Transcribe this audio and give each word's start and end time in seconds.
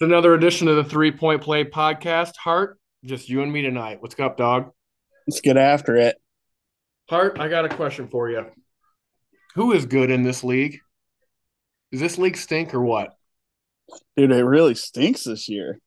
It's 0.00 0.06
another 0.06 0.32
edition 0.32 0.66
of 0.66 0.76
the 0.76 0.84
Three 0.84 1.12
Point 1.12 1.42
Play 1.42 1.62
podcast. 1.62 2.34
Hart, 2.42 2.78
just 3.04 3.28
you 3.28 3.42
and 3.42 3.52
me 3.52 3.60
tonight. 3.60 3.98
What's 4.00 4.18
up, 4.18 4.38
dog? 4.38 4.70
Let's 5.26 5.42
get 5.42 5.58
after 5.58 5.94
it. 5.94 6.16
Hart, 7.10 7.38
I 7.38 7.48
got 7.48 7.66
a 7.66 7.68
question 7.68 8.08
for 8.08 8.30
you. 8.30 8.46
Who 9.56 9.72
is 9.72 9.84
good 9.84 10.10
in 10.10 10.22
this 10.22 10.42
league? 10.42 10.78
Does 11.92 12.00
this 12.00 12.16
league 12.16 12.38
stink 12.38 12.72
or 12.72 12.80
what? 12.80 13.10
Dude, 14.16 14.30
it 14.30 14.42
really 14.42 14.74
stinks 14.74 15.24
this 15.24 15.50
year. 15.50 15.78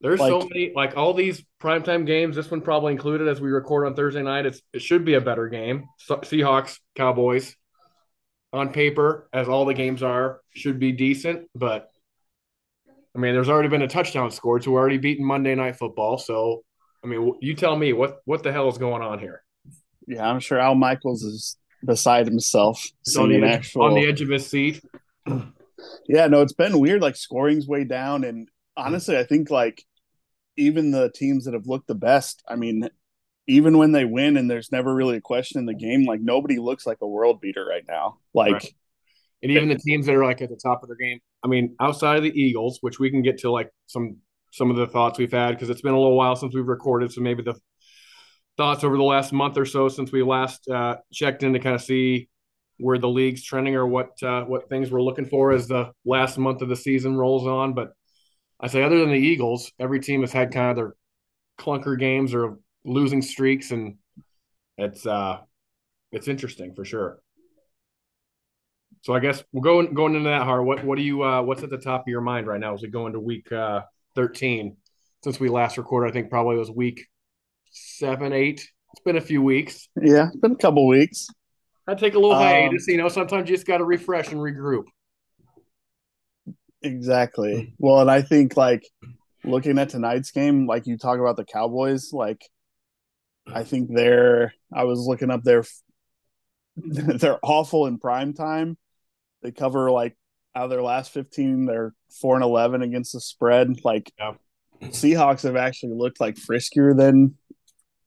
There's 0.00 0.20
so 0.20 0.38
many, 0.38 0.72
like 0.74 0.96
all 0.96 1.12
these 1.12 1.44
primetime 1.62 2.06
games. 2.06 2.36
This 2.36 2.50
one 2.50 2.62
probably 2.62 2.92
included 2.92 3.28
as 3.28 3.42
we 3.42 3.50
record 3.50 3.86
on 3.86 3.94
Thursday 3.94 4.22
night. 4.22 4.46
It's 4.46 4.62
it 4.72 4.80
should 4.80 5.04
be 5.04 5.14
a 5.14 5.20
better 5.20 5.50
game. 5.50 5.84
Se- 5.98 6.14
Seahawks, 6.14 6.78
Cowboys, 6.94 7.54
on 8.54 8.72
paper, 8.72 9.28
as 9.34 9.50
all 9.50 9.66
the 9.66 9.74
games 9.74 10.02
are, 10.02 10.40
should 10.54 10.80
be 10.80 10.92
decent. 10.92 11.50
But 11.54 11.90
I 13.14 13.18
mean, 13.20 13.32
there's 13.32 13.48
already 13.48 13.68
been 13.68 13.82
a 13.82 13.88
touchdown 13.88 14.30
scored, 14.30 14.64
so 14.64 14.72
we're 14.72 14.80
already 14.80 14.98
beating 14.98 15.24
Monday 15.24 15.54
Night 15.54 15.76
Football. 15.76 16.18
So, 16.18 16.64
I 17.02 17.06
mean, 17.06 17.34
you 17.40 17.54
tell 17.54 17.76
me 17.76 17.92
what 17.92 18.18
what 18.24 18.42
the 18.42 18.52
hell 18.52 18.68
is 18.68 18.78
going 18.78 19.02
on 19.02 19.18
here? 19.18 19.42
Yeah, 20.06 20.28
I'm 20.28 20.40
sure 20.40 20.58
Al 20.58 20.74
Michaels 20.74 21.22
is 21.22 21.56
beside 21.84 22.26
himself 22.26 22.84
on 23.18 23.28
the, 23.28 23.36
edge, 23.36 23.44
actual. 23.44 23.82
on 23.82 23.94
the 23.94 24.06
edge 24.06 24.20
of 24.20 24.28
his 24.28 24.46
seat. 24.46 24.82
Yeah, 26.08 26.28
no, 26.28 26.40
it's 26.40 26.52
been 26.52 26.78
weird. 26.78 27.02
Like 27.02 27.16
scoring's 27.16 27.66
way 27.66 27.84
down, 27.84 28.24
and 28.24 28.48
honestly, 28.76 29.18
I 29.18 29.24
think 29.24 29.50
like 29.50 29.84
even 30.56 30.90
the 30.90 31.10
teams 31.14 31.44
that 31.44 31.54
have 31.54 31.66
looked 31.66 31.88
the 31.88 31.94
best. 31.94 32.42
I 32.48 32.56
mean, 32.56 32.88
even 33.46 33.78
when 33.78 33.92
they 33.92 34.04
win, 34.04 34.36
and 34.36 34.50
there's 34.50 34.72
never 34.72 34.94
really 34.94 35.16
a 35.18 35.20
question 35.20 35.58
in 35.58 35.66
the 35.66 35.74
game. 35.74 36.04
Like 36.04 36.20
nobody 36.20 36.58
looks 36.58 36.86
like 36.86 36.98
a 37.02 37.08
world 37.08 37.40
beater 37.40 37.66
right 37.66 37.84
now. 37.86 38.18
Like 38.32 38.52
Right. 38.52 38.74
And 39.44 39.52
even 39.52 39.68
the 39.68 39.76
teams 39.76 40.06
that 40.06 40.14
are 40.14 40.24
like 40.24 40.40
at 40.40 40.48
the 40.48 40.58
top 40.60 40.82
of 40.82 40.88
their 40.88 40.96
game. 40.96 41.20
I 41.44 41.48
mean, 41.48 41.76
outside 41.78 42.16
of 42.16 42.22
the 42.22 42.30
Eagles, 42.30 42.78
which 42.80 42.98
we 42.98 43.10
can 43.10 43.22
get 43.22 43.38
to 43.40 43.50
like 43.50 43.70
some 43.86 44.16
some 44.52 44.70
of 44.70 44.76
the 44.76 44.86
thoughts 44.86 45.18
we've 45.18 45.32
had 45.32 45.50
because 45.50 45.68
it's 45.68 45.82
been 45.82 45.92
a 45.92 46.00
little 46.00 46.16
while 46.16 46.34
since 46.34 46.54
we've 46.54 46.66
recorded, 46.66 47.12
so 47.12 47.20
maybe 47.20 47.42
the 47.42 47.54
thoughts 48.56 48.84
over 48.84 48.96
the 48.96 49.02
last 49.02 49.32
month 49.32 49.58
or 49.58 49.66
so 49.66 49.88
since 49.88 50.12
we 50.12 50.22
last 50.22 50.66
uh, 50.68 50.96
checked 51.12 51.42
in 51.42 51.52
to 51.52 51.58
kind 51.58 51.74
of 51.74 51.82
see 51.82 52.28
where 52.78 52.98
the 52.98 53.08
league's 53.08 53.44
trending 53.44 53.74
or 53.74 53.86
what 53.86 54.10
uh, 54.22 54.44
what 54.44 54.68
things 54.68 54.90
we're 54.90 55.02
looking 55.02 55.26
for 55.26 55.52
as 55.52 55.68
the 55.68 55.92
last 56.04 56.38
month 56.38 56.62
of 56.62 56.68
the 56.68 56.76
season 56.76 57.16
rolls 57.16 57.46
on. 57.46 57.74
But 57.74 57.92
I 58.60 58.68
say, 58.68 58.82
other 58.82 58.98
than 58.98 59.10
the 59.10 59.18
Eagles, 59.18 59.70
every 59.78 60.00
team 60.00 60.22
has 60.22 60.32
had 60.32 60.52
kind 60.52 60.70
of 60.70 60.76
their 60.76 60.94
clunker 61.58 61.98
games 61.98 62.34
or 62.34 62.58
losing 62.84 63.20
streaks, 63.20 63.72
and 63.72 63.96
it's 64.78 65.04
uh, 65.06 65.40
it's 66.12 66.28
interesting 66.28 66.74
for 66.74 66.84
sure. 66.84 67.20
So 69.04 69.12
I 69.12 69.20
guess 69.20 69.44
we're 69.52 69.60
go 69.60 69.86
going 69.86 70.14
into 70.14 70.30
that 70.30 70.44
hard. 70.44 70.64
What 70.64 70.82
what 70.82 70.96
do 70.96 71.04
you 71.04 71.22
uh, 71.22 71.42
what's 71.42 71.62
at 71.62 71.68
the 71.68 71.76
top 71.76 72.00
of 72.00 72.08
your 72.08 72.22
mind 72.22 72.46
right 72.46 72.58
now 72.58 72.72
as 72.72 72.80
we 72.80 72.88
go 72.88 73.06
into 73.06 73.20
week 73.20 73.52
uh, 73.52 73.82
thirteen? 74.14 74.78
Since 75.22 75.38
we 75.38 75.50
last 75.50 75.76
recorded, 75.76 76.08
I 76.08 76.12
think 76.12 76.30
probably 76.30 76.56
was 76.56 76.70
week 76.70 77.06
seven, 77.70 78.32
eight. 78.32 78.66
It's 78.92 79.02
been 79.04 79.18
a 79.18 79.20
few 79.20 79.42
weeks. 79.42 79.90
yeah, 80.00 80.28
it's 80.28 80.36
been 80.38 80.52
a 80.52 80.56
couple 80.56 80.86
weeks. 80.86 81.26
I 81.86 81.94
take 81.96 82.14
a 82.14 82.18
little 82.18 82.32
Um, 82.32 82.42
hiatus. 82.42 82.86
You 82.88 82.96
know, 82.96 83.08
sometimes 83.08 83.50
you 83.50 83.54
just 83.54 83.66
got 83.66 83.78
to 83.78 83.84
refresh 83.84 84.32
and 84.32 84.40
regroup. 84.40 84.84
Exactly. 86.82 87.74
Well, 87.78 88.00
and 88.00 88.10
I 88.10 88.22
think 88.22 88.56
like 88.56 88.86
looking 89.44 89.78
at 89.78 89.90
tonight's 89.90 90.30
game, 90.30 90.66
like 90.66 90.86
you 90.86 90.96
talk 90.96 91.18
about 91.18 91.36
the 91.36 91.44
Cowboys, 91.44 92.10
like 92.14 92.42
I 93.46 93.64
think 93.64 93.90
they're 93.92 94.54
I 94.72 94.84
was 94.84 95.00
looking 95.00 95.30
up 95.30 95.42
their 95.42 95.64
they're 96.76 97.38
awful 97.42 97.84
in 97.84 97.98
prime 97.98 98.32
time. 98.32 98.78
They 99.44 99.52
cover 99.52 99.92
like 99.92 100.16
out 100.56 100.64
of 100.64 100.70
their 100.70 100.82
last 100.82 101.12
15, 101.12 101.66
they're 101.66 101.94
4 102.20 102.36
and 102.36 102.44
11 102.44 102.82
against 102.82 103.12
the 103.12 103.20
spread. 103.20 103.84
Like 103.84 104.12
Yeah. 104.18 104.32
Seahawks 104.82 105.42
have 105.42 105.54
actually 105.56 105.94
looked 105.94 106.20
like 106.20 106.34
friskier 106.34 106.96
than 106.96 107.36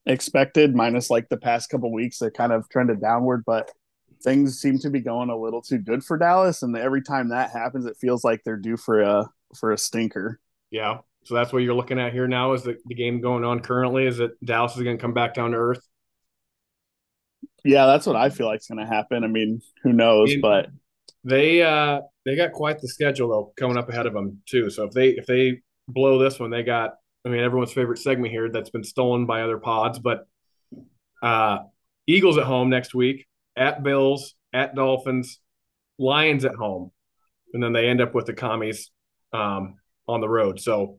expected, 0.05 0.75
minus 0.75 1.09
like 1.09 1.29
the 1.29 1.37
past 1.37 1.69
couple 1.69 1.91
weeks. 1.93 2.19
They 2.19 2.29
kind 2.29 2.51
of 2.51 2.67
trended 2.69 2.99
downward, 3.01 3.43
but 3.45 3.71
things 4.23 4.59
seem 4.59 4.79
to 4.79 4.89
be 4.89 4.99
going 4.99 5.29
a 5.29 5.37
little 5.37 5.61
too 5.61 5.77
good 5.77 6.03
for 6.03 6.17
Dallas. 6.17 6.63
And 6.63 6.75
every 6.75 7.01
time 7.01 7.29
that 7.29 7.51
happens, 7.51 7.85
it 7.85 7.97
feels 7.99 8.23
like 8.23 8.41
they're 8.43 8.57
due 8.57 8.77
for 8.77 9.01
a 9.01 9.29
for 9.57 9.71
a 9.71 9.77
stinker. 9.77 10.39
Yeah. 10.71 10.99
So 11.23 11.35
that's 11.35 11.51
what 11.51 11.59
you're 11.59 11.75
looking 11.75 11.99
at 11.99 12.13
here 12.13 12.27
now. 12.27 12.53
Is 12.53 12.63
the, 12.63 12.77
the 12.85 12.95
game 12.95 13.21
going 13.21 13.43
on 13.43 13.59
currently? 13.59 14.05
Is 14.05 14.17
that 14.17 14.31
Dallas 14.45 14.75
is 14.75 14.83
going 14.83 14.97
to 14.97 15.01
come 15.01 15.13
back 15.13 15.33
down 15.33 15.51
to 15.51 15.57
earth? 15.57 15.81
Yeah, 17.65 17.85
that's 17.85 18.05
what 18.05 18.15
I 18.15 18.29
feel 18.29 18.47
like 18.47 18.61
is 18.61 18.67
going 18.67 18.85
to 18.85 18.85
happen. 18.85 19.25
I 19.25 19.27
mean, 19.27 19.61
who 19.83 19.91
knows? 19.91 20.33
But 20.41 20.67
They 21.23 21.61
uh 21.61 22.01
they 22.25 22.35
got 22.35 22.53
quite 22.53 22.79
the 22.79 22.87
schedule 22.87 23.29
though 23.29 23.53
coming 23.57 23.77
up 23.77 23.89
ahead 23.89 24.05
of 24.05 24.13
them 24.13 24.41
too. 24.45 24.69
So 24.69 24.85
if 24.85 24.91
they 24.91 25.09
if 25.09 25.25
they 25.25 25.61
blow 25.87 26.19
this 26.19 26.39
one, 26.39 26.49
they 26.49 26.63
got 26.63 26.95
I 27.25 27.29
mean 27.29 27.41
everyone's 27.41 27.73
favorite 27.73 27.99
segment 27.99 28.31
here 28.31 28.49
that's 28.49 28.69
been 28.69 28.83
stolen 28.83 29.25
by 29.25 29.41
other 29.41 29.57
pods, 29.57 29.99
but 29.99 30.27
uh 31.21 31.59
Eagles 32.07 32.37
at 32.37 32.45
home 32.45 32.69
next 32.69 32.95
week, 32.95 33.27
at 33.57 33.83
Bills, 33.83 34.35
at 34.53 34.75
Dolphins, 34.75 35.39
Lions 35.99 36.45
at 36.45 36.55
home, 36.55 36.91
and 37.53 37.61
then 37.61 37.73
they 37.73 37.89
end 37.89 38.01
up 38.01 38.15
with 38.15 38.25
the 38.25 38.33
commies 38.33 38.91
um 39.33 39.75
on 40.07 40.21
the 40.21 40.29
road. 40.29 40.59
So 40.59 40.97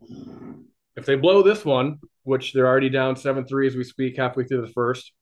if 0.96 1.06
they 1.06 1.16
blow 1.16 1.42
this 1.42 1.64
one, 1.64 2.00
which 2.24 2.52
they're 2.52 2.66
already 2.66 2.90
down 2.90 3.16
seven 3.16 3.46
three 3.46 3.66
as 3.66 3.76
we 3.76 3.84
speak, 3.84 4.16
halfway 4.18 4.44
through 4.44 4.66
the 4.66 4.72
first, 4.72 5.12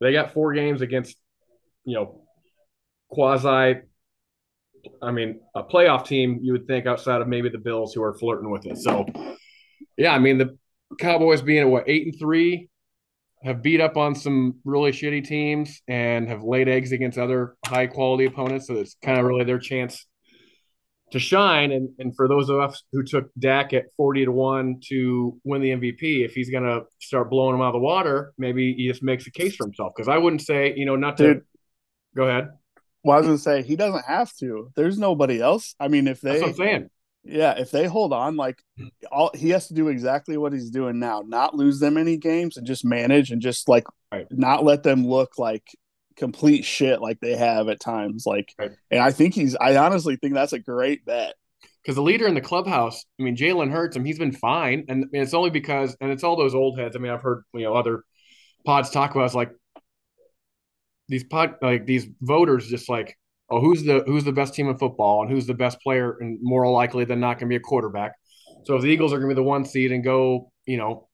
they 0.00 0.12
got 0.12 0.32
four 0.32 0.52
games 0.52 0.80
against 0.80 1.16
you 1.84 1.94
know 1.96 2.22
quasi 3.08 3.80
I 5.02 5.10
mean, 5.10 5.40
a 5.54 5.62
playoff 5.62 6.06
team 6.06 6.40
you 6.42 6.52
would 6.52 6.66
think 6.66 6.86
outside 6.86 7.20
of 7.20 7.28
maybe 7.28 7.48
the 7.48 7.58
Bills 7.58 7.94
who 7.94 8.02
are 8.02 8.14
flirting 8.14 8.50
with 8.50 8.66
it. 8.66 8.78
So, 8.78 9.06
yeah, 9.96 10.14
I 10.14 10.18
mean 10.18 10.38
the 10.38 10.56
Cowboys 10.98 11.42
being 11.42 11.60
at 11.60 11.68
what 11.68 11.84
eight 11.88 12.06
and 12.06 12.18
three 12.18 12.68
have 13.42 13.62
beat 13.62 13.80
up 13.80 13.96
on 13.96 14.14
some 14.14 14.56
really 14.64 14.90
shitty 14.90 15.24
teams 15.24 15.80
and 15.86 16.28
have 16.28 16.42
laid 16.42 16.68
eggs 16.68 16.92
against 16.92 17.18
other 17.18 17.56
high 17.64 17.86
quality 17.86 18.24
opponents. 18.24 18.66
So 18.66 18.74
it's 18.74 18.96
kind 19.02 19.18
of 19.18 19.26
really 19.26 19.44
their 19.44 19.60
chance 19.60 20.06
to 21.12 21.18
shine. 21.18 21.72
And 21.72 21.90
and 21.98 22.14
for 22.16 22.28
those 22.28 22.48
of 22.48 22.58
us 22.58 22.82
who 22.92 23.02
took 23.02 23.30
Dak 23.38 23.72
at 23.72 23.84
forty 23.96 24.24
to 24.24 24.32
one 24.32 24.80
to 24.88 25.38
win 25.44 25.62
the 25.62 25.70
MVP, 25.70 26.24
if 26.24 26.32
he's 26.32 26.50
gonna 26.50 26.80
start 26.98 27.30
blowing 27.30 27.52
them 27.52 27.62
out 27.62 27.68
of 27.68 27.74
the 27.74 27.78
water, 27.80 28.32
maybe 28.38 28.74
he 28.74 28.88
just 28.88 29.02
makes 29.02 29.26
a 29.26 29.30
case 29.30 29.56
for 29.56 29.64
himself. 29.66 29.92
Because 29.96 30.08
I 30.08 30.18
wouldn't 30.18 30.42
say, 30.42 30.74
you 30.76 30.86
know, 30.86 30.96
not 30.96 31.16
to 31.18 31.34
Dude. 31.34 31.44
go 32.16 32.24
ahead. 32.24 32.48
Well, 33.08 33.16
I 33.16 33.20
was 33.26 33.40
to 33.40 33.42
say 33.42 33.62
he 33.62 33.74
doesn't 33.76 34.04
have 34.04 34.32
to. 34.36 34.70
There's 34.76 34.98
nobody 34.98 35.40
else. 35.40 35.74
I 35.80 35.88
mean, 35.88 36.06
if 36.06 36.20
they 36.20 36.40
what 36.40 36.50
I'm 36.50 36.54
saying. 36.54 36.90
Yeah, 37.24 37.58
if 37.58 37.70
they 37.70 37.86
hold 37.86 38.12
on, 38.12 38.36
like 38.36 38.62
all 39.10 39.30
he 39.34 39.50
has 39.50 39.68
to 39.68 39.74
do 39.74 39.88
exactly 39.88 40.36
what 40.36 40.52
he's 40.52 40.70
doing 40.70 40.98
now, 40.98 41.22
not 41.26 41.54
lose 41.54 41.80
them 41.80 41.96
any 41.96 42.16
games 42.16 42.56
and 42.56 42.66
just 42.66 42.84
manage 42.84 43.30
and 43.30 43.40
just 43.42 43.68
like 43.68 43.84
Right. 44.12 44.26
not 44.30 44.64
let 44.64 44.82
them 44.82 45.06
look 45.06 45.38
like 45.38 45.64
complete 46.16 46.64
shit 46.64 47.00
like 47.02 47.20
they 47.20 47.36
have 47.36 47.68
at 47.68 47.80
times. 47.80 48.24
Like 48.26 48.54
Right. 48.58 48.72
and 48.90 49.00
I 49.02 49.10
think 49.10 49.34
he's 49.34 49.56
I 49.56 49.76
honestly 49.76 50.16
think 50.16 50.34
that's 50.34 50.52
a 50.52 50.58
great 50.58 51.04
bet. 51.04 51.34
because 51.82 51.96
the 51.96 52.02
leader 52.02 52.26
in 52.26 52.34
the 52.34 52.40
clubhouse, 52.40 53.04
I 53.18 53.22
mean, 53.22 53.36
Jalen 53.36 53.70
Hurts, 53.70 53.96
him. 53.96 54.04
he's 54.04 54.18
been 54.18 54.32
fine, 54.32 54.84
and 54.88 55.06
it's 55.12 55.34
only 55.34 55.50
because, 55.50 55.96
and 56.00 56.10
it's 56.10 56.24
all 56.24 56.36
those 56.36 56.54
old 56.54 56.78
heads. 56.78 56.94
I 56.96 56.98
mean, 56.98 57.12
I've 57.12 57.22
heard 57.22 57.44
you 57.54 57.62
know 57.64 57.74
other 57.74 58.04
pods 58.66 58.90
talk 58.90 59.10
about 59.14 59.24
it's 59.26 59.34
like 59.34 59.50
these 61.08 61.24
pod, 61.24 61.54
like 61.62 61.86
these 61.86 62.06
voters, 62.20 62.68
just 62.68 62.88
like, 62.88 63.16
oh, 63.50 63.60
who's 63.60 63.84
the 63.84 64.02
who's 64.06 64.24
the 64.24 64.32
best 64.32 64.54
team 64.54 64.68
in 64.68 64.78
football, 64.78 65.22
and 65.22 65.30
who's 65.30 65.46
the 65.46 65.54
best 65.54 65.80
player, 65.80 66.16
and 66.20 66.38
more 66.42 66.70
likely 66.70 67.04
than 67.04 67.20
not 67.20 67.34
going 67.38 67.48
to 67.48 67.52
be 67.52 67.56
a 67.56 67.60
quarterback. 67.60 68.12
So 68.64 68.76
if 68.76 68.82
the 68.82 68.88
Eagles 68.88 69.12
are 69.12 69.18
going 69.18 69.28
to 69.30 69.34
be 69.34 69.38
the 69.38 69.48
one 69.48 69.64
seed 69.64 69.92
and 69.92 70.04
go, 70.04 70.52
you 70.66 70.76
know, 70.76 71.08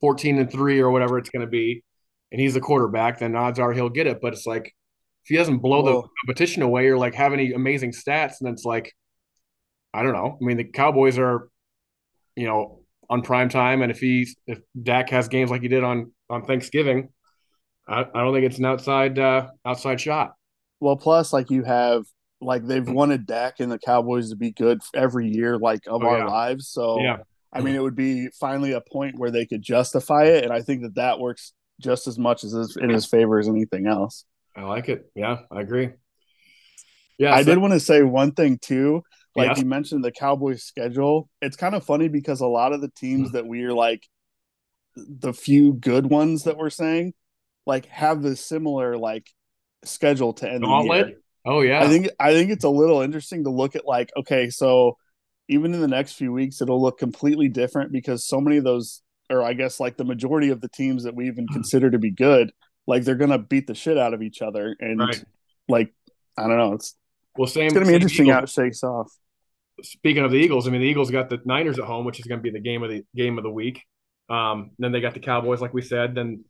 fourteen 0.00 0.38
and 0.38 0.50
three 0.50 0.80
or 0.80 0.90
whatever 0.90 1.18
it's 1.18 1.30
going 1.30 1.44
to 1.44 1.50
be, 1.50 1.82
and 2.30 2.40
he's 2.40 2.54
the 2.54 2.60
quarterback, 2.60 3.18
then 3.18 3.34
odds 3.34 3.58
are 3.58 3.72
he'll 3.72 3.88
get 3.88 4.06
it. 4.06 4.20
But 4.20 4.34
it's 4.34 4.46
like 4.46 4.66
if 4.66 5.28
he 5.28 5.36
doesn't 5.36 5.58
blow 5.58 5.82
the 5.82 6.08
competition 6.20 6.62
away 6.62 6.86
or 6.88 6.96
like 6.96 7.14
have 7.14 7.32
any 7.32 7.52
amazing 7.52 7.92
stats, 7.92 8.36
then 8.40 8.52
it's 8.52 8.64
like 8.64 8.92
I 9.92 10.02
don't 10.02 10.12
know. 10.12 10.38
I 10.40 10.44
mean, 10.44 10.56
the 10.58 10.64
Cowboys 10.64 11.18
are, 11.18 11.48
you 12.36 12.46
know, 12.46 12.82
on 13.10 13.22
prime 13.22 13.48
time, 13.48 13.82
and 13.82 13.90
if 13.90 13.98
he's 13.98 14.36
if 14.46 14.60
Dak 14.80 15.10
has 15.10 15.28
games 15.28 15.50
like 15.50 15.62
he 15.62 15.68
did 15.68 15.82
on 15.82 16.12
on 16.30 16.44
Thanksgiving, 16.44 17.08
I, 17.88 18.00
I 18.02 18.22
don't 18.22 18.34
think 18.34 18.44
it's 18.46 18.58
an 18.58 18.66
outside 18.66 19.18
uh, 19.18 19.48
outside 19.64 20.00
shot. 20.00 20.34
Well, 20.80 20.96
plus 20.96 21.32
like 21.32 21.50
you 21.50 21.64
have 21.64 22.04
like 22.40 22.64
they've 22.66 22.88
wanted 22.88 23.26
Dak 23.26 23.60
and 23.60 23.70
the 23.72 23.78
Cowboys 23.78 24.30
to 24.30 24.36
be 24.36 24.52
good 24.52 24.80
every 24.94 25.28
year, 25.28 25.58
like 25.58 25.80
of 25.88 26.02
Oh, 26.04 26.06
our 26.06 26.18
yeah. 26.18 26.26
lives. 26.26 26.68
So 26.68 27.00
Yeah, 27.00 27.18
I 27.52 27.60
mean, 27.62 27.74
it 27.74 27.82
would 27.82 27.96
be 27.96 28.28
finally 28.38 28.72
a 28.72 28.80
point 28.80 29.18
where 29.18 29.30
they 29.30 29.46
could 29.46 29.62
justify 29.62 30.24
it, 30.24 30.44
and 30.44 30.52
I 30.52 30.60
think 30.62 30.82
that 30.82 30.94
that 30.96 31.18
works 31.18 31.52
just 31.80 32.06
as 32.06 32.18
much 32.18 32.44
as 32.44 32.52
is 32.54 32.76
in 32.80 32.90
his 32.90 33.06
favor 33.06 33.38
as 33.38 33.48
anything 33.48 33.86
else. 33.86 34.24
I 34.56 34.62
like 34.62 34.88
it. 34.88 35.10
Yeah, 35.14 35.38
I 35.50 35.60
agree. 35.60 35.90
Yeah, 37.18 37.34
I 37.34 37.42
so- 37.42 37.46
did 37.50 37.58
want 37.58 37.72
to 37.74 37.80
say 37.80 38.02
one 38.02 38.32
thing 38.32 38.58
too. 38.58 39.02
Like 39.36 39.48
Yes. 39.50 39.58
you 39.58 39.66
mentioned 39.66 40.02
the 40.04 40.10
Cowboys 40.10 40.64
schedule. 40.64 41.28
It's 41.40 41.56
kind 41.56 41.74
of 41.76 41.84
funny 41.84 42.08
because 42.08 42.40
a 42.40 42.46
lot 42.46 42.72
of 42.72 42.80
the 42.80 42.90
teams 42.96 43.32
that 43.32 43.46
we're 43.46 43.72
like 43.72 44.02
the 44.96 45.32
few 45.32 45.74
good 45.74 46.06
ones 46.06 46.42
that 46.44 46.56
we're 46.56 46.70
saying 46.70 47.14
like 47.68 47.86
have 47.86 48.22
the 48.22 48.34
similar 48.34 48.96
like 48.96 49.28
schedule 49.84 50.32
to 50.32 50.50
end 50.50 50.64
the 50.64 50.66
year. 50.84 51.20
Oh 51.46 51.60
yeah, 51.60 51.80
I 51.80 51.88
think 51.88 52.08
I 52.18 52.32
think 52.32 52.50
it's 52.50 52.64
a 52.64 52.68
little 52.68 53.02
interesting 53.02 53.44
to 53.44 53.50
look 53.50 53.76
at 53.76 53.86
like 53.86 54.10
okay, 54.16 54.50
so 54.50 54.96
even 55.48 55.72
in 55.72 55.80
the 55.80 55.88
next 55.88 56.12
few 56.14 56.32
weeks, 56.32 56.60
it'll 56.60 56.82
look 56.82 56.98
completely 56.98 57.48
different 57.48 57.92
because 57.92 58.26
so 58.26 58.40
many 58.40 58.56
of 58.56 58.64
those, 58.64 59.02
or 59.30 59.42
I 59.42 59.52
guess 59.54 59.78
like 59.80 59.96
the 59.96 60.04
majority 60.04 60.50
of 60.50 60.60
the 60.60 60.68
teams 60.68 61.04
that 61.04 61.14
we 61.14 61.28
even 61.28 61.46
Hmm. 61.46 61.54
consider 61.54 61.90
to 61.90 61.98
be 61.98 62.10
good, 62.10 62.50
like 62.86 63.04
they're 63.04 63.14
gonna 63.14 63.38
beat 63.38 63.66
the 63.66 63.74
shit 63.74 63.96
out 63.96 64.14
of 64.14 64.22
each 64.22 64.42
other, 64.42 64.74
and 64.80 64.98
Right. 64.98 65.24
like 65.68 65.94
I 66.36 66.48
don't 66.48 66.58
know, 66.58 66.72
it's 66.72 66.96
Well, 67.36 67.46
same. 67.46 67.66
it's 67.66 67.74
gonna 67.74 67.86
be 67.86 67.92
same 67.92 67.94
interesting 67.96 68.26
Eagles. 68.26 68.36
how 68.36 68.42
it 68.42 68.48
shakes 68.50 68.82
off. 68.82 69.12
Speaking 69.82 70.24
of 70.24 70.32
the 70.32 70.38
Eagles, 70.38 70.66
I 70.66 70.70
mean 70.72 70.80
the 70.80 70.88
Eagles 70.88 71.10
got 71.10 71.30
the 71.30 71.40
Niners 71.44 71.78
at 71.78 71.84
home, 71.84 72.04
which 72.04 72.18
is 72.18 72.26
going 72.26 72.40
to 72.40 72.42
be 72.42 72.50
the 72.50 72.60
game 72.60 72.82
of 72.82 72.90
the 72.90 73.04
game 73.14 73.38
of 73.38 73.44
the 73.44 73.50
week. 73.50 73.84
Um, 74.28 74.72
then 74.78 74.90
they 74.92 75.00
got 75.00 75.14
the 75.14 75.20
Cowboys, 75.20 75.60
like 75.60 75.72
we 75.72 75.82
said, 75.82 76.14
then 76.16 76.44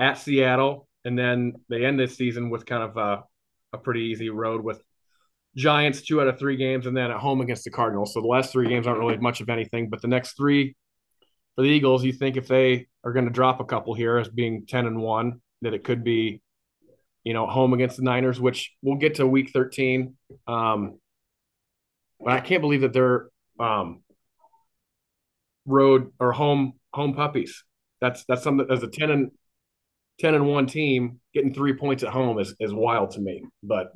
at 0.00 0.18
Seattle, 0.18 0.88
and 1.04 1.16
then 1.16 1.54
they 1.68 1.84
end 1.84 2.00
this 2.00 2.16
season 2.16 2.50
with 2.50 2.66
kind 2.66 2.82
of 2.82 2.96
a, 2.96 3.22
a 3.72 3.78
pretty 3.78 4.06
easy 4.06 4.30
road 4.30 4.64
with 4.64 4.82
Giants 5.56 6.00
two 6.00 6.20
out 6.20 6.28
of 6.28 6.38
three 6.38 6.56
games, 6.56 6.86
and 6.86 6.96
then 6.96 7.10
at 7.10 7.18
home 7.18 7.40
against 7.40 7.64
the 7.64 7.70
Cardinals. 7.70 8.14
So 8.14 8.20
the 8.20 8.26
last 8.26 8.50
three 8.50 8.68
games 8.68 8.86
aren't 8.86 9.00
really 9.00 9.18
much 9.18 9.40
of 9.40 9.48
anything, 9.48 9.90
but 9.90 10.00
the 10.00 10.08
next 10.08 10.36
three 10.36 10.74
for 11.54 11.62
the 11.62 11.68
Eagles, 11.68 12.04
you 12.04 12.12
think 12.12 12.36
if 12.36 12.48
they 12.48 12.86
are 13.04 13.12
going 13.12 13.26
to 13.26 13.30
drop 13.30 13.60
a 13.60 13.64
couple 13.64 13.92
here 13.92 14.16
as 14.16 14.28
being 14.28 14.64
ten 14.66 14.86
and 14.86 14.98
one, 14.98 15.42
that 15.62 15.74
it 15.74 15.84
could 15.84 16.02
be, 16.04 16.40
you 17.24 17.34
know, 17.34 17.46
home 17.46 17.74
against 17.74 17.96
the 17.96 18.04
Niners, 18.04 18.40
which 18.40 18.72
we'll 18.80 18.96
get 18.96 19.16
to 19.16 19.26
week 19.26 19.50
thirteen. 19.50 20.16
Um, 20.46 20.98
but 22.20 22.32
I 22.32 22.40
can't 22.40 22.62
believe 22.62 22.82
that 22.82 22.92
they're 22.92 23.28
um, 23.58 24.02
road 25.66 26.12
or 26.18 26.32
home 26.32 26.74
home 26.94 27.14
puppies. 27.14 27.64
That's 28.00 28.24
that's 28.26 28.42
something 28.42 28.66
as 28.70 28.82
a 28.82 28.88
ten 28.88 29.10
and 29.10 29.30
ten 30.20 30.34
and 30.34 30.46
one 30.46 30.66
team 30.66 31.20
getting 31.34 31.54
three 31.54 31.72
points 31.72 32.02
at 32.02 32.10
home 32.10 32.38
is 32.38 32.54
is 32.60 32.72
wild 32.72 33.12
to 33.12 33.20
me. 33.20 33.42
But 33.62 33.92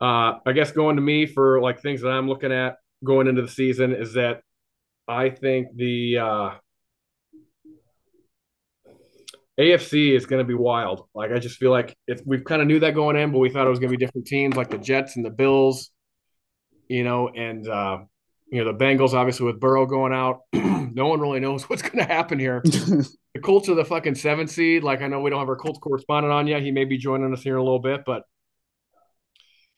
uh, 0.00 0.38
I 0.44 0.52
guess 0.54 0.72
going 0.72 0.96
to 0.96 1.02
me 1.02 1.26
for 1.26 1.60
like 1.60 1.80
things 1.80 2.02
that 2.02 2.08
I'm 2.08 2.28
looking 2.28 2.52
at 2.52 2.76
going 3.04 3.28
into 3.28 3.42
the 3.42 3.48
season 3.48 3.94
is 3.94 4.14
that 4.14 4.42
I 5.06 5.30
think 5.30 5.68
the 5.76 6.18
uh, 6.18 6.50
AFC 9.58 10.16
is 10.16 10.26
going 10.26 10.40
to 10.40 10.48
be 10.48 10.54
wild. 10.54 11.06
Like 11.14 11.32
I 11.32 11.38
just 11.38 11.58
feel 11.58 11.70
like 11.70 11.94
if 12.06 12.22
we've 12.24 12.44
kind 12.44 12.62
of 12.62 12.68
knew 12.68 12.80
that 12.80 12.94
going 12.94 13.16
in, 13.16 13.30
but 13.30 13.38
we 13.38 13.50
thought 13.50 13.66
it 13.66 13.70
was 13.70 13.78
going 13.78 13.90
to 13.90 13.96
be 13.96 14.04
different 14.04 14.26
teams 14.26 14.56
like 14.56 14.70
the 14.70 14.78
Jets 14.78 15.16
and 15.16 15.24
the 15.24 15.30
Bills, 15.30 15.90
you 16.88 17.04
know, 17.04 17.28
and 17.28 17.68
uh, 17.68 17.98
you 18.50 18.64
know 18.64 18.72
the 18.72 18.78
Bengals 18.78 19.12
obviously 19.12 19.46
with 19.46 19.60
Burrow 19.60 19.86
going 19.86 20.12
out. 20.12 20.40
no 20.52 21.06
one 21.08 21.20
really 21.20 21.40
knows 21.40 21.64
what's 21.68 21.82
going 21.82 21.98
to 21.98 22.04
happen 22.04 22.38
here. 22.38 22.62
The 23.34 23.40
Colts 23.40 23.68
are 23.68 23.74
the 23.74 23.84
fucking 23.84 24.16
seven 24.16 24.48
seed. 24.48 24.82
Like 24.82 25.02
I 25.02 25.06
know 25.06 25.20
we 25.20 25.30
don't 25.30 25.38
have 25.38 25.48
our 25.48 25.56
Colts 25.56 25.78
correspondent 25.78 26.32
on 26.32 26.46
yet. 26.46 26.62
He 26.62 26.72
may 26.72 26.84
be 26.84 26.98
joining 26.98 27.32
us 27.32 27.42
here 27.42 27.54
in 27.54 27.60
a 27.60 27.64
little 27.64 27.78
bit, 27.78 28.02
but 28.04 28.24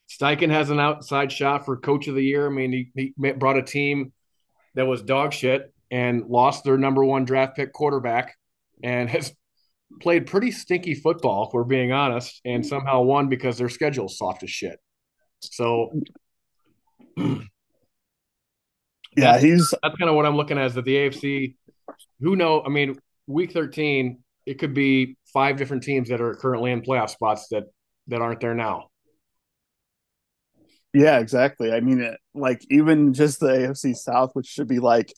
Steichen 0.08 0.50
has 0.50 0.70
an 0.70 0.81
outside 0.81 1.31
shot 1.31 1.64
for 1.64 1.76
Coach 1.76 2.08
of 2.08 2.14
the 2.14 2.25
Year. 2.25 2.46
I 2.46 2.50
mean, 2.50 2.90
he, 2.94 3.12
he 3.16 3.32
brought 3.32 3.58
a 3.58 3.62
team 3.62 4.12
that 4.75 4.87
was 4.87 5.02
dog 5.02 5.32
shit 5.32 5.72
and 5.90 6.26
lost 6.26 6.64
their 6.64 6.78
number 6.78 7.04
one 7.04 7.25
draft 7.25 7.56
pick 7.56 7.72
quarterback 7.72 8.34
and 8.82 9.08
has 9.10 9.34
played 10.00 10.26
pretty 10.26 10.50
stinky 10.50 10.94
football, 10.94 11.46
if 11.46 11.52
we're 11.52 11.64
being 11.64 11.93
honest, 11.93 12.40
and 12.44 12.62
mm-hmm. 12.62 12.69
somehow 12.69 13.02
won 13.02 13.28
because 13.28 13.58
their 13.58 13.69
schedule's 13.69 14.16
soft 14.16 14.43
as 14.43 14.50
shit. 14.50 14.78
So 15.40 15.93
yeah, 19.16 19.38
he's 19.38 19.75
that's 19.82 19.96
kind 19.96 20.08
of 20.08 20.14
what 20.16 20.25
I'm 20.25 20.37
looking 20.37 20.58
at 20.58 20.66
is 20.66 20.75
that 20.75 20.84
the 20.84 20.94
AFC, 20.94 21.54
who 22.20 22.37
know, 22.37 22.62
I 22.64 22.69
mean, 22.69 22.96
week 23.32 23.52
13, 23.52 24.19
it 24.46 24.58
could 24.58 24.75
be 24.75 25.17
five 25.32 25.56
different 25.56 25.82
teams 25.82 26.08
that 26.08 26.20
are 26.20 26.34
currently 26.34 26.73
in 26.73 26.82
playoff 26.82 27.11
spots 27.11 27.49
that 27.50 27.64
that 28.08 28.20
aren't 28.20 28.40
there 28.40 28.55
now. 28.55 28.88
yeah, 30.94 31.19
exactly. 31.20 31.73
I 31.73 31.81
mean, 31.81 32.00
it, 32.00 32.19
like 32.34 32.61
even 32.70 33.14
just 33.14 33.40
the 33.40 33.46
AFC 33.49 33.94
South, 33.96 34.31
which 34.34 34.46
should 34.46 34.69
be 34.69 34.79
like 34.79 35.12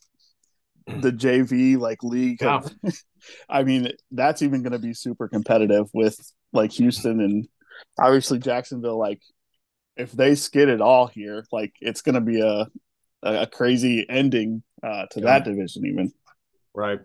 the 0.87 1.11
JV 1.11 1.79
like 1.79 2.03
league. 2.03 2.39
Yeah. 2.43 2.57
of- 2.59 2.71
I 3.49 3.65
mean, 3.65 3.91
that's 4.11 4.43
even 4.43 4.63
going 4.63 4.73
to 4.73 4.79
be 4.79 4.95
super 4.95 5.29
competitive 5.29 5.87
with 5.95 6.17
like 6.53 6.73
Houston 6.73 7.21
and 7.21 7.49
obviously 7.99 8.39
Jacksonville. 8.39 8.99
Like, 8.99 9.21
if 9.97 10.13
they 10.13 10.35
skid 10.35 10.69
it 10.69 10.81
all 10.81 11.07
here, 11.07 11.45
like 11.51 11.73
it's 11.81 12.03
going 12.03 12.17
to 12.17 12.21
be 12.21 12.41
a 12.41 12.67
a 13.23 13.47
crazy 13.47 14.05
ending 14.09 14.63
uh, 14.83 15.07
to 15.13 15.21
Yeah. 15.21 15.27
that 15.27 15.45
division. 15.45 15.87
Even 15.87 16.13
Right. 16.75 17.01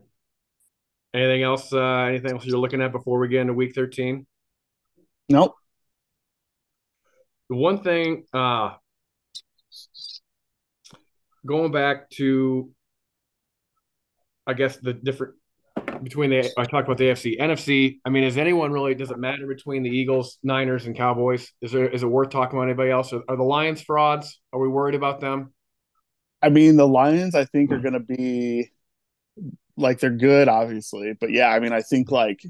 Anything 1.14 1.44
else? 1.44 1.74
Uh, 1.74 2.04
anything 2.04 2.32
else 2.32 2.46
you're 2.46 2.60
looking 2.60 2.82
at 2.82 2.92
before 2.92 3.20
we 3.20 3.28
get 3.28 3.42
into 3.42 3.54
week 3.54 3.74
13? 3.74 4.26
nope. 5.30 5.56
The 7.50 7.56
one 7.56 7.82
thing, 7.82 8.26
uh, 8.32 8.76
going 11.46 11.72
back 11.72 12.10
to, 12.12 12.72
I 14.46 14.54
guess 14.54 14.78
the 14.78 14.94
different 14.94 15.34
between 16.04 16.30
the 16.30 16.52
I 16.58 16.66
talked 16.66 16.88
about 16.88 16.98
the 16.98 17.06
AFC, 17.06 17.40
NFC. 17.40 18.00
I 18.06 18.10
mean, 18.10 18.24
is 18.24 18.38
anyone 18.38 18.72
really? 18.72 18.94
Does 18.94 19.12
it 19.12 19.18
matter 19.18 19.48
between 19.48 19.84
the 19.84 19.90
Eagles, 19.90 20.38
Niners, 20.44 20.86
and 20.86 20.96
Cowboys? 20.96 21.52
Is 21.62 21.72
there 21.72 21.88
is 21.90 22.04
it 22.04 22.08
worth 22.08 22.30
talking 22.30 22.58
about 22.58 22.68
anybody 22.68 22.92
else? 22.92 23.14
Are, 23.14 23.24
are 23.28 23.36
the 23.36 23.44
Lions 23.44 23.82
frauds? 23.82 24.40
Are 24.54 24.60
we 24.60 24.68
worried 24.68 24.96
about 24.96 25.20
them? 25.20 25.54
I 26.42 26.50
mean, 26.50 26.78
the 26.78 26.88
Lions, 26.88 27.36
I 27.36 27.46
think, 27.46 27.72
are 27.72 27.80
going 27.80 27.94
to 27.94 28.00
be 28.00 28.72
like 29.80 30.00
they're 30.00 30.10
good, 30.10 30.48
obviously, 30.48 31.14
but 31.20 31.32
yeah, 31.32 31.50
I 31.50 31.60
mean, 31.60 31.74
I 31.74 31.82
think 31.82 32.12
like 32.12 32.42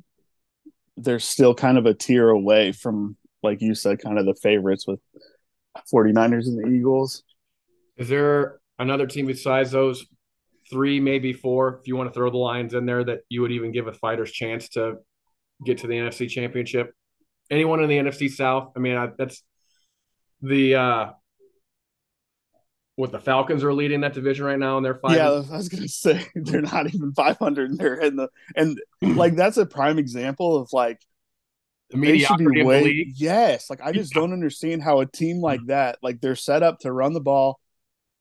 they're 0.98 1.20
still 1.20 1.54
kind 1.54 1.78
of 1.78 1.86
a 1.86 1.94
tier 1.94 2.30
away 2.30 2.72
from, 2.72 3.16
like 3.42 3.62
you 3.62 3.76
said, 3.76 4.02
kind 4.02 4.20
of 4.20 4.26
the 4.26 4.36
favorites 4.36 4.86
with 4.88 5.00
49ers 5.94 6.48
and 6.48 6.64
the 6.64 6.70
Eagles. 6.70 7.24
Is 7.98 8.10
there 8.10 8.60
another 8.78 9.08
team 9.08 9.28
besides 9.28 9.72
those 9.72 10.06
three, 10.70 11.00
maybe 11.00 11.34
four, 11.34 11.80
if 11.81 11.88
you 11.88 11.96
want 11.96 12.10
to 12.10 12.14
throw 12.14 12.30
the 12.30 12.38
Lions 12.38 12.74
in 12.74 12.86
there, 12.86 13.04
that 13.04 13.20
you 13.30 13.42
would 13.42 13.52
even 13.52 13.72
give 13.72 13.88
a 13.88 13.94
fighter's 13.94 14.31
chance 14.31 14.70
to 14.70 14.98
get 15.66 15.80
to 15.80 15.88
the 15.88 15.96
NFC 15.96 16.30
Championship? 16.30 16.94
Anyone 17.50 17.81
in 17.81 17.90
the 17.90 17.98
NFC 17.98 18.30
South? 18.30 18.72
I 18.76 18.80
mean, 18.80 18.96
I, 18.96 19.10
that's 19.18 19.44
the 20.42 20.76
uh, 20.76 21.10
what 23.00 23.13
the 23.13 23.19
Falcons 23.19 23.63
are 23.63 23.74
leading 23.74 24.01
that 24.01 24.13
division 24.13 24.46
right 24.46 24.60
now, 24.60 24.75
and 24.75 24.86
they're 24.86 25.00
five. 25.00 25.16
Yeah, 25.16 25.30
I 25.30 25.56
was 25.56 25.69
gonna 25.69 25.88
say 25.88 26.28
they're 26.36 26.60
not 26.60 26.94
even 26.94 27.13
500, 27.13 27.69
and 27.69 27.80
they're 27.80 27.96
in 27.96 28.18
the 28.18 28.28
and 28.57 28.78
like 29.01 29.38
that's 29.38 29.56
a 29.56 29.66
prime 29.66 29.98
example 29.98 30.57
of 30.57 30.74
like 30.74 31.01
the 31.92 31.98
they 31.98 32.19
should 32.19 32.38
be 32.38 32.62
way 32.62 33.06
yes. 33.16 33.69
Like 33.69 33.80
I 33.81 33.94
just 33.94 34.12
don't 34.12 34.34
understand 34.34 34.84
how 34.84 35.00
a 35.00 35.06
team 35.06 35.38
mm-hmm. 35.38 35.46
like 35.46 35.66
that, 35.68 36.00
like 36.04 36.19
they're 36.19 36.36
set 36.36 36.62
up 36.62 36.80
to 36.80 36.92
run 36.92 37.13
the 37.13 37.22
ball, 37.22 37.62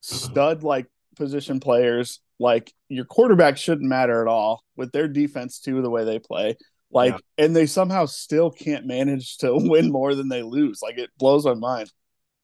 mm-hmm. 0.05 0.31
stud 0.31 0.63
like 0.63 0.87
position 1.17 1.59
players. 1.59 2.21
Like 2.39 2.73
your 2.89 3.05
quarterback 3.05 3.57
shouldn't 3.57 3.89
matter 3.89 4.23
at 4.23 4.29
all 4.29 4.63
with 4.77 4.93
their 4.93 5.09
defense 5.09 5.59
too, 5.59 5.83
the 5.83 5.91
way 5.91 6.05
they 6.05 6.21
play. 6.21 6.57
Like, 6.93 7.17
and 7.37 7.55
they 7.55 7.67
somehow 7.67 8.07
still 8.07 8.53
can't 8.53 8.87
manage 8.87 9.39
to 9.39 9.53
win 9.57 9.91
more 9.91 10.15
than 10.15 10.29
they 10.29 10.45
lose. 10.45 10.81
Like 10.81 10.99
it 10.99 11.11
blows 11.19 11.45
my 11.45 11.55
mind. 11.55 11.91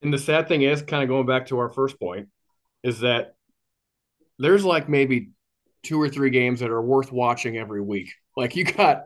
And 0.04 0.12
the 0.12 0.18
sad 0.18 0.46
thing 0.48 0.62
is, 0.62 0.82
kind 0.82 1.02
of 1.02 1.08
going 1.08 1.26
back 1.26 1.46
to 1.46 1.58
our 1.58 1.70
first 1.70 1.98
point, 1.98 2.28
is 2.82 3.00
that 3.00 3.34
there's 4.38 4.64
like 4.64 4.88
maybe 4.88 5.30
two 5.82 6.00
or 6.00 6.08
three 6.10 6.30
games 6.30 6.60
that 6.60 6.70
are 6.70 6.82
worth 6.82 7.10
watching 7.10 7.56
every 7.56 7.80
week. 7.80 8.12
Like 8.36 8.54
you 8.54 8.64
got 8.64 9.04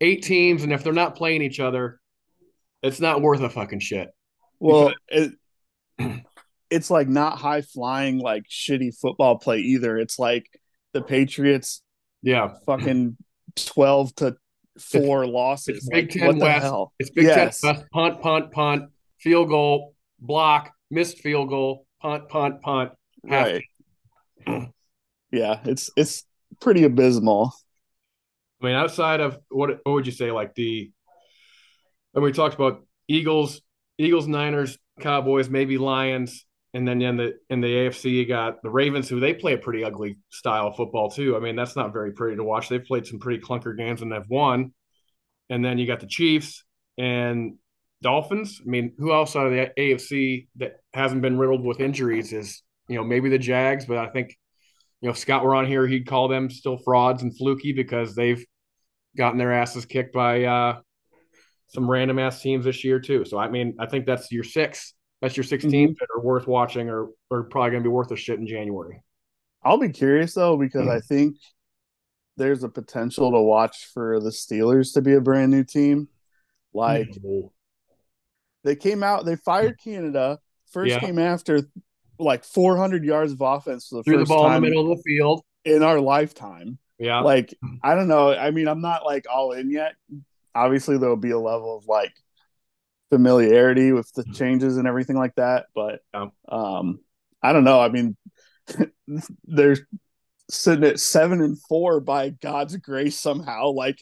eight 0.00 0.22
teams, 0.22 0.62
and 0.62 0.72
if 0.72 0.82
they're 0.82 0.92
not 0.94 1.16
playing 1.16 1.42
each 1.42 1.60
other, 1.60 2.00
it's 2.82 2.98
not 3.00 3.20
worth 3.20 3.40
a 3.40 3.50
fucking 3.50 3.80
shit. 3.80 4.08
Well, 4.58 4.94
it, 5.08 5.32
it's 6.70 6.90
like 6.90 7.08
not 7.08 7.38
high 7.38 7.60
flying 7.62 8.18
like 8.18 8.44
shitty 8.48 8.98
football 8.98 9.36
play 9.38 9.58
either. 9.58 9.98
It's 9.98 10.18
like 10.18 10.46
the 10.94 11.02
Patriots 11.02 11.82
Yeah, 12.22 12.54
fucking 12.64 13.18
twelve 13.54 14.14
to 14.16 14.36
four 14.80 15.26
losses. 15.26 15.76
it's 15.78 15.88
Big 15.90 16.06
Like, 16.16 16.20
Ten 16.32 16.38
West. 16.38 16.62
hell? 16.64 16.92
it's 16.98 17.10
Big 17.10 17.24
Yes. 17.24 17.60
Ten 17.60 17.74
West, 17.74 17.84
punt, 17.92 18.22
punt, 18.22 18.52
punt, 18.52 18.90
field 19.20 19.48
goal, 19.48 19.94
block, 20.18 20.72
missed 20.90 21.18
field 21.18 21.48
goal, 21.48 21.86
punt, 22.00 22.28
punt, 22.28 22.62
punt. 22.62 22.92
half- 23.28 23.60
Right. 24.46 24.68
yeah, 25.32 25.60
it's 25.64 25.90
it's 25.96 26.24
pretty 26.60 26.84
abysmal. 26.84 27.52
I 28.62 28.66
mean, 28.66 28.74
outside 28.74 29.20
of 29.20 29.38
what 29.48 29.80
what 29.84 29.92
would 29.92 30.06
you 30.06 30.12
say 30.12 30.30
like 30.30 30.54
the 30.54 30.90
and 32.14 32.24
we 32.24 32.32
talked 32.32 32.54
about 32.54 32.84
Eagles, 33.06 33.60
Eagles, 33.98 34.26
Niners, 34.26 34.78
Cowboys, 35.00 35.48
maybe 35.48 35.78
Lions, 35.78 36.46
and 36.74 36.86
then 36.86 37.00
in 37.02 37.16
the 37.16 37.34
in 37.50 37.60
the 37.60 37.68
AFC 37.68 38.10
you 38.10 38.26
got 38.26 38.62
the 38.62 38.70
Ravens, 38.70 39.08
who 39.08 39.20
they 39.20 39.34
play 39.34 39.54
a 39.54 39.58
pretty 39.58 39.84
ugly 39.84 40.18
style 40.30 40.68
of 40.68 40.76
football 40.76 41.10
too. 41.10 41.36
I 41.36 41.40
mean, 41.40 41.56
that's 41.56 41.76
not 41.76 41.92
very 41.92 42.12
pretty 42.12 42.36
to 42.36 42.44
watch. 42.44 42.68
They've 42.68 42.84
played 42.84 43.06
some 43.06 43.18
pretty 43.18 43.42
clunker 43.42 43.76
games 43.76 44.02
and 44.02 44.10
they've 44.10 44.28
won. 44.28 44.72
And 45.50 45.64
then 45.64 45.78
you 45.78 45.86
got 45.86 46.00
the 46.00 46.06
Chiefs 46.06 46.64
and 46.98 47.54
Dolphins. 48.02 48.60
I 48.64 48.68
mean, 48.68 48.92
who 48.98 49.12
else 49.12 49.34
out 49.34 49.46
of 49.46 49.52
the 49.52 49.70
AFC 49.78 50.48
that 50.56 50.80
hasn't 50.94 51.22
been 51.22 51.38
riddled 51.38 51.64
with 51.64 51.80
injuries 51.80 52.32
is 52.32 52.62
you 52.88 52.96
know 52.96 53.04
maybe 53.04 53.28
the 53.28 53.38
Jags, 53.38 53.86
but 53.86 53.98
I 53.98 54.08
think 54.08 54.36
you 55.00 55.08
know 55.08 55.12
if 55.12 55.18
Scott 55.18 55.44
were 55.44 55.54
on 55.54 55.66
here, 55.66 55.86
he'd 55.86 56.06
call 56.06 56.28
them 56.28 56.50
still 56.50 56.78
frauds 56.78 57.22
and 57.22 57.36
fluky 57.36 57.72
because 57.72 58.14
they've 58.14 58.44
gotten 59.16 59.38
their 59.38 59.52
asses 59.52 59.84
kicked 59.84 60.12
by 60.12 60.44
uh, 60.44 60.80
some 61.68 61.90
random 61.90 62.18
ass 62.18 62.40
teams 62.40 62.64
this 62.64 62.84
year 62.84 63.00
too. 63.00 63.24
So 63.24 63.38
I 63.38 63.48
mean, 63.48 63.76
I 63.78 63.86
think 63.86 64.06
that's 64.06 64.30
your 64.32 64.44
six. 64.44 64.94
That's 65.20 65.36
your 65.36 65.44
16 65.44 65.70
mm-hmm. 65.70 65.92
that 65.98 66.08
are 66.14 66.22
worth 66.22 66.46
watching 66.46 66.88
or 66.88 67.08
are 67.32 67.42
probably 67.42 67.72
going 67.72 67.82
to 67.82 67.88
be 67.88 67.92
worth 67.92 68.12
a 68.12 68.16
shit 68.16 68.38
in 68.38 68.46
January. 68.46 69.02
I'll 69.64 69.78
be 69.78 69.88
curious 69.88 70.34
though 70.34 70.56
because 70.56 70.82
mm-hmm. 70.82 70.96
I 70.96 71.00
think 71.00 71.36
there's 72.36 72.62
a 72.62 72.68
potential 72.68 73.32
to 73.32 73.40
watch 73.40 73.90
for 73.92 74.20
the 74.20 74.30
Steelers 74.30 74.94
to 74.94 75.02
be 75.02 75.14
a 75.14 75.20
brand 75.20 75.50
new 75.50 75.64
team. 75.64 76.08
Like 76.72 77.08
mm-hmm. 77.08 77.48
They 78.64 78.76
came 78.76 79.02
out, 79.02 79.24
they 79.24 79.36
fired 79.36 79.78
Canada. 79.82 80.38
First 80.72 80.90
yeah. 80.90 81.00
came 81.00 81.18
after 81.18 81.62
like 82.18 82.44
400 82.44 83.04
yards 83.04 83.32
of 83.32 83.40
offense 83.40 83.88
for 83.88 83.96
the 83.96 84.02
Threw 84.02 84.18
first 84.18 84.28
the 84.28 84.34
ball 84.34 84.48
time 84.48 84.56
in 84.56 84.62
the 84.64 84.68
middle 84.70 84.92
of 84.92 84.98
the 84.98 85.02
field 85.02 85.42
in 85.64 85.82
our 85.82 86.00
lifetime. 86.00 86.78
Yeah. 86.98 87.20
Like, 87.20 87.54
I 87.82 87.94
don't 87.94 88.08
know. 88.08 88.32
I 88.34 88.50
mean, 88.50 88.68
I'm 88.68 88.80
not 88.80 89.04
like 89.04 89.26
all 89.32 89.52
in 89.52 89.70
yet. 89.70 89.94
Obviously, 90.54 90.98
there'll 90.98 91.16
be 91.16 91.30
a 91.30 91.38
level 91.38 91.76
of 91.76 91.86
like 91.86 92.12
familiarity 93.10 93.92
with 93.92 94.12
the 94.12 94.24
changes 94.34 94.76
and 94.76 94.86
everything 94.86 95.16
like 95.16 95.34
that. 95.36 95.66
But 95.74 96.00
um, 96.48 97.00
I 97.42 97.52
don't 97.52 97.64
know. 97.64 97.80
I 97.80 97.88
mean, 97.88 98.16
they're 99.44 99.76
sitting 100.50 100.84
at 100.84 100.98
seven 100.98 101.40
and 101.40 101.60
four 101.68 102.00
by 102.00 102.30
God's 102.30 102.76
grace 102.76 103.18
somehow. 103.18 103.70
Like 103.70 103.98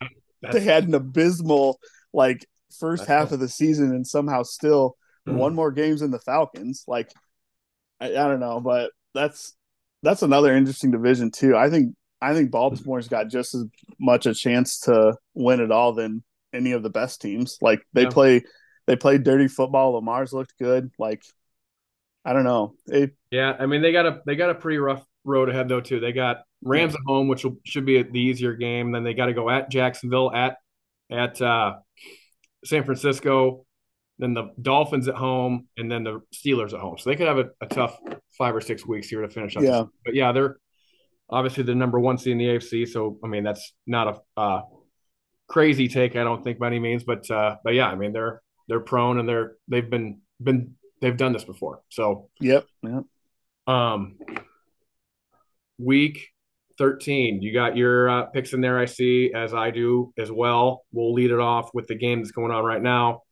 they 0.52 0.60
had 0.60 0.88
an 0.88 0.94
abysmal 0.94 1.78
like 2.12 2.46
first 2.78 3.06
That's 3.06 3.08
half 3.08 3.32
of 3.32 3.40
the 3.40 3.48
season 3.48 3.94
and 3.94 4.06
somehow 4.06 4.42
still 4.42 4.96
mm-hmm. 5.26 5.38
one 5.38 5.54
more 5.54 5.72
games 5.72 6.00
than 6.00 6.10
the 6.10 6.18
Falcons. 6.18 6.84
Like 6.86 7.10
I, 8.00 8.06
I 8.06 8.28
don't 8.28 8.40
know, 8.40 8.60
but 8.60 8.90
that's 9.14 9.54
that's 10.02 10.22
another 10.22 10.54
interesting 10.54 10.90
division 10.90 11.30
too. 11.30 11.56
I 11.56 11.70
think 11.70 11.94
I 12.20 12.34
think 12.34 12.50
Baltimore's 12.50 13.08
got 13.08 13.28
just 13.28 13.54
as 13.54 13.64
much 14.00 14.26
a 14.26 14.34
chance 14.34 14.80
to 14.80 15.14
win 15.34 15.60
it 15.60 15.70
all 15.70 15.92
than 15.92 16.22
any 16.52 16.72
of 16.72 16.82
the 16.82 16.90
best 16.90 17.20
teams. 17.20 17.58
Like 17.60 17.80
they 17.92 18.02
yeah. 18.02 18.10
play 18.10 18.42
they 18.86 18.96
played 18.96 19.22
dirty 19.22 19.48
football. 19.48 19.92
Lamar's 19.92 20.32
looked 20.32 20.54
good. 20.58 20.90
Like 20.98 21.22
I 22.24 22.32
don't 22.32 22.44
know. 22.44 22.74
It, 22.86 23.16
yeah, 23.30 23.56
I 23.58 23.66
mean 23.66 23.82
they 23.82 23.92
got 23.92 24.06
a 24.06 24.20
they 24.26 24.36
got 24.36 24.50
a 24.50 24.54
pretty 24.54 24.78
rough 24.78 25.04
road 25.24 25.48
ahead 25.48 25.68
though 25.68 25.80
too. 25.80 26.00
They 26.00 26.12
got 26.12 26.38
Rams 26.62 26.94
at 26.94 27.00
home, 27.06 27.28
which 27.28 27.44
will, 27.44 27.56
should 27.64 27.84
be 27.84 28.02
the 28.02 28.20
easier 28.20 28.54
game. 28.54 28.92
Then 28.92 29.04
they 29.04 29.14
got 29.14 29.26
to 29.26 29.34
go 29.34 29.50
at 29.50 29.70
Jacksonville, 29.70 30.32
at 30.32 30.56
at 31.10 31.40
uh, 31.40 31.74
San 32.66 32.84
Francisco, 32.84 33.64
then 34.18 34.34
the 34.34 34.52
Dolphins 34.60 35.08
at 35.08 35.14
home, 35.14 35.68
and 35.76 35.90
then 35.90 36.04
the 36.04 36.20
Steelers 36.34 36.72
at 36.72 36.80
home. 36.80 36.96
So 36.98 37.10
they 37.10 37.16
could 37.16 37.28
have 37.28 37.38
a, 37.38 37.50
a 37.60 37.66
tough 37.66 37.98
five 38.36 38.54
or 38.54 38.60
six 38.60 38.86
weeks 38.86 39.08
here 39.08 39.22
to 39.22 39.28
finish 39.28 39.56
up. 39.56 39.62
Yeah, 39.62 39.84
but 40.04 40.14
yeah, 40.14 40.32
they're 40.32 40.56
obviously 41.28 41.62
the 41.64 41.74
number 41.74 41.98
one 42.00 42.18
seed 42.18 42.32
in 42.32 42.38
the 42.38 42.46
AFC. 42.46 42.88
So 42.88 43.18
I 43.22 43.28
mean 43.28 43.44
that's 43.44 43.72
not 43.86 44.22
a 44.36 44.40
uh, 44.40 44.62
crazy 45.48 45.88
take, 45.88 46.16
I 46.16 46.24
don't 46.24 46.42
think 46.42 46.58
by 46.58 46.68
any 46.68 46.78
means. 46.78 47.04
But 47.04 47.30
uh, 47.30 47.56
but 47.64 47.74
yeah, 47.74 47.88
I 47.88 47.94
mean 47.94 48.12
they're 48.12 48.42
they're 48.68 48.80
prone 48.80 49.18
and 49.18 49.28
they're 49.28 49.52
they've 49.68 49.88
been 49.88 50.20
been 50.42 50.74
they've 51.00 51.16
done 51.16 51.32
this 51.32 51.44
before. 51.44 51.80
So 51.90 52.28
yep, 52.40 52.66
yep. 52.82 53.04
Um, 53.66 54.16
week 55.78 56.30
13. 56.78 57.42
You 57.42 57.52
got 57.52 57.76
your 57.76 58.08
uh, 58.08 58.26
picks 58.26 58.52
in 58.52 58.60
there, 58.60 58.78
I 58.78 58.84
see, 58.84 59.32
as 59.34 59.54
I 59.54 59.70
do 59.70 60.12
as 60.18 60.30
well. 60.30 60.84
We'll 60.92 61.12
lead 61.12 61.30
it 61.30 61.40
off 61.40 61.70
with 61.74 61.86
the 61.86 61.94
game 61.94 62.20
that's 62.20 62.32
going 62.32 62.52
on 62.52 62.64
right 62.64 62.82
now. 62.82 63.22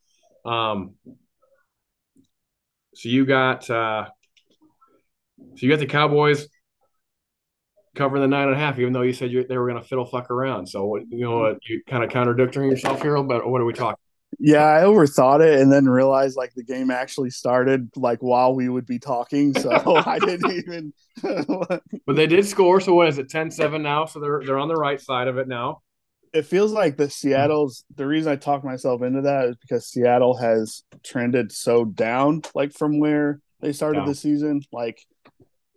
Um, 0.45 0.95
so 2.95 3.09
you 3.09 3.27
got 3.27 3.69
uh, 3.69 4.07
so 5.39 5.67
you 5.67 5.69
got 5.69 5.81
the 5.81 5.87
Cowboys 5.87 6.49
covering 7.95 8.23
the 8.23 8.29
nine 8.29 8.49
and 8.49 8.57
a 8.57 8.59
half, 8.59 8.79
even 8.79 8.93
though 8.93 9.03
you 9.03 9.13
said 9.13 9.31
you, 9.31 9.47
they 9.47 9.57
were 9.57 9.69
going 9.69 9.81
to 9.81 9.89
fiddle 9.89 10.05
fuck 10.05 10.31
around. 10.31 10.67
So 10.67 10.97
you 10.97 11.25
know, 11.25 11.39
what? 11.39 11.59
you 11.69 11.83
kind 11.89 12.05
of 12.05 12.11
contradicting 12.11 12.65
yourself 12.65 13.03
here, 13.03 13.21
but 13.23 13.49
what 13.49 13.61
are 13.61 13.65
we 13.65 13.73
talking? 13.73 14.04
Yeah, 14.39 14.65
I 14.65 14.83
overthought 14.83 15.41
it 15.41 15.61
and 15.61 15.73
then 15.73 15.87
realized 15.87 16.37
like 16.37 16.55
the 16.55 16.65
game 16.65 16.91
actually 16.91 17.31
started 17.31 17.91
like 17.97 18.21
while 18.21 18.55
we 18.55 18.69
would 18.69 18.87
be 18.87 18.99
talking. 18.99 19.55
So 19.59 19.71
I 20.07 20.19
didn't 20.19 20.53
even 20.53 20.93
But 22.07 22.17
they 22.17 22.27
did 22.27 22.47
score, 22.47 22.81
so 22.81 22.95
what 22.95 23.09
is 23.09 23.19
it, 23.19 23.29
10-7 23.29 23.81
now? 23.81 24.05
So 24.07 24.21
they're 24.21 24.43
they're 24.45 24.59
on 24.59 24.69
the 24.69 24.77
right 24.77 25.01
side 25.01 25.29
of 25.29 25.39
it 25.39 25.49
now. 25.49 25.83
It 26.33 26.47
feels 26.47 26.73
like 26.73 26.97
the 26.97 27.09
Seattle's 27.09 27.85
the 27.95 28.07
reason 28.07 28.33
I 28.33 28.37
talked 28.37 28.65
myself 28.65 29.03
into 29.03 29.23
that 29.23 29.51
is 29.51 29.57
because 29.57 29.87
Seattle 29.87 30.37
has 30.37 30.83
trended 31.05 31.53
so 31.53 31.85
down 31.85 32.43
like 32.55 32.73
from 32.73 32.99
where 32.99 33.41
they 33.61 33.73
started 33.73 34.01
yeah. 34.01 34.07
the 34.07 34.15
season. 34.15 34.63
Like 34.73 35.01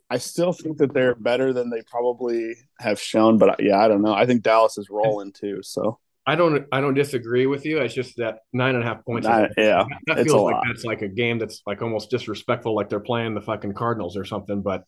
I 0.10 0.18
still 0.18 0.54
think 0.54 0.78
that 0.78 0.94
they're 0.94 1.16
better 1.16 1.54
than 1.54 1.70
they 1.70 1.84
probably 1.84 2.56
have 2.80 3.00
shown, 3.00 3.38
but 3.38 3.62
yeah, 3.62 3.78
I 3.78 3.88
don't 3.88 4.02
know. 4.02 4.14
I 4.14 4.26
think 4.26 4.42
Dallas 4.42 4.78
is 4.78 4.90
rolling 4.90 5.32
too. 5.32 5.60
So 5.62 6.00
I 6.27 6.36
don't 6.36 6.67
I 6.74 6.81
don't 6.81 6.93
disagree 6.93 7.46
with 7.46 7.65
you. 7.65 7.79
It's 7.79 7.93
just 7.93 8.17
that 8.17 8.39
nine 8.51 8.75
and 8.75 8.84
a 8.84 8.88
half 8.88 9.05
points. 9.05 9.25
Nine, 9.25 9.50
yeah, 9.57 9.86
that 10.07 10.17
feels 10.17 10.41
like 10.41 10.55
lot. 10.55 10.63
that's 10.67 10.84
like 10.84 11.01
a 11.01 11.07
game 11.07 11.39
that's 11.39 11.62
like 11.65 11.81
almost 11.81 12.10
disrespectful, 12.10 12.75
like 12.75 12.89
they're 12.89 13.00
playing 13.00 13.34
the 13.34 13.41
fucking 13.41 13.74
Cardinals 13.74 14.17
or 14.17 14.25
something. 14.25 14.62
But 14.62 14.84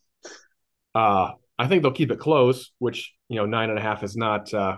uh, 0.94 1.30
I 1.58 1.66
think 1.66 1.82
they'll 1.82 1.92
keep 1.92 2.10
it 2.10 2.18
close, 2.18 2.72
which 2.78 3.14
you 3.30 3.36
know 3.36 3.46
nine 3.46 3.70
and 3.70 3.78
a 3.78 3.82
half 3.82 4.04
is 4.04 4.16
not. 4.16 4.52
Uh, 4.52 4.76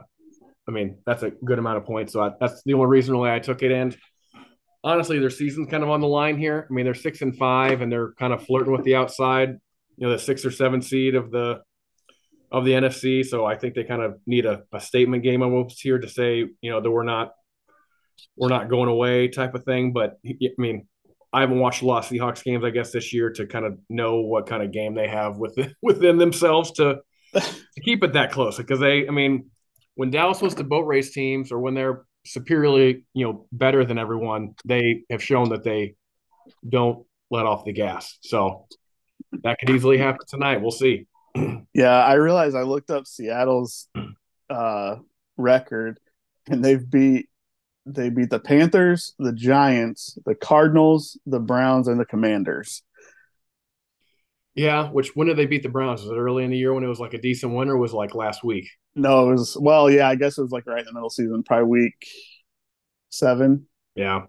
I 0.69 0.71
mean, 0.71 0.99
that's 1.05 1.25
a 1.25 1.31
good 1.31 1.59
amount 1.59 1.79
of 1.79 1.85
points. 1.85 2.13
So 2.13 2.23
I, 2.23 2.31
that's 2.39 2.63
the 2.65 2.75
only 2.75 2.87
reason 2.87 3.19
why 3.19 3.35
I 3.35 3.41
took 3.41 3.65
it. 3.65 3.73
And 3.73 3.97
honestly, 4.85 5.19
their 5.19 5.31
season's 5.31 5.69
kind 5.69 5.83
of 5.83 5.91
on 5.91 6.01
the 6.01 6.07
line 6.07 6.39
here. 6.39 6.69
I 6.71 6.73
mean, 6.73 6.85
they're 6.85 6.95
six 6.95 7.23
and 7.23 7.37
five, 7.37 7.81
and 7.81 7.91
they're 7.91 8.13
kind 8.13 8.33
of 8.33 8.47
flirting 8.47 8.73
with 8.73 8.85
the 8.85 8.95
outside. 8.95 9.59
You 9.97 10.07
know, 10.07 10.13
the 10.13 10.19
six 10.21 10.45
or 10.45 10.53
seven 10.53 10.81
seed 10.81 11.17
of 11.17 11.33
the 11.33 11.61
of 12.53 12.67
the 12.67 12.73
NFC. 12.73 13.25
So 13.25 13.47
I 13.47 13.57
think 13.57 13.75
they 13.75 13.83
kind 13.83 14.03
of 14.03 14.21
need 14.27 14.47
a, 14.47 14.63
a 14.73 14.81
statement 14.81 15.23
game 15.23 15.43
almost 15.43 15.81
here 15.81 15.99
to 15.99 16.09
say, 16.09 16.47
you 16.61 16.71
know, 16.71 16.81
that 16.81 16.91
we're 16.91 17.03
not 17.03 17.33
we're 18.37 18.49
not 18.49 18.69
going 18.69 18.89
away 18.89 19.29
type 19.29 19.55
of 19.55 19.65
thing. 19.65 19.93
But 19.93 20.19
I 20.25 20.49
mean, 20.59 20.87
I 21.33 21.41
haven't 21.41 21.59
watched 21.59 21.83
a 21.83 21.87
lot 21.87 22.05
of 22.05 22.11
Seahawks 22.11 22.45
games, 22.45 22.63
I 22.63 22.71
guess, 22.71 22.93
this 22.93 23.13
year 23.13 23.31
to 23.31 23.47
kind 23.47 23.65
of 23.65 23.79
know 23.89 24.21
what 24.21 24.47
kind 24.47 24.63
of 24.63 24.71
game 24.71 24.95
they 24.95 25.09
have 25.09 25.39
within 25.39 25.75
within 25.83 26.19
themselves 26.19 26.73
to, 26.73 26.99
to 27.35 27.81
keep 27.83 28.05
it 28.05 28.13
that 28.13 28.33
close. 28.33 28.59
Because 28.59 28.81
they, 28.81 29.09
I 29.09 29.11
mean, 29.11 29.51
when 29.95 30.11
Dallas 30.11 30.43
was 30.43 30.55
the 30.55 30.65
boat 30.65 30.87
race 30.87 31.13
teams 31.13 31.51
or 31.51 31.59
when 31.59 31.75
they're 31.75 32.05
superiorly, 32.27 33.05
you 33.15 33.27
know, 33.27 33.47
better 33.51 33.85
than 33.85 33.99
everyone, 33.99 34.55
they 34.67 35.05
have 35.11 35.23
shown 35.23 35.49
that 35.51 35.65
they 35.65 35.95
don't 36.69 37.07
let 37.31 37.47
off 37.47 37.65
the 37.65 37.73
gas. 37.73 38.19
So 38.21 38.67
that 39.43 39.59
could 39.59 39.71
easily 39.71 39.97
happen 39.97 40.27
tonight. 40.29 40.61
We'll 40.61 40.71
see 40.71 41.07
yeah, 41.75 42.05
I 42.05 42.15
realized 42.15 42.57
I 42.57 42.63
looked 42.63 42.91
up 42.91 43.07
Seattle's 43.07 43.89
uh, 44.51 44.97
record, 45.37 45.99
and 46.49 46.65
they've 46.65 46.89
beat 46.89 47.29
they 47.85 48.11
beat 48.11 48.31
the 48.31 48.39
Panthers, 48.39 49.13
the 49.19 49.33
Giants, 49.33 50.17
the 50.25 50.37
Cardinals, 50.37 51.19
the 51.27 51.41
Browns, 51.41 51.89
and 51.89 51.99
the 51.99 52.05
Commanders. 52.05 52.83
Yeah, 54.55 54.91
which 54.91 55.17
when 55.17 55.29
did 55.29 55.37
they 55.37 55.47
beat 55.47 55.63
the 55.63 55.69
Browns? 55.69 56.03
Was 56.03 56.11
it 56.11 56.17
early 56.17 56.45
in 56.45 56.51
the 56.51 56.59
year 56.59 56.75
when 56.75 56.85
it 56.85 56.89
was 56.89 57.01
like 57.01 57.15
a 57.15 57.21
decent 57.21 57.55
win, 57.55 57.69
or 57.69 57.77
was 57.77 57.93
like 57.93 58.15
last 58.15 58.45
week? 58.45 58.69
No, 58.95 59.29
it 59.29 59.33
was 59.33 59.57
well, 59.59 59.91
yeah, 59.91 60.09
I 60.09 60.15
guess 60.15 60.37
it 60.37 60.43
was 60.43 60.53
like 60.53 60.67
right 60.67 60.81
in 60.81 60.85
the 60.85 60.93
middle 60.93 61.09
of 61.09 61.13
season, 61.13 61.43
probably 61.43 61.69
week 61.69 62.07
seven. 63.09 63.67
Yeah, 63.95 64.27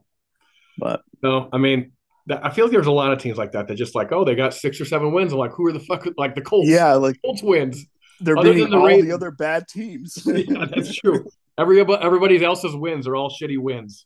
but 0.78 1.02
no, 1.22 1.50
I 1.52 1.58
mean 1.58 1.92
I 2.30 2.50
feel 2.52 2.66
like 2.66 2.72
there's 2.72 2.88
a 2.88 2.92
lot 2.92 3.12
of 3.12 3.20
teams 3.20 3.38
like 3.38 3.52
that 3.52 3.68
that 3.68 3.76
just 3.76 3.96
like, 3.96 4.12
oh, 4.12 4.24
they 4.24 4.36
got 4.36 4.54
six 4.54 4.80
or 4.80 4.86
seven 4.86 5.12
wins. 5.12 5.34
I'm 5.34 5.40
like, 5.40 5.52
who 5.52 5.68
are 5.68 5.74
the 5.74 5.80
fuck 5.82 6.08
like 6.18 6.36
the 6.36 6.42
Colts? 6.42 6.70
Yeah, 6.70 6.94
like 6.94 7.18
Colts 7.24 7.44
wins. 7.44 7.86
They're 8.22 8.38
Other 8.38 8.54
beating 8.54 8.70
the 8.70 8.78
all 8.78 8.86
Ravens. 8.88 9.08
the 9.08 9.14
other 9.14 9.32
bad 9.32 9.68
teams. 9.68 10.24
yeah, 10.26 10.66
that's 10.74 10.96
true. 10.96 11.26
Every 11.58 11.82
everybody 11.82 12.44
else's 12.44 12.76
wins 12.76 13.08
are 13.08 13.16
all 13.16 13.30
shitty 13.30 13.58
wins. 13.58 14.06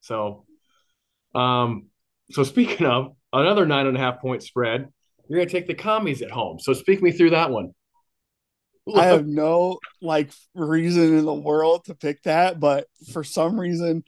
So, 0.00 0.44
um, 1.34 1.86
so 2.30 2.42
speaking 2.42 2.86
of 2.86 3.16
another 3.32 3.64
nine 3.64 3.86
and 3.86 3.96
a 3.96 4.00
half 4.00 4.20
point 4.20 4.42
spread, 4.42 4.88
you're 5.28 5.38
gonna 5.38 5.50
take 5.50 5.66
the 5.66 5.74
commies 5.74 6.20
at 6.20 6.30
home. 6.30 6.58
So 6.58 6.74
speak 6.74 7.02
me 7.02 7.12
through 7.12 7.30
that 7.30 7.50
one. 7.50 7.72
I 8.94 9.06
have 9.06 9.26
no 9.26 9.78
like 10.00 10.30
reason 10.54 11.18
in 11.18 11.24
the 11.24 11.34
world 11.34 11.86
to 11.86 11.94
pick 11.94 12.22
that, 12.22 12.60
but 12.60 12.86
for 13.12 13.24
some 13.24 13.58
reason 13.58 14.04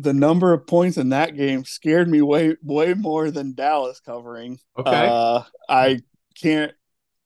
the 0.00 0.12
number 0.12 0.52
of 0.52 0.66
points 0.66 0.96
in 0.96 1.10
that 1.10 1.36
game 1.36 1.64
scared 1.64 2.08
me 2.08 2.22
way 2.22 2.56
way 2.62 2.94
more 2.94 3.30
than 3.30 3.54
Dallas 3.54 4.00
covering. 4.00 4.58
Okay. 4.78 5.08
Uh, 5.08 5.42
I 5.68 6.00
can't 6.40 6.72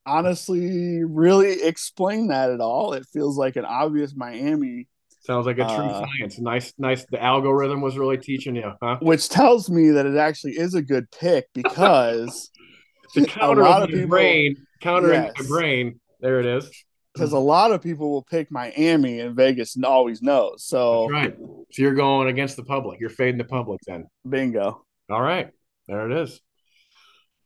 honestly 0.07 1.05
really 1.05 1.63
explain 1.63 2.29
that 2.29 2.51
at 2.51 2.61
all. 2.61 2.93
It 2.93 3.07
feels 3.13 3.39
like 3.39 3.57
an 3.57 3.65
obvious 3.65 4.15
Miami. 4.15 4.89
Sounds 5.21 5.47
like 5.47 5.57
a 5.57 5.65
true 5.65 5.87
uh, 5.87 6.05
science. 6.05 6.39
Nice, 6.39 6.75
nice. 6.77 7.07
The 7.07 7.23
algorithm 7.23 7.81
was 7.81 7.97
really 7.97 8.19
teaching 8.19 8.57
you, 8.57 8.73
huh? 8.83 8.99
Which 9.01 9.29
tells 9.31 9.71
me 9.71 9.91
that 9.91 10.05
it 10.05 10.17
actually 10.17 10.59
is 10.59 10.75
a 10.75 10.83
good 10.83 11.11
pick 11.11 11.47
because 11.55 12.51
the 13.15 13.25
counter 13.25 13.63
a 13.63 13.65
lot 13.65 13.83
of, 13.85 13.89
people, 13.89 14.09
brain, 14.09 14.67
countering 14.81 15.23
yes. 15.23 15.33
the 15.39 15.45
brain. 15.45 16.01
There 16.21 16.41
it 16.41 16.47
is 16.47 16.71
because 17.15 17.33
a 17.33 17.39
lot 17.39 17.71
of 17.71 17.81
people 17.81 18.11
will 18.11 18.23
pick 18.23 18.51
Miami 18.51 19.21
and 19.21 19.37
Vegas 19.37 19.77
and 19.77 19.85
always 19.85 20.21
knows. 20.21 20.65
So 20.65 21.09
That's 21.13 21.13
right. 21.13 21.37
So 21.71 21.83
you're 21.83 21.95
going 21.95 22.29
against 22.29 22.57
the 22.57 22.65
public. 22.65 23.01
You're 23.01 23.11
fading 23.11 23.39
the 23.39 23.45
public 23.45 23.81
then. 23.87 24.07
Bingo. 24.29 24.85
All 25.09 25.23
right. 25.23 25.51
There 25.87 26.11
it 26.11 26.23
is. 26.23 26.41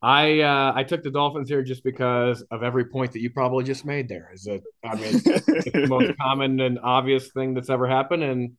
I 0.00 0.40
uh, 0.40 0.72
I 0.74 0.84
took 0.84 1.02
the 1.02 1.10
Dolphins 1.10 1.48
here 1.48 1.62
just 1.62 1.82
because 1.82 2.42
of 2.50 2.62
every 2.62 2.84
point 2.84 3.12
that 3.12 3.20
you 3.20 3.30
probably 3.30 3.64
just 3.64 3.84
made 3.84 4.08
there. 4.08 4.30
Is 4.32 4.46
it 4.46 4.62
I 4.84 4.94
mean 4.94 5.20
it's 5.24 5.24
the 5.72 5.86
most 5.88 6.16
common 6.18 6.60
and 6.60 6.78
obvious 6.80 7.30
thing 7.32 7.54
that's 7.54 7.68
ever 7.68 7.88
happened. 7.88 8.22
And 8.22 8.52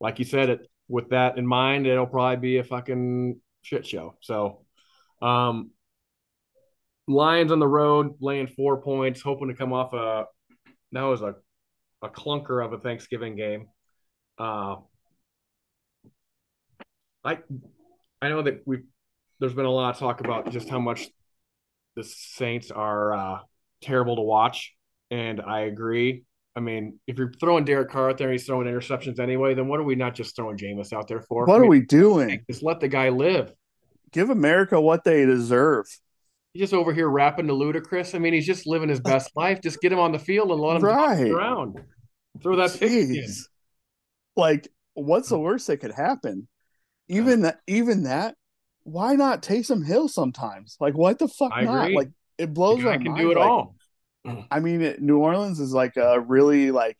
like 0.00 0.18
you 0.18 0.24
said, 0.24 0.50
it 0.50 0.68
with 0.88 1.10
that 1.10 1.36
in 1.36 1.46
mind, 1.46 1.86
it'll 1.86 2.06
probably 2.06 2.36
be 2.36 2.58
a 2.58 2.64
fucking 2.64 3.40
shit 3.62 3.86
show. 3.86 4.14
So, 4.20 4.64
um, 5.20 5.70
Lions 7.12 7.52
on 7.52 7.58
the 7.58 7.68
road 7.68 8.14
laying 8.20 8.46
four 8.46 8.80
points, 8.80 9.20
hoping 9.20 9.48
to 9.48 9.54
come 9.54 9.72
off 9.72 9.92
a 9.92 10.26
that 10.92 11.02
was 11.02 11.22
a 11.22 11.34
a 12.02 12.08
clunker 12.08 12.64
of 12.64 12.72
a 12.72 12.78
Thanksgiving 12.78 13.36
game. 13.36 13.68
Uh, 14.38 14.76
I 17.24 17.38
I 18.20 18.28
know 18.28 18.42
that 18.42 18.62
we 18.66 18.78
there's 19.38 19.54
been 19.54 19.64
a 19.64 19.70
lot 19.70 19.94
of 19.94 19.98
talk 19.98 20.20
about 20.20 20.50
just 20.50 20.68
how 20.68 20.78
much 20.78 21.08
the 21.96 22.04
Saints 22.04 22.70
are 22.70 23.12
uh, 23.12 23.38
terrible 23.82 24.16
to 24.16 24.22
watch, 24.22 24.74
and 25.10 25.40
I 25.40 25.60
agree. 25.60 26.24
I 26.54 26.60
mean, 26.60 26.98
if 27.06 27.16
you're 27.18 27.32
throwing 27.40 27.64
Derek 27.64 27.90
Carr 27.90 28.10
out 28.10 28.18
there 28.18 28.28
and 28.28 28.38
he's 28.38 28.46
throwing 28.46 28.66
interceptions 28.66 29.18
anyway, 29.18 29.54
then 29.54 29.68
what 29.68 29.80
are 29.80 29.84
we 29.84 29.94
not 29.94 30.14
just 30.14 30.36
throwing 30.36 30.58
Jameis 30.58 30.92
out 30.92 31.08
there 31.08 31.22
for? 31.22 31.46
What 31.46 31.60
I 31.60 31.64
are 31.64 31.68
we 31.68 31.80
doing? 31.80 32.44
Just 32.50 32.62
let 32.62 32.80
the 32.80 32.88
guy 32.88 33.08
live. 33.08 33.52
Give 34.12 34.28
America 34.28 34.78
what 34.80 35.04
they 35.04 35.24
deserve. 35.24 35.86
He's 36.52 36.60
just 36.60 36.74
over 36.74 36.92
here 36.92 37.08
rapping 37.08 37.46
to 37.46 37.54
Ludacris. 37.54 38.14
I 38.14 38.18
mean, 38.18 38.34
he's 38.34 38.46
just 38.46 38.66
living 38.66 38.88
his 38.88 39.00
best 39.00 39.30
life. 39.36 39.60
Just 39.62 39.80
get 39.80 39.92
him 39.92 39.98
on 39.98 40.12
the 40.12 40.18
field 40.18 40.50
and 40.50 40.60
let 40.60 40.76
him 40.76 40.82
Right. 40.84 41.30
around. 41.30 41.78
Throw 42.42 42.56
that 42.56 42.78
pick 42.78 42.90
Like, 44.36 44.68
what's 44.94 45.28
the 45.28 45.38
worst 45.38 45.66
that 45.66 45.78
could 45.78 45.92
happen? 45.92 46.48
Even 47.08 47.42
that, 47.42 47.60
even 47.66 48.04
that. 48.04 48.36
Why 48.84 49.14
not 49.14 49.42
Taysom 49.42 49.86
Hill 49.86 50.08
sometimes? 50.08 50.76
Like, 50.80 50.94
what 50.94 51.18
the 51.18 51.28
fuck 51.28 51.52
I 51.54 51.64
not? 51.64 51.84
agree. 51.84 51.96
Like, 51.96 52.08
it 52.38 52.52
blows 52.52 52.82
my 52.82 52.94
can 52.94 53.04
mind. 53.12 53.18
do 53.18 53.30
it 53.30 53.36
like, 53.36 53.48
all. 53.48 53.74
I 54.50 54.60
mean, 54.60 54.82
it, 54.82 55.00
New 55.00 55.18
Orleans 55.18 55.60
is 55.60 55.72
like 55.72 55.96
a 55.96 56.20
really 56.20 56.70
like 56.70 56.98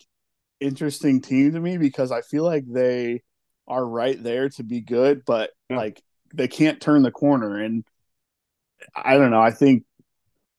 interesting 0.61 1.21
team 1.21 1.52
to 1.52 1.61
me 1.61 1.76
because 1.76 2.12
I 2.12 2.21
feel 2.23 2.44
like 2.44 2.64
they 2.66 3.23
are 3.66 3.85
right 3.85 4.21
there 4.23 4.49
to 4.50 4.62
be 4.62 4.80
good, 4.80 5.25
but 5.26 5.50
Yeah. 5.68 5.76
like 5.78 6.02
they 6.35 6.49
can't 6.49 6.80
turn 6.80 7.02
the 7.02 7.11
corner. 7.11 7.59
And 7.59 7.85
I 8.95 9.17
don't 9.17 9.31
know. 9.31 9.41
I 9.41 9.51
think 9.51 9.85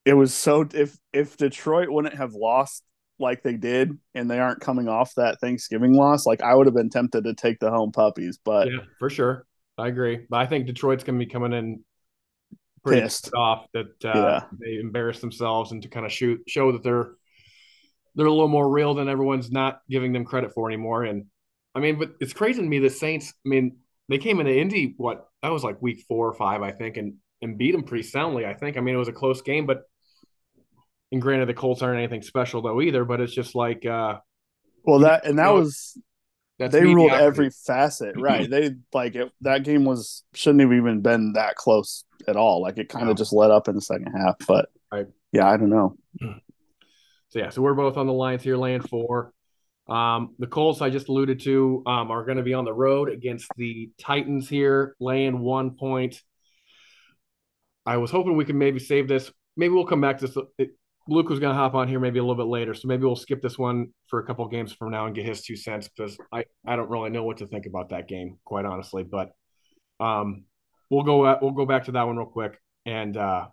it 0.06 0.14
was 0.14 0.34
so 0.34 0.68
if 0.74 0.98
if 1.14 1.38
Detroit 1.38 1.90
wouldn't 1.90 2.16
have 2.16 2.34
lost 2.34 2.84
like 3.20 3.44
they 3.44 3.56
did, 3.56 3.98
and 4.16 4.30
they 4.30 4.40
aren't 4.40 4.60
coming 4.60 4.88
off 4.90 5.14
that 5.16 5.40
Thanksgiving 5.40 5.94
loss, 5.94 6.26
like 6.26 6.42
I 6.42 6.56
would 6.56 6.66
have 6.68 6.76
been 6.76 6.90
tempted 6.90 7.24
to 7.26 7.34
take 7.34 7.60
the 7.60 7.70
home 7.70 7.92
puppies, 7.92 8.40
but 8.44 8.68
Yeah, 8.68 8.80
for 9.00 9.10
sure. 9.10 9.46
I 9.78 9.88
agree. 9.88 10.26
But 10.30 10.38
I 10.38 10.46
think 10.46 10.66
Detroit's 10.68 11.04
going 11.04 11.18
to 11.20 11.26
be 11.26 11.32
coming 11.32 11.54
in 11.54 11.84
pretty 12.84 13.02
Pissed. 13.02 13.34
off 13.34 13.66
that 13.74 13.88
uh, 14.04 14.10
Yeah. 14.14 14.44
they 14.60 14.76
embarrassed 14.76 15.22
themselves 15.22 15.72
and 15.72 15.82
to 15.84 15.88
kind 15.88 16.06
of 16.06 16.12
shoot 16.12 16.42
show 16.48 16.72
that 16.74 16.84
they're 16.84 17.12
they're 18.16 18.28
a 18.28 18.32
little 18.32 18.48
more 18.48 18.70
real 18.70 18.94
than 18.94 19.10
everyone's 19.10 19.52
not 19.52 19.82
giving 19.90 20.14
them 20.14 20.26
credit 20.26 20.54
for 20.54 20.68
anymore. 20.68 21.04
And 21.04 21.26
I 21.74 21.80
mean, 21.80 21.98
but 21.98 22.12
it's 22.20 22.34
crazy 22.34 22.62
to 22.62 22.68
me 22.68 22.80
the 22.80 22.90
Saints. 22.90 23.34
I 23.46 23.50
mean, 23.50 23.78
they 24.10 24.18
came 24.18 24.40
into 24.40 24.56
Indy 24.56 24.94
what 24.98 25.28
that 25.42 25.52
was 25.52 25.64
like 25.64 25.82
week 25.82 26.04
four 26.08 26.28
or 26.28 26.34
five, 26.34 26.62
I 26.62 26.72
think, 26.72 26.98
and 26.98 27.16
and 27.44 27.58
beat 27.58 27.72
them 27.74 27.84
pretty 27.84 28.04
soundly. 28.04 28.46
I 28.46 28.54
think. 28.54 28.78
I 28.78 28.80
mean, 28.82 28.96
it 28.96 28.98
was 29.00 29.08
a 29.08 29.14
close 29.14 29.42
game, 29.42 29.66
but 29.66 29.84
and 31.12 31.22
granted, 31.22 31.48
the 31.48 31.54
Colts 31.54 31.82
aren't 31.82 32.00
anything 32.00 32.22
special 32.24 32.62
though 32.62 32.82
either. 32.82 33.06
But 33.06 33.22
it's 33.22 33.34
just 33.34 33.54
like 33.56 33.86
uh, 33.86 34.18
well 34.84 35.00
that 35.00 35.26
and 35.26 35.38
that 35.38 35.46
know, 35.46 35.56
was 35.56 35.98
that's 36.58 36.72
they 36.74 36.84
ruled 36.84 37.12
every 37.12 37.50
facet 37.52 38.16
right. 38.20 38.50
They 38.50 38.72
like 38.94 39.16
it, 39.16 39.32
that 39.42 39.64
game 39.64 39.86
was 39.86 40.24
shouldn't 40.34 40.62
have 40.62 40.74
even 40.74 41.02
been 41.02 41.34
that 41.34 41.56
close 41.56 42.06
at 42.28 42.36
all. 42.36 42.62
Like 42.62 42.78
it 42.78 42.90
kind 42.90 43.04
of 43.04 43.10
No. 43.10 43.14
just 43.16 43.34
let 43.34 43.52
up 43.52 43.68
in 43.68 43.76
the 43.76 43.82
second 43.82 44.12
half. 44.14 44.36
But 44.48 44.70
Right. 44.92 45.08
yeah, 45.32 45.48
I 45.50 45.58
don't 45.58 45.70
know. 45.70 45.96
So 47.30 47.40
yeah, 47.40 47.50
so 47.50 47.64
we're 47.64 47.74
both 47.74 47.98
on 47.98 48.06
the 48.06 48.14
lines 48.14 48.44
here, 48.44 48.56
laying 48.56 48.82
four. 48.84 49.34
Um, 49.88 50.36
the 50.38 50.46
Colts 50.46 50.84
I 50.84 50.92
just 50.92 51.10
alluded 51.10 51.40
to 51.40 51.82
um, 51.88 52.12
are 52.12 52.24
going 52.26 52.38
to 52.38 52.44
be 52.44 52.54
on 52.54 52.64
the 52.64 52.72
road 52.76 53.10
against 53.10 53.48
the 53.58 53.90
Titans 54.00 54.48
here, 54.48 54.96
laying 55.00 55.40
one 55.40 55.72
point. 55.72 56.22
I 57.86 57.98
was 57.98 58.12
hoping 58.12 58.36
we 58.36 58.46
could 58.46 58.56
maybe 58.56 58.80
save 58.80 59.08
this. 59.08 59.32
Maybe 59.58 59.74
we'll 59.74 59.86
come 59.86 60.02
back 60.02 60.20
to 60.20 60.28
this. 60.28 60.38
It, 60.58 60.72
Luke 61.08 61.30
was 61.30 61.40
going 61.40 61.54
to 61.54 61.58
hop 61.58 61.74
on 61.76 61.88
here 61.88 62.00
maybe 62.00 62.20
a 62.20 62.24
little 62.24 62.42
bit 62.42 62.50
later, 62.50 62.74
so 62.74 62.88
maybe 62.88 63.04
we'll 63.04 63.16
skip 63.16 63.42
this 63.42 63.58
one 63.58 63.88
for 64.08 64.20
a 64.20 64.26
couple 64.26 64.48
games 64.48 64.72
from 64.72 64.92
now 64.92 65.06
and 65.06 65.14
get 65.14 65.26
his 65.26 65.44
two 65.44 65.58
cents 65.58 65.90
because 65.90 66.18
I 66.32 66.46
I 66.66 66.76
don't 66.78 66.90
really 66.90 67.10
know 67.10 67.24
what 67.24 67.38
to 67.38 67.48
think 67.48 67.66
about 67.66 67.90
that 67.90 68.08
game, 68.08 68.38
quite 68.46 68.66
honestly. 68.66 69.04
But 69.04 69.32
um, 70.00 70.46
we'll 70.90 71.04
go 71.04 71.26
at, 71.28 71.42
we'll 71.42 71.52
go 71.52 71.66
back 71.66 71.86
to 71.86 71.92
that 71.94 72.04
one 72.08 72.18
real 72.18 72.28
quick 72.28 72.58
and. 72.86 73.16
uh 73.18 73.48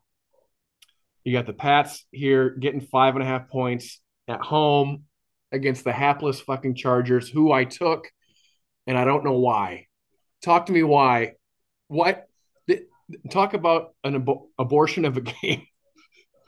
you 1.25 1.33
got 1.33 1.47
the 1.47 1.53
Pats 1.53 2.07
here 2.11 2.51
getting 2.51 2.81
five 2.81 3.15
and 3.15 3.23
a 3.23 3.27
half 3.27 3.49
points 3.51 4.01
at 4.27 4.41
home 4.41 5.05
against 5.53 5.85
the 5.85 5.93
hapless 5.93 6.41
fucking 6.41 6.75
Chargers, 6.75 7.29
who 7.29 7.53
I 7.53 7.65
took, 7.65 8.09
and 8.87 8.97
I 8.97 9.05
don't 9.05 9.25
know 9.25 9.39
why. 9.39 9.87
Talk 10.43 10.67
to 10.67 10.73
me 10.73 10.83
why. 10.83 11.33
What? 11.89 12.27
Talk 13.31 13.55
about 13.55 13.95
an 14.05 14.23
abo- 14.23 14.47
abortion 14.59 15.05
of 15.05 15.17
a 15.17 15.21
game. 15.21 15.67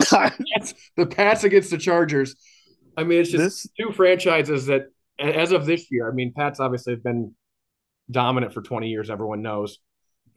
That's 0.11 0.75
the 0.97 1.07
Pats 1.07 1.45
against 1.45 1.71
the 1.71 1.79
Chargers. 1.79 2.35
I 2.97 3.05
mean, 3.05 3.21
it's 3.21 3.31
just 3.31 3.45
this 3.45 3.67
two 3.79 3.93
franchises 3.93 4.67
that, 4.67 4.87
as 5.19 5.53
of 5.53 5.67
this 5.67 5.91
year, 5.91 6.11
I 6.11 6.13
mean, 6.13 6.33
Pats 6.37 6.61
obviously 6.61 6.93
have 6.95 7.03
been 7.03 7.35
dominant 8.11 8.53
for 8.53 8.63
20 8.63 8.89
years, 8.89 9.11
everyone 9.11 9.43
knows. 9.43 9.79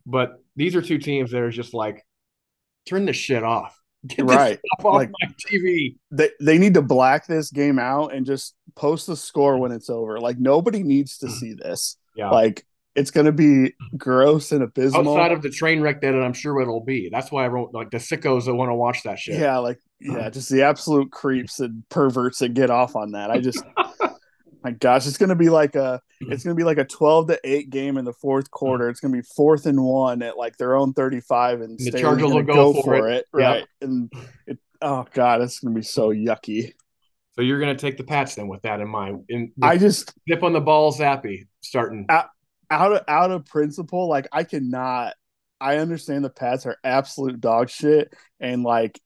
But 0.05 0.41
these 0.55 0.75
are 0.75 0.81
two 0.81 0.97
teams 0.97 1.31
that 1.31 1.41
are 1.41 1.51
just 1.51 1.73
like, 1.73 2.05
turn 2.87 3.05
this 3.05 3.15
shit 3.15 3.43
off. 3.43 3.77
Get 4.07 4.25
right. 4.25 4.59
off 4.79 4.85
Like- 4.85 5.11
my 5.21 5.33
TV. 5.49 5.97
They 6.11 6.29
they 6.39 6.57
need 6.59 6.75
to 6.75 6.83
black 6.83 7.25
this 7.25 7.49
game 7.49 7.79
out 7.79 8.13
and 8.13 8.25
just 8.25 8.53
post 8.75 9.07
the 9.07 9.15
score 9.15 9.57
when 9.57 9.71
it's 9.71 9.89
over. 9.89 10.19
Like 10.19 10.37
nobody 10.37 10.83
needs 10.83 11.17
to 11.19 11.25
mm-hmm. 11.25 11.35
see 11.35 11.53
this. 11.53 11.97
Yeah. 12.15 12.29
Like 12.29 12.65
it's 12.95 13.11
gonna 13.11 13.31
be 13.31 13.73
gross 13.97 14.51
and 14.51 14.63
abysmal. 14.63 15.17
Outside 15.17 15.31
of 15.31 15.41
the 15.41 15.49
train 15.49 15.81
wreck 15.81 16.01
that 16.01 16.15
I'm 16.15 16.33
sure 16.33 16.61
it'll 16.61 16.83
be. 16.83 17.09
That's 17.09 17.31
why 17.31 17.45
I 17.45 17.47
wrote 17.49 17.73
like 17.73 17.91
the 17.91 17.97
sickos 17.97 18.45
that 18.45 18.55
want 18.55 18.69
to 18.69 18.75
watch 18.75 19.03
that 19.03 19.19
shit. 19.19 19.39
Yeah, 19.39 19.57
like 19.57 19.79
yeah, 19.99 20.13
uh-huh. 20.13 20.29
just 20.31 20.49
the 20.49 20.63
absolute 20.63 21.11
creeps 21.11 21.59
and 21.59 21.87
perverts 21.89 22.39
that 22.39 22.53
get 22.53 22.69
off 22.69 22.95
on 22.95 23.11
that. 23.11 23.31
I 23.31 23.39
just 23.39 23.63
my 24.63 24.71
gosh, 24.71 25.05
it's 25.07 25.17
gonna 25.17 25.35
be 25.35 25.49
like 25.49 25.75
a 25.75 26.01
mm-hmm. 26.23 26.31
it's 26.31 26.43
gonna 26.43 26.55
be 26.55 26.63
like 26.63 26.77
a 26.77 26.85
twelve 26.85 27.27
to 27.27 27.39
eight 27.43 27.69
game 27.69 27.97
in 27.97 28.05
the 28.05 28.13
fourth 28.13 28.45
mm-hmm. 28.45 28.57
quarter. 28.57 28.89
It's 28.89 28.99
gonna 28.99 29.15
be 29.15 29.27
fourth 29.35 29.65
and 29.65 29.83
one 29.83 30.23
at 30.23 30.37
like 30.37 30.57
their 30.57 30.75
own 30.75 30.93
thirty 30.93 31.19
five, 31.19 31.61
and 31.61 31.77
The 31.77 31.91
Chargers 31.91 32.31
will 32.31 32.43
go 32.43 32.73
go, 32.73 32.81
for 32.81 33.09
it. 33.09 33.17
it, 33.17 33.25
right? 33.33 33.67
And 33.81 34.11
it 34.47 34.57
oh 34.81 35.05
god, 35.13 35.41
it's 35.41 35.59
gonna 35.59 35.75
be 35.75 35.83
so 35.83 36.11
yucky. 36.11 36.73
So 37.33 37.41
you're 37.41 37.59
gonna 37.59 37.75
take 37.75 37.97
the 37.97 38.03
Pats 38.03 38.35
then 38.35 38.47
with 38.47 38.61
that 38.61 38.79
in 38.79 38.87
mind. 38.87 39.25
In 39.27 39.51
I 39.61 39.77
just 39.77 40.13
dip 40.25 40.43
on 40.43 40.53
the 40.53 40.61
ball, 40.61 40.93
Zappe 40.93 41.45
starting. 41.61 42.07
Out 42.69 42.91
of 42.93 43.01
out 43.07 43.31
of 43.31 43.45
principle, 43.45 44.07
like 44.07 44.27
I 44.31 44.43
cannot. 44.43 45.13
I 45.61 45.77
understand 45.77 46.25
the 46.25 46.29
Pats 46.29 46.65
are 46.65 46.77
absolute 46.83 47.39
dog 47.39 47.69
shit, 47.69 48.13
and 48.39 48.63
like 48.63 48.99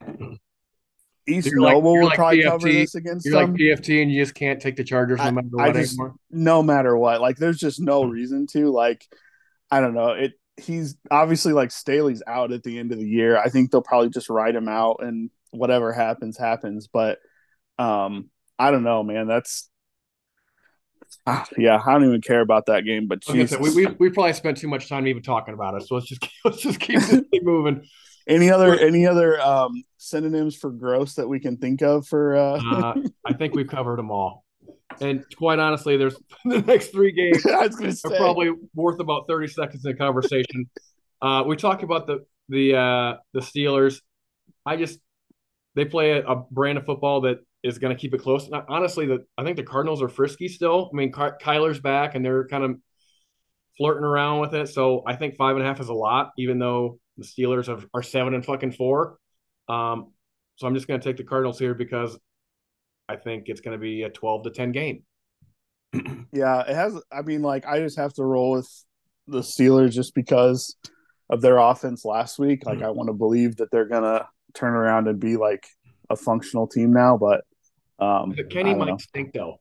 East 1.28 1.48
You're 1.48 1.60
Noble 1.62 1.94
you're 1.94 2.02
will 2.02 2.08
like 2.08 2.16
probably 2.18 2.44
cover 2.44 2.68
PFT. 2.68 2.74
this 2.82 2.96
against 2.96 3.26
You're 3.26 3.36
like. 3.36 3.50
PFT 3.52 4.02
and 4.02 4.12
you 4.12 4.22
just 4.24 4.34
can't 4.34 4.60
take 4.60 4.76
the 4.76 4.84
Chargers 4.84 5.20
no 5.20 5.32
matter 5.32 5.48
I 5.60 5.68
what 5.68 5.76
just- 5.76 5.94
anymore. 5.94 6.16
no 6.32 6.64
matter 6.64 6.98
what. 6.98 7.22
Like, 7.22 7.38
there's 7.38 7.60
just 7.60 7.80
no 7.80 8.04
Hmm. 8.04 8.10
reason 8.10 8.48
to. 8.48 8.72
Like, 8.72 9.06
I 9.70 9.80
don't 9.80 9.94
know. 9.94 10.10
It. 10.12 10.34
He's 10.58 10.98
obviously 11.12 11.54
like 11.54 11.72
Staley's 11.72 12.24
out 12.28 12.52
at 12.52 12.64
the 12.64 12.80
end 12.80 12.92
of 12.92 12.98
the 12.98 13.08
year. 13.08 13.38
I 13.38 13.50
think 13.50 13.70
they'll 13.72 13.82
probably 13.82 14.10
just 14.10 14.30
write 14.30 14.56
him 14.56 14.68
out, 14.68 14.98
and 15.04 15.30
whatever 15.52 15.94
happens, 15.94 16.38
happens. 16.38 16.88
But, 16.88 17.20
um, 17.78 18.30
I 18.58 18.72
don't 18.72 18.84
know, 18.84 19.04
man. 19.04 19.28
That's. 19.28 19.69
Ah, 21.26 21.48
yeah, 21.58 21.82
I 21.86 21.94
don't 21.94 22.06
even 22.06 22.22
care 22.22 22.42
about 22.42 22.68
that 22.68 22.86
game. 22.86 23.08
But 23.08 23.20
Like 23.28 23.48
said, 23.50 23.60
we, 23.60 23.74
we 23.74 23.86
we 24.00 24.10
probably 24.10 24.34
spent 24.34 24.58
too 24.58 24.68
much 24.68 24.88
time 24.88 25.08
even 25.08 25.22
talking 25.22 25.54
about 25.54 25.76
it. 25.76 25.88
So 25.88 25.96
let's 25.96 26.08
just 26.08 26.28
let's 26.46 26.62
just 26.62 26.80
keep 26.80 27.00
moving. 27.44 27.86
any 28.28 28.50
other 28.52 28.78
any 28.80 29.06
other 29.06 29.42
um 29.42 29.84
synonyms 29.98 30.56
for 30.56 30.70
gross 30.70 31.16
that 31.16 31.28
we 31.28 31.40
can 31.40 31.58
think 31.58 31.82
of 31.82 32.08
for 32.08 32.36
uh, 32.36 32.60
Uh, 32.60 32.94
I 33.26 33.34
think 33.34 33.56
we've 33.56 33.68
covered 33.68 33.98
them 33.98 34.12
all. 34.12 34.46
And 35.02 35.26
quite 35.36 35.60
honestly, 35.60 35.98
there's 35.98 36.16
the 36.46 36.62
next 36.62 36.92
three 36.92 37.12
games 37.12 37.46
I 37.46 37.68
was 37.68 37.76
gonna 37.76 37.94
say 37.94 38.10
are 38.10 38.18
probably 38.18 38.52
worth 38.74 39.00
about 39.00 39.28
30 39.28 39.48
seconds 39.48 39.86
in 39.86 39.98
conversation. 39.98 40.70
uh, 41.22 41.44
we 41.46 41.56
talked 41.56 41.84
about 41.84 42.08
the 42.08 42.26
the 42.50 42.76
uh, 42.76 43.18
the 43.34 43.42
Steelers. 43.42 44.02
I 44.66 44.78
just 44.78 45.00
they 45.76 45.86
play 45.86 46.12
a, 46.12 46.26
a 46.26 46.36
brand 46.36 46.78
of 46.78 46.86
football 46.86 47.22
that 47.22 47.40
is 47.64 47.78
going 47.78 47.96
to 47.96 48.00
keep 48.00 48.14
it 48.14 48.22
close. 48.22 48.48
And 48.48 48.62
honestly, 48.68 49.06
the 49.06 49.26
I 49.38 49.44
think 49.44 49.58
the 49.58 49.64
Cardinals 49.64 50.02
are 50.02 50.10
frisky 50.10 50.48
still. 50.48 50.90
I 50.94 50.96
mean, 50.96 51.12
Ky- 51.12 51.38
Kyler's 51.42 51.80
back 51.80 52.16
and 52.16 52.24
they're 52.24 52.48
kind 52.48 52.64
of 52.64 52.78
flirting 53.78 54.04
around 54.04 54.40
with 54.40 54.54
it. 54.54 54.70
So 54.70 55.04
I 55.06 55.16
think 55.16 55.36
five 55.36 55.56
and 55.56 55.64
a 55.64 55.68
half 55.68 55.80
is 55.80 55.90
a 55.90 55.94
lot, 55.94 56.32
even 56.38 56.60
though 56.60 57.00
the 57.18 57.26
Steelers 57.26 57.68
have, 57.68 57.86
are 57.94 58.04
seven 58.04 58.34
and 58.34 58.46
fucking 58.46 58.72
four. 58.72 59.18
Um, 59.68 60.14
so 60.56 60.68
I'm 60.68 60.76
just 60.76 60.88
going 60.88 61.00
to 61.00 61.04
take 61.04 61.18
the 61.18 61.24
Cardinals 61.24 61.60
here 61.60 61.74
because 61.74 62.18
I 63.08 63.16
think 63.16 63.46
it's 63.48 63.62
going 63.62 63.78
to 63.78 63.82
be 63.82 64.04
a 64.04 64.10
12 64.10 64.44
to 64.44 64.50
10 64.52 64.72
game. 64.72 65.04
yeah 66.32 66.62
it 66.62 66.76
has 66.76 66.96
i 67.12 67.24
mean 67.24 67.42
like 67.42 67.66
i 67.66 67.80
just 67.80 67.98
have 67.98 68.14
to 68.14 68.24
roll 68.24 68.52
with 68.52 68.86
the 69.28 69.40
steelers 69.40 69.92
just 69.92 70.14
because 70.14 70.76
of 71.32 71.42
their 71.42 71.58
offense 71.58 72.06
last 72.06 72.38
week 72.38 72.64
like 72.66 72.84
i 72.84 72.90
want 72.90 73.08
to 73.08 73.14
believe 73.14 73.56
that 73.56 73.72
they're 73.72 73.88
gonna 73.88 74.28
turn 74.54 74.74
around 74.74 75.08
and 75.08 75.20
be 75.20 75.36
like 75.36 75.66
a 76.12 76.16
functional 76.16 76.68
team 76.68 76.94
now 76.94 77.18
but 77.18 77.44
um 78.00 78.34
But 78.36 78.50
Kenny 78.50 78.74
might 78.74 78.88
know. 78.90 78.98
stink 78.98 79.34
though. 79.34 79.60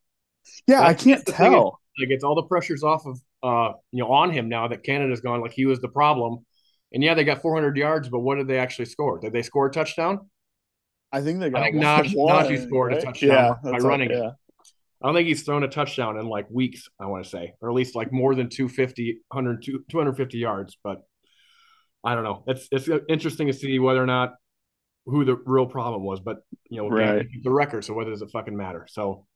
yeah 0.66 0.82
i 0.82 0.94
can't 0.94 1.24
that's 1.24 1.24
the 1.24 1.32
thing 1.32 1.52
tell 1.52 1.80
like 1.98 2.10
it's 2.10 2.24
all 2.24 2.34
the 2.34 2.44
pressure's 2.44 2.82
off 2.82 3.06
of 3.06 3.20
uh 3.42 3.72
you 3.92 4.02
know 4.02 4.12
on 4.12 4.30
him 4.30 4.48
now 4.48 4.68
that 4.68 4.82
Canada's 4.84 5.20
gone 5.20 5.40
like 5.40 5.52
he 5.52 5.66
was 5.66 5.80
the 5.80 5.88
problem 5.88 6.44
And 6.92 7.02
yeah, 7.04 7.14
they 7.14 7.24
got 7.24 7.42
400 7.42 7.76
yards, 7.76 8.08
but 8.08 8.20
what 8.20 8.36
did 8.36 8.48
they 8.48 8.58
actually 8.58 8.86
score? 8.86 9.18
Did 9.20 9.32
they 9.32 9.42
score 9.42 9.66
a 9.66 9.70
touchdown? 9.70 10.30
I 11.12 11.20
think 11.20 11.40
they 11.40 11.50
got. 11.50 11.60
I 11.62 11.64
think 11.70 11.76
Najee, 11.76 12.14
Najee 12.16 12.66
scored 12.66 12.92
right? 12.92 13.02
a 13.02 13.06
touchdown 13.06 13.56
Yeah, 13.64 13.70
by 13.72 13.78
running 13.78 14.10
it. 14.10 14.18
yeah. 14.18 14.30
I 15.02 15.06
don't 15.06 15.14
think 15.14 15.28
he's 15.28 15.42
thrown 15.44 15.62
a 15.64 15.68
touchdown 15.68 16.18
in 16.18 16.26
like 16.26 16.46
weeks, 16.50 16.88
I 17.00 17.06
want 17.06 17.24
to 17.24 17.30
say, 17.30 17.54
or 17.60 17.68
at 17.68 17.74
least 17.74 17.94
like 17.94 18.12
more 18.12 18.34
than 18.34 18.48
250, 18.48 19.20
100, 19.28 19.66
250 19.90 20.38
yards. 20.38 20.76
But 20.82 21.02
I 22.04 22.14
don't 22.14 22.24
know. 22.24 22.44
It's 22.46 22.68
it's 22.72 22.88
interesting 23.08 23.48
to 23.48 23.52
see 23.52 23.78
whether 23.78 24.02
or 24.02 24.06
not 24.06 24.34
who 25.08 25.24
the 25.24 25.36
real 25.36 25.66
problem 25.66 26.04
was. 26.04 26.20
But 26.20 26.38
you 26.70 26.78
know, 26.78 26.88
Right. 26.88 27.26
the 27.42 27.50
record. 27.50 27.84
So 27.84 27.94
whether 27.94 28.10
does 28.10 28.22
it 28.22 28.30
fucking 28.30 28.56
matter? 28.56 28.86
So, 28.88 29.26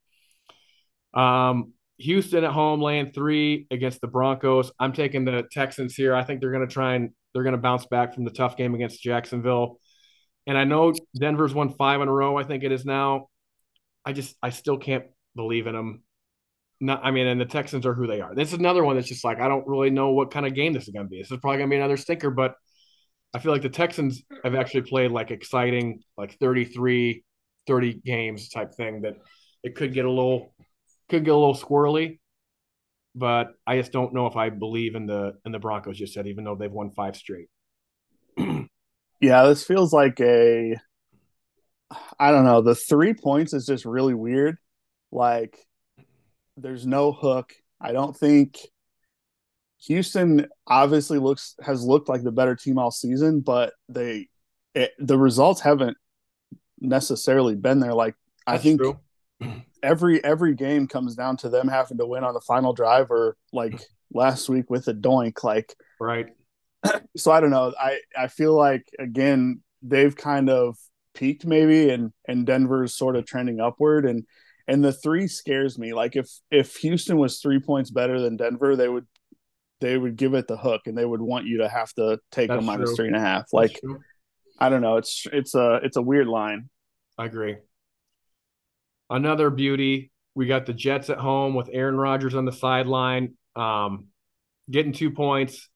um, 1.13 1.73
Houston 1.97 2.43
at 2.43 2.51
home 2.51 2.81
laying 2.81 3.11
three 3.11 3.67
against 3.71 4.01
the 4.01 4.07
Broncos. 4.07 4.71
I'm 4.79 4.93
taking 4.93 5.25
the 5.25 5.43
Texans 5.51 5.95
here. 5.95 6.15
I 6.15 6.23
think 6.23 6.41
they're 6.41 6.51
going 6.51 6.67
to 6.67 6.73
try 6.73 6.95
and 6.95 7.11
they're 7.33 7.43
going 7.43 7.55
to 7.55 7.61
bounce 7.61 7.85
back 7.85 8.13
from 8.13 8.25
the 8.25 8.31
tough 8.31 8.57
game 8.57 8.73
against 8.75 9.01
Jacksonville. 9.01 9.79
And 10.47 10.57
I 10.57 10.63
know 10.63 10.93
Denver's 11.17 11.53
won 11.53 11.69
five 11.69 12.01
in 12.01 12.07
a 12.07 12.11
row. 12.11 12.37
I 12.37 12.43
think 12.43 12.63
it 12.63 12.71
is 12.71 12.85
now. 12.85 13.29
I 14.05 14.13
just 14.13 14.35
I 14.43 14.49
still 14.49 14.77
can't 14.77 15.05
believe 15.35 15.67
in 15.67 15.75
them. 15.75 16.03
Not, 16.79 17.01
I 17.03 17.11
mean, 17.11 17.27
and 17.27 17.39
the 17.39 17.45
Texans 17.45 17.85
are 17.85 17.93
who 17.93 18.07
they 18.07 18.19
are. 18.19 18.35
This 18.35 18.49
is 18.49 18.59
another 18.59 18.83
one 18.83 18.95
that's 18.95 19.07
just 19.07 19.23
like 19.23 19.39
I 19.39 19.47
don't 19.47 19.67
really 19.67 19.89
know 19.89 20.11
what 20.11 20.31
kind 20.31 20.45
of 20.45 20.53
game 20.53 20.73
this 20.73 20.87
is 20.87 20.93
going 20.93 21.05
to 21.05 21.09
be. 21.09 21.19
This 21.19 21.31
is 21.31 21.37
probably 21.39 21.59
going 21.59 21.69
to 21.69 21.73
be 21.73 21.77
another 21.77 21.95
stinker, 21.95 22.29
but 22.29 22.55
I 23.33 23.39
feel 23.39 23.51
like 23.51 23.63
the 23.63 23.69
Texans 23.69 24.21
have 24.43 24.55
actually 24.55 24.81
played 24.81 25.11
like 25.11 25.31
exciting, 25.31 26.01
like 26.17 26.37
33, 26.39 27.23
30 27.67 27.93
games 28.05 28.49
type 28.49 28.73
thing 28.75 29.01
that 29.01 29.15
it 29.63 29.75
could 29.75 29.93
get 29.93 30.05
a 30.05 30.09
little 30.09 30.53
could 31.09 31.25
get 31.25 31.31
a 31.31 31.37
little 31.37 31.55
squirrely. 31.55 32.19
But 33.15 33.53
I 33.65 33.77
just 33.77 33.91
don't 33.91 34.13
know 34.13 34.27
if 34.27 34.35
I 34.35 34.49
believe 34.49 34.95
in 34.95 35.05
the 35.05 35.33
in 35.45 35.51
the 35.51 35.59
Broncos 35.59 35.97
just 35.97 36.13
said, 36.13 36.27
even 36.27 36.43
though 36.43 36.55
they've 36.55 36.71
won 36.71 36.91
five 36.91 37.15
straight. 37.15 37.47
Yeah, 39.21 39.45
this 39.45 39.63
feels 39.63 39.93
like 39.93 40.19
a 40.19 40.75
I 42.19 42.31
don't 42.31 42.43
know, 42.43 42.61
the 42.61 42.75
3 42.75 43.13
points 43.13 43.53
is 43.53 43.65
just 43.65 43.85
really 43.85 44.13
weird. 44.13 44.57
Like 45.13 45.57
there's 46.57 46.85
no 46.85 47.13
hook. 47.13 47.53
I 47.79 47.93
don't 47.93 48.17
think 48.17 48.57
Houston 49.87 50.47
obviously 50.67 51.19
looks 51.19 51.55
has 51.63 51.83
looked 51.83 52.09
like 52.09 52.23
the 52.23 52.31
better 52.31 52.55
team 52.55 52.77
all 52.77 52.91
season, 52.91 53.41
but 53.41 53.73
they 53.89 54.29
it, 54.73 54.91
the 54.99 55.17
results 55.17 55.61
haven't 55.61 55.97
necessarily 56.79 57.55
been 57.55 57.79
there 57.79 57.93
like 57.93 58.15
I 58.45 58.57
think 58.57 58.81
true. 58.81 58.99
every 59.81 60.23
every 60.23 60.55
game 60.55 60.87
comes 60.87 61.15
down 61.15 61.37
to 61.37 61.49
them 61.49 61.67
having 61.67 61.97
to 61.97 62.05
win 62.05 62.23
on 62.23 62.33
the 62.33 62.41
final 62.41 62.73
drive 62.73 63.11
or 63.11 63.37
like 63.51 63.81
last 64.13 64.49
week 64.49 64.69
with 64.69 64.87
a 64.87 64.93
doink 64.93 65.43
like 65.43 65.75
Right. 65.99 66.27
so 67.17 67.31
I 67.31 67.39
don't 67.39 67.51
know. 67.51 67.73
I 67.79 67.99
I 68.17 68.27
feel 68.27 68.53
like 68.53 68.87
again 68.99 69.61
they've 69.81 70.15
kind 70.15 70.49
of 70.49 70.77
peaked 71.13 71.45
maybe, 71.45 71.89
and 71.89 72.11
and 72.27 72.45
Denver's 72.45 72.95
sort 72.95 73.15
of 73.15 73.25
trending 73.25 73.59
upward, 73.59 74.05
and 74.05 74.25
and 74.67 74.83
the 74.83 74.93
three 74.93 75.27
scares 75.27 75.77
me. 75.77 75.93
Like 75.93 76.15
if 76.15 76.29
if 76.51 76.77
Houston 76.77 77.17
was 77.17 77.39
three 77.39 77.59
points 77.59 77.91
better 77.91 78.19
than 78.19 78.37
Denver, 78.37 78.75
they 78.75 78.89
would 78.89 79.07
they 79.87 79.97
would 79.97 80.15
give 80.15 80.33
it 80.33 80.47
the 80.47 80.57
hook, 80.57 80.81
and 80.85 80.97
they 80.97 81.05
would 81.05 81.21
want 81.21 81.45
you 81.45 81.59
to 81.59 81.69
have 81.69 81.93
to 81.93 82.19
take 82.31 82.49
That's 82.49 82.59
a 82.59 82.65
minus 82.65 82.89
true. 82.89 82.95
three 82.95 83.07
and 83.07 83.15
a 83.15 83.21
half. 83.21 83.45
Like. 83.53 83.79
I 84.59 84.69
don't 84.69 84.81
know. 84.81 84.97
It's 84.97 85.27
it's 85.33 85.55
a 85.55 85.79
it's 85.83 85.97
a 85.97 86.01
weird 86.01 86.27
line. 86.27 86.69
I 87.17 87.25
agree. 87.25 87.57
Another 89.09 89.49
beauty. 89.49 90.11
We 90.35 90.47
got 90.47 90.65
the 90.65 90.73
Jets 90.73 91.09
at 91.09 91.17
home 91.17 91.53
with 91.53 91.69
Aaron 91.71 91.97
Rodgers 91.97 92.33
on 92.33 92.45
the 92.45 92.51
sideline, 92.51 93.35
um, 93.55 94.07
getting 94.69 94.93
two 94.93 95.11
points 95.11 95.69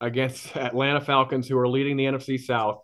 against 0.00 0.56
Atlanta 0.56 1.00
Falcons, 1.00 1.46
who 1.48 1.58
are 1.58 1.68
leading 1.68 1.96
the 1.96 2.04
NFC 2.04 2.40
South. 2.40 2.80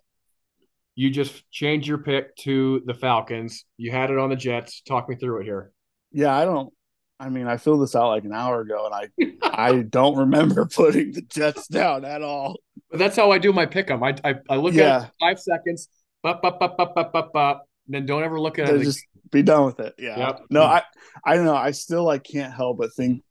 You 0.95 1.09
just 1.09 1.49
change 1.49 1.87
your 1.87 1.97
pick 1.97 2.35
to 2.41 2.81
the 2.85 2.93
Falcons. 2.93 3.65
You 3.77 3.91
had 3.91 4.11
it 4.11 4.17
on 4.17 4.29
the 4.29 4.35
Jets. 4.35 4.81
Talk 4.81 5.09
me 5.09 5.15
through 5.15 5.41
it 5.41 5.45
here. 5.45 5.71
Yeah, 6.11 6.35
I 6.35 6.45
don't. 6.45 6.73
I 7.19 7.29
mean, 7.29 7.47
I 7.47 7.57
filled 7.57 7.81
this 7.81 7.95
out 7.95 8.09
like 8.09 8.23
an 8.23 8.33
hour 8.33 8.61
ago, 8.61 8.89
and 8.91 8.95
I 8.95 9.69
I 9.69 9.81
don't 9.81 10.17
remember 10.17 10.65
putting 10.73 11.11
the 11.11 11.21
Jets 11.21 11.67
down 11.67 12.05
at 12.05 12.21
all. 12.21 12.57
But 12.89 12.99
that's 12.99 13.15
how 13.15 13.31
I 13.31 13.37
do 13.37 13.53
my 13.53 13.65
pick 13.65 13.89
'em. 13.91 14.03
I, 14.03 14.15
I 14.23 14.35
I 14.49 14.55
look 14.55 14.73
at 14.73 14.79
it 14.79 14.83
Yeah. 14.83 15.05
for 15.05 15.11
five 15.19 15.39
seconds, 15.39 15.89
bop, 16.23 16.41
bop, 16.41 16.59
bop, 16.59 16.77
bop, 16.77 16.95
bop, 16.95 17.13
bop, 17.13 17.33
bop, 17.33 17.65
then 17.87 18.05
don't 18.05 18.23
ever 18.23 18.39
look 18.39 18.59
at 18.59 18.67
to 18.67 18.75
it. 18.75 18.83
just 18.83 19.05
be 19.31 19.43
done 19.43 19.65
with 19.65 19.79
it. 19.79 19.93
Yeah. 19.97 20.17
Yep. 20.17 20.41
No, 20.49 20.63
I 20.63 20.83
I 21.25 21.35
don't 21.35 21.45
know. 21.45 21.55
I 21.55 21.71
still 21.71 22.03
like 22.03 22.23
can't 22.23 22.53
help 22.53 22.77
but 22.77 22.93
think 22.93 23.23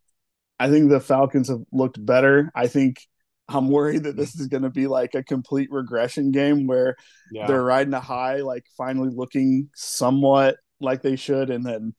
I 0.61 0.69
think 0.71 0.91
the 0.91 1.01
Falcons 1.01 1.49
have 1.49 1.63
looked 1.73 2.05
better. 2.05 2.51
I 2.55 2.67
think 2.67 3.01
I'm 3.49 3.69
worried 3.69 4.05
that 4.05 4.17
this 4.17 4.39
is 4.39 4.49
going 4.49 4.65
to 4.65 4.71
be 4.71 4.87
like 4.87 5.15
a 5.15 5.23
complete 5.25 5.71
regression 5.73 6.33
game 6.33 6.67
where 6.67 6.97
yeah. 7.33 7.47
they're 7.47 7.63
riding 7.63 7.95
a 7.95 8.01
high, 8.01 8.43
like 8.43 8.65
finally 8.77 9.09
looking 9.11 9.71
somewhat 9.75 10.57
like 10.81 11.01
they 11.03 11.17
should, 11.17 11.49
and 11.51 11.65
then 11.65 11.95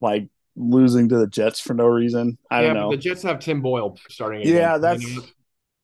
like 0.00 0.28
losing 0.56 1.08
to 1.08 1.18
the 1.18 1.26
Jets 1.26 1.60
for 1.60 1.74
no 1.74 1.86
reason. 1.86 2.38
I 2.50 2.62
yeah, 2.62 2.66
don't 2.68 2.76
know. 2.76 2.90
the 2.90 2.96
Jets 2.96 3.22
have 3.22 3.40
Tim 3.40 3.60
Boyle 3.60 3.98
starting. 4.08 4.42
again. 4.42 4.54
Yeah, 4.54 4.78
that's 4.78 5.04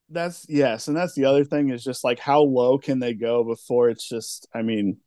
that's 0.08 0.46
yes, 0.48 0.88
and 0.88 0.96
that's 0.96 1.14
the 1.14 1.24
other 1.24 1.44
thing 1.44 1.70
is 1.70 1.84
just 1.84 2.04
like 2.04 2.18
how 2.18 2.42
low 2.42 2.78
can 2.78 2.98
they 2.98 3.14
go 3.14 3.44
before 3.44 3.88
it's 3.90 4.08
just. 4.08 4.48
I 4.54 4.62
mean, 4.62 4.98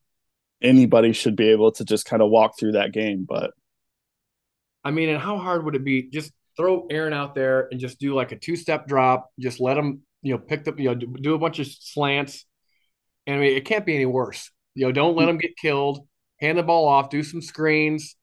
anybody 0.62 1.14
should 1.14 1.36
be 1.36 1.50
able 1.50 1.72
to 1.74 1.86
just 1.86 2.06
kind 2.06 2.22
of 2.22 2.30
walk 2.30 2.58
through 2.58 2.74
that 2.74 2.94
game, 2.94 3.26
but 3.28 3.52
I 4.84 4.92
mean, 4.92 5.10
and 5.10 5.22
how 5.22 5.38
hard 5.38 5.64
would 5.66 5.76
it 5.76 5.84
be? 5.84 6.10
Just 6.10 6.32
throw 6.58 6.88
Aaron 6.90 7.14
out 7.14 7.36
there 7.36 7.68
and 7.72 7.80
just 7.80 8.00
do 8.00 8.14
like 8.14 8.32
a 8.32 8.38
two 8.38 8.56
step 8.56 8.88
drop. 8.88 9.30
Just 9.40 9.60
let 9.60 9.78
him, 9.78 10.02
you 10.22 10.34
know, 10.34 10.40
pick 10.40 10.68
up, 10.68 10.80
you 10.80 10.90
know, 10.90 10.96
do, 10.96 11.16
do 11.22 11.34
a 11.34 11.40
bunch 11.40 11.60
of 11.60 11.68
slants. 11.68 12.46
And 13.26 13.38
I 13.38 13.40
mean, 13.40 13.56
it 13.56 13.66
can't 13.66 13.86
be 13.86 13.96
any 13.96 14.06
worse. 14.06 14.52
You 14.76 14.86
know, 14.86 14.92
don't 14.92 15.16
let 15.16 15.26
hmm. 15.26 15.32
him 15.32 15.38
get 15.38 15.58
killed. 15.58 16.08
Hand 16.40 16.58
the 16.58 16.64
ball 16.64 16.88
off. 16.88 17.10
Do 17.10 17.24
some 17.24 17.42
screens. 17.42 18.16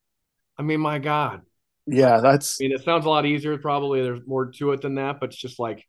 I 0.57 0.63
mean, 0.63 0.79
my 0.79 0.99
God. 0.99 1.41
yeah, 1.87 2.19
that's 2.19 2.59
I 2.61 2.65
mean, 2.65 2.71
it 2.73 2.83
sounds 2.83 3.05
a 3.05 3.09
lot 3.09 3.25
easier. 3.25 3.57
Probably 3.57 4.01
there's 4.01 4.25
more 4.27 4.51
to 4.51 4.71
it 4.71 4.81
than 4.81 4.95
that, 4.95 5.19
but 5.19 5.29
it's 5.29 5.37
just 5.41 5.59
like 5.59 5.87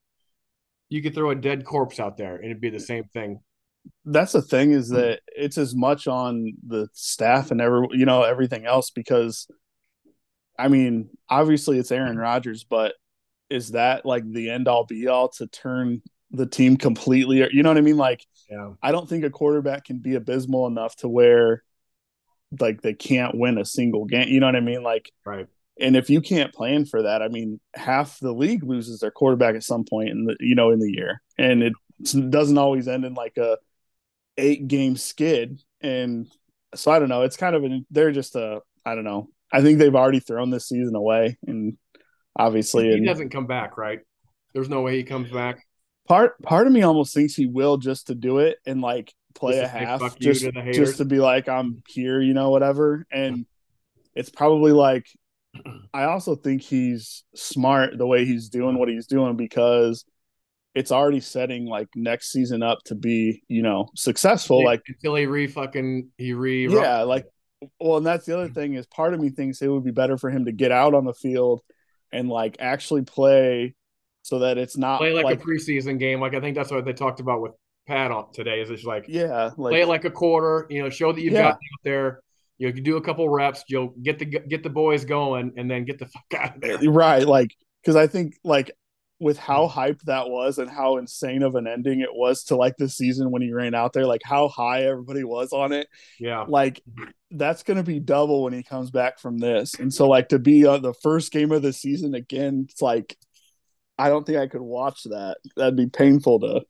you 0.88 1.02
could 1.02 1.14
throw 1.14 1.30
a 1.30 1.34
dead 1.34 1.64
corpse 1.64 1.98
out 1.98 2.16
there 2.16 2.36
and 2.36 2.46
it'd 2.46 2.60
be 2.60 2.70
the 2.70 2.80
same 2.80 3.04
thing. 3.04 3.40
that's 4.04 4.32
the 4.32 4.42
thing 4.42 4.72
is 4.72 4.88
hmm. 4.88 4.96
that 4.96 5.20
it's 5.26 5.58
as 5.58 5.74
much 5.74 6.06
on 6.06 6.52
the 6.66 6.88
staff 6.92 7.50
and 7.50 7.60
every 7.60 7.88
you 7.92 8.06
know 8.06 8.22
everything 8.22 8.66
else 8.66 8.90
because 8.90 9.48
I 10.58 10.68
mean 10.68 11.10
obviously 11.28 11.78
it's 11.78 11.90
Aaron 11.92 12.18
Rodgers 12.18 12.64
but 12.64 12.94
is 13.50 13.70
that 13.70 14.06
like 14.06 14.30
the 14.30 14.50
end 14.50 14.68
all 14.68 14.84
be 14.84 15.08
all 15.08 15.28
to 15.30 15.46
turn 15.46 16.02
the 16.30 16.46
team 16.46 16.76
completely 16.76 17.38
you 17.52 17.62
know 17.62 17.70
what 17.70 17.78
I 17.78 17.82
mean 17.82 17.96
like 17.96 18.24
Yeah. 18.50 18.72
I 18.82 18.92
don't 18.92 19.08
think 19.08 19.24
a 19.24 19.30
quarterback 19.30 19.84
can 19.84 19.98
be 19.98 20.14
abysmal 20.14 20.66
enough 20.66 20.94
to 20.96 21.08
where 21.08 21.62
like 22.60 22.82
they 22.82 22.94
can't 22.94 23.36
win 23.36 23.58
a 23.58 23.64
single 23.64 24.04
game 24.04 24.28
you 24.28 24.40
know 24.40 24.46
what 24.46 24.56
I 24.56 24.60
mean 24.60 24.82
like 24.82 25.10
Right. 25.24 25.46
and 25.80 25.96
if 25.96 26.10
you 26.10 26.20
can't 26.20 26.52
plan 26.52 26.84
for 26.84 27.02
that 27.02 27.22
I 27.22 27.28
mean 27.28 27.60
half 27.74 28.18
the 28.20 28.32
league 28.32 28.62
loses 28.64 29.00
their 29.00 29.10
quarterback 29.10 29.54
at 29.54 29.62
some 29.64 29.84
point 29.84 30.10
in 30.10 30.24
the 30.24 30.36
you 30.40 30.54
know 30.54 30.70
in 30.70 30.78
the 30.80 30.90
year 30.92 31.20
and 31.38 31.62
it 31.62 31.72
doesn't 32.30 32.58
always 32.58 32.88
end 32.88 33.04
in 33.04 33.14
like 33.14 33.36
a 33.36 33.58
eight 34.38 34.66
game 34.66 34.96
skid 34.96 35.60
and 35.82 36.26
so 36.74 36.90
i 36.90 36.98
don't 36.98 37.10
know 37.10 37.22
it's 37.22 37.36
kind 37.36 37.54
of 37.54 37.64
an 37.64 37.84
they're 37.90 38.12
just 38.12 38.34
a 38.34 38.60
i 38.86 38.94
don't 38.94 39.04
know 39.04 39.28
i 39.52 39.60
think 39.60 39.78
they've 39.78 39.94
already 39.94 40.20
thrown 40.20 40.48
this 40.50 40.66
season 40.68 40.94
away 40.94 41.36
and 41.46 41.76
obviously 42.36 42.84
He 42.88 42.94
and 42.94 43.06
doesn't 43.06 43.28
come 43.28 43.46
back, 43.46 43.76
right? 43.76 44.00
There's 44.54 44.70
no 44.70 44.80
way 44.80 44.96
he 44.96 45.04
comes 45.04 45.30
back. 45.30 45.66
part 46.08 46.40
part 46.42 46.66
of 46.66 46.72
me 46.72 46.82
almost 46.82 47.12
thinks 47.14 47.34
he 47.34 47.46
will 47.46 47.76
just 47.76 48.06
to 48.06 48.14
do 48.14 48.38
it 48.38 48.56
and 48.66 48.80
like 48.80 49.12
play 49.34 49.60
Just 49.60 49.74
a 49.74 49.78
half 49.78 50.18
just 50.18 50.42
to 50.42 50.72
just 50.72 50.98
to 50.98 51.04
be 51.04 51.18
like 51.18 51.48
i'm 51.48 51.82
here 51.88 52.20
you 52.20 52.34
know 52.34 52.50
whatever 52.50 53.06
and 53.10 53.46
it's 54.14 54.30
probably 54.30 54.72
like 54.72 55.06
i 55.94 56.04
also 56.04 56.34
think 56.34 56.62
he's 56.62 57.24
smart 57.34 57.98
the 57.98 58.06
way 58.06 58.24
he's 58.24 58.48
doing 58.48 58.78
what 58.78 58.88
he's 58.88 59.06
doing 59.06 59.36
because 59.36 60.04
it's 60.74 60.90
already 60.90 61.20
setting 61.20 61.66
like 61.66 61.88
next 61.94 62.32
season 62.32 62.62
up 62.62 62.78
to 62.84 62.94
be 62.94 63.42
you 63.48 63.62
know 63.62 63.88
successful 63.94 64.64
like 64.64 64.82
until 64.88 65.14
he 65.14 65.26
re 65.26 65.46
fucking 65.46 66.08
he 66.16 66.32
re 66.32 66.68
yeah, 66.68 67.02
like 67.02 67.26
well, 67.80 67.98
and 67.98 68.06
that's 68.06 68.26
the 68.26 68.34
other 68.34 68.48
thing 68.48 68.74
is 68.74 68.86
part 68.86 69.14
of 69.14 69.20
me 69.20 69.30
thinks 69.30 69.62
it 69.62 69.68
would 69.68 69.84
be 69.84 69.90
better 69.90 70.16
for 70.16 70.30
him 70.30 70.46
to 70.46 70.52
get 70.52 70.72
out 70.72 70.94
on 70.94 71.04
the 71.04 71.14
field 71.14 71.60
and 72.12 72.28
like 72.28 72.56
actually 72.60 73.02
play 73.02 73.74
so 74.22 74.40
that 74.40 74.58
it's 74.58 74.76
not 74.76 74.98
play 74.98 75.12
like, 75.12 75.24
like, 75.24 75.40
a 75.40 75.44
preseason 75.44 75.98
game. 75.98 76.20
Like 76.20 76.34
I 76.34 76.40
think 76.40 76.56
that's 76.56 76.70
what 76.70 76.84
they 76.84 76.92
talked 76.92 77.20
about 77.20 77.40
with 77.40 77.52
Pat 77.86 78.10
on 78.10 78.32
today. 78.32 78.60
Is 78.60 78.70
it's 78.70 78.84
like 78.84 79.06
yeah, 79.08 79.50
like 79.56 79.72
play 79.72 79.82
it 79.82 79.88
like 79.88 80.04
a 80.04 80.10
quarter. 80.10 80.66
You 80.70 80.82
know, 80.82 80.90
show 80.90 81.12
that 81.12 81.20
you've 81.20 81.32
Yeah. 81.34 81.42
got 81.42 81.52
out 81.52 81.82
there. 81.84 82.20
You 82.58 82.72
can 82.72 82.84
do 82.84 82.96
a 82.96 83.02
couple 83.02 83.28
reps. 83.28 83.64
You'll 83.68 83.94
get 84.02 84.18
the 84.18 84.24
get 84.24 84.62
the 84.62 84.70
boys 84.70 85.04
going, 85.04 85.54
and 85.56 85.70
then 85.70 85.84
get 85.84 85.98
the 85.98 86.06
fuck 86.06 86.40
out 86.40 86.56
of 86.56 86.60
there. 86.60 86.90
right, 86.90 87.26
like 87.26 87.50
because 87.82 87.96
I 87.96 88.06
think 88.06 88.36
like 88.44 88.70
with 89.22 89.38
how 89.38 89.68
mm-hmm. 89.68 89.78
hyped 89.78 90.02
that 90.02 90.28
was 90.28 90.58
and 90.58 90.68
how 90.68 90.96
insane 90.96 91.44
of 91.44 91.54
an 91.54 91.68
ending 91.68 92.00
it 92.00 92.08
was 92.12 92.42
to 92.42 92.56
like 92.56 92.76
the 92.76 92.88
season 92.88 93.30
when 93.30 93.40
he 93.40 93.52
ran 93.52 93.72
out 93.72 93.92
there, 93.92 94.04
like 94.04 94.20
how 94.24 94.48
high 94.48 94.82
everybody 94.82 95.22
was 95.22 95.52
on 95.52 95.72
it, 95.72 95.86
Yeah, 96.18 96.44
like 96.48 96.82
that's 97.30 97.62
going 97.62 97.76
to 97.76 97.84
be 97.84 98.00
double 98.00 98.42
when 98.42 98.52
he 98.52 98.64
comes 98.64 98.90
back 98.90 99.20
from 99.20 99.38
this. 99.38 99.74
And 99.74 99.94
so 99.94 100.08
like 100.08 100.30
to 100.30 100.40
be 100.40 100.66
on 100.66 100.82
the 100.82 100.92
first 100.92 101.30
game 101.30 101.52
of 101.52 101.62
the 101.62 101.72
season 101.72 102.14
again, 102.14 102.66
it's 102.68 102.82
like 102.82 103.16
I 103.96 104.08
don't 104.08 104.26
think 104.26 104.38
I 104.38 104.48
could 104.48 104.60
watch 104.60 105.04
that. 105.04 105.38
That'd 105.56 105.76
be 105.76 105.86
painful 105.86 106.40
to 106.40 106.62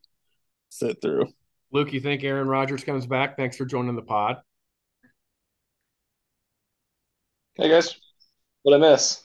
sit 0.73 1.01
through. 1.01 1.27
Luke, 1.71 1.93
you 1.93 1.99
think 1.99 2.23
Aaron 2.23 2.47
Rodgers 2.47 2.83
comes 2.83 3.05
back? 3.05 3.37
Thanks 3.37 3.57
for 3.57 3.65
joining 3.65 3.95
the 3.95 4.01
pod. 4.01 4.37
Hey 7.55 7.69
guys, 7.69 7.95
what 8.63 8.75
I 8.75 8.77
miss? 8.79 9.23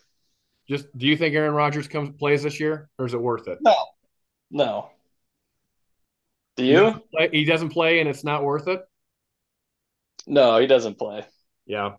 Just 0.68 0.86
do 0.96 1.06
you 1.06 1.16
think 1.16 1.34
Aaron 1.34 1.54
Rodgers 1.54 1.88
comes 1.88 2.10
plays 2.18 2.42
this 2.42 2.60
year, 2.60 2.90
or 2.98 3.06
is 3.06 3.14
it 3.14 3.20
worth 3.20 3.48
it? 3.48 3.58
No, 3.62 3.74
no. 4.50 4.90
Do 6.56 6.64
He 6.64 6.70
you? 6.70 6.76
doesn't 6.80 7.10
play, 7.10 7.28
he 7.32 7.44
doesn't 7.44 7.68
play, 7.70 8.00
and 8.00 8.08
it's 8.08 8.24
not 8.24 8.44
worth 8.44 8.68
it. 8.68 8.80
No, 10.26 10.58
he 10.58 10.66
doesn't 10.66 10.98
play. 10.98 11.24
Yeah, 11.66 11.94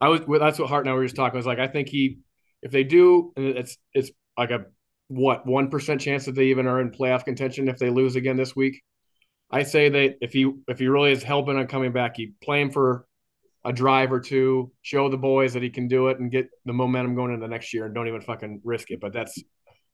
I 0.00 0.08
was. 0.08 0.20
That's 0.38 0.58
what 0.58 0.68
Hart 0.68 0.84
and 0.84 0.90
I 0.90 0.94
were 0.94 1.04
just 1.04 1.16
talking. 1.16 1.36
I 1.36 1.38
was 1.38 1.46
like, 1.46 1.58
I 1.58 1.68
think 1.68 1.88
he, 1.88 2.18
if 2.62 2.70
they 2.70 2.84
do, 2.84 3.32
and 3.36 3.46
it's 3.46 3.78
it's 3.94 4.10
like 4.36 4.50
a 4.50 4.66
what 5.08 5.46
one 5.46 5.70
percent 5.70 6.00
chance 6.00 6.24
that 6.24 6.34
they 6.34 6.46
even 6.46 6.66
are 6.66 6.80
in 6.80 6.90
playoff 6.90 7.24
contention 7.24 7.68
if 7.68 7.78
they 7.78 7.90
lose 7.90 8.16
again 8.16 8.36
this 8.36 8.56
week. 8.56 8.82
I 9.50 9.62
say 9.62 9.88
that 9.88 10.16
if 10.20 10.32
he 10.32 10.50
if 10.68 10.78
he 10.78 10.88
really 10.88 11.12
is 11.12 11.22
hell 11.22 11.42
bent 11.42 11.58
on 11.58 11.66
coming 11.66 11.92
back, 11.92 12.18
you 12.18 12.32
play 12.42 12.60
him 12.60 12.70
for 12.70 13.06
a 13.64 13.72
drive 13.72 14.12
or 14.12 14.20
two, 14.20 14.72
show 14.82 15.08
the 15.08 15.16
boys 15.16 15.54
that 15.54 15.62
he 15.62 15.70
can 15.70 15.88
do 15.88 16.08
it, 16.08 16.18
and 16.18 16.30
get 16.30 16.48
the 16.64 16.72
momentum 16.72 17.14
going 17.14 17.32
into 17.32 17.46
next 17.48 17.72
year, 17.72 17.86
and 17.86 17.94
don't 17.94 18.08
even 18.08 18.20
fucking 18.20 18.60
risk 18.64 18.90
it. 18.90 19.00
But 19.00 19.12
that's 19.12 19.40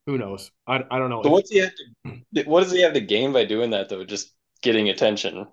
who 0.07 0.18
knows. 0.18 0.51
I, 0.66 0.85
I 0.90 0.98
don't 0.98 1.11
know. 1.11 1.22
So 1.22 1.31
what's 1.31 1.51
he 1.51 1.59
have 1.59 1.72
to? 2.07 2.44
What 2.44 2.62
does 2.62 2.72
he 2.72 2.81
have 2.83 2.94
to 2.94 3.01
gain 3.01 3.33
by 3.33 3.44
doing 3.44 3.70
that 3.70 3.88
though? 3.88 4.05
Just 4.05 4.33
getting 4.62 4.88
attention. 4.88 5.46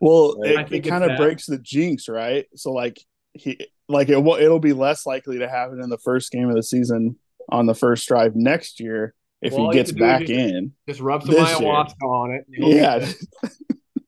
Well, 0.00 0.36
Right. 0.38 0.70
It, 0.70 0.84
it 0.84 0.88
kind 0.88 1.04
of 1.04 1.16
breaks 1.16 1.46
the 1.46 1.58
jinx, 1.58 2.08
right? 2.08 2.46
So 2.56 2.72
like 2.72 2.98
he 3.32 3.58
like 3.88 4.10
it 4.10 4.22
will 4.22 4.36
it'll 4.36 4.60
be 4.60 4.72
less 4.72 5.06
likely 5.06 5.38
to 5.38 5.48
happen 5.48 5.80
in 5.82 5.88
the 5.88 5.98
first 5.98 6.30
game 6.30 6.48
of 6.48 6.56
the 6.56 6.62
season 6.62 7.16
on 7.50 7.66
the 7.66 7.74
first 7.74 8.06
drive 8.08 8.34
next 8.36 8.80
year 8.80 9.14
if 9.42 9.52
Well, 9.52 9.70
he 9.70 9.74
gets 9.74 9.90
have 9.90 9.96
to 9.96 10.00
do 10.00 10.04
is 10.04 10.10
back 10.10 10.20
just- 10.20 10.32
in. 10.32 10.72
Just 10.88 11.00
rub 11.00 11.22
some 11.22 11.34
This 11.34 11.60
year. 11.60 11.68
ayahuasca 11.68 12.02
on 12.02 12.30
it. 12.32 12.44
Yeah. 12.48 12.98
good. 13.00 13.50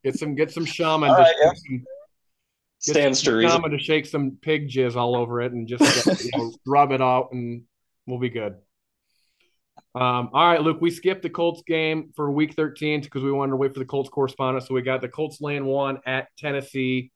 Get 0.04 0.18
some 0.18 0.34
get 0.34 0.50
some 0.52 0.64
shaman. 0.64 1.10
All 1.10 1.16
to 1.16 1.22
right, 1.22 1.34
yeah. 1.40 1.48
shake 1.50 1.58
some- 1.66 1.78
get 1.78 1.86
Stands 2.78 3.18
to 3.20 3.24
some 3.26 3.34
reason. 3.34 3.50
shaman 3.50 3.70
to 3.72 3.78
shake 3.78 4.06
some 4.06 4.38
pig 4.40 4.68
jizz 4.68 4.96
all 4.96 5.16
over 5.16 5.40
it 5.42 5.52
and 5.52 5.66
just 5.66 5.82
you 6.24 6.30
know, 6.36 6.52
rub 6.66 6.92
it 6.92 7.00
out, 7.02 7.28
and 7.32 7.62
we'll 8.06 8.18
be 8.20 8.28
good. 8.30 8.54
Um, 9.94 10.28
all 10.32 10.46
right, 10.46 10.60
Luke. 10.60 10.78
We 10.80 10.90
skipped 10.90 11.22
the 11.22 11.30
Colts 11.30 11.62
game 11.66 12.12
for 12.14 12.30
Week 12.30 12.52
13 12.54 13.00
because 13.00 13.22
we 13.22 13.32
wanted 13.32 13.52
to 13.52 13.56
wait 13.56 13.72
for 13.72 13.78
the 13.80 13.86
Colts 13.86 14.10
correspondent. 14.10 14.66
So 14.66 14.74
we 14.74 14.82
got 14.82 15.00
the 15.00 15.08
Colts 15.08 15.40
laying 15.40 15.64
one 15.64 15.98
at 16.06 16.28
Tennessee. 16.38 17.10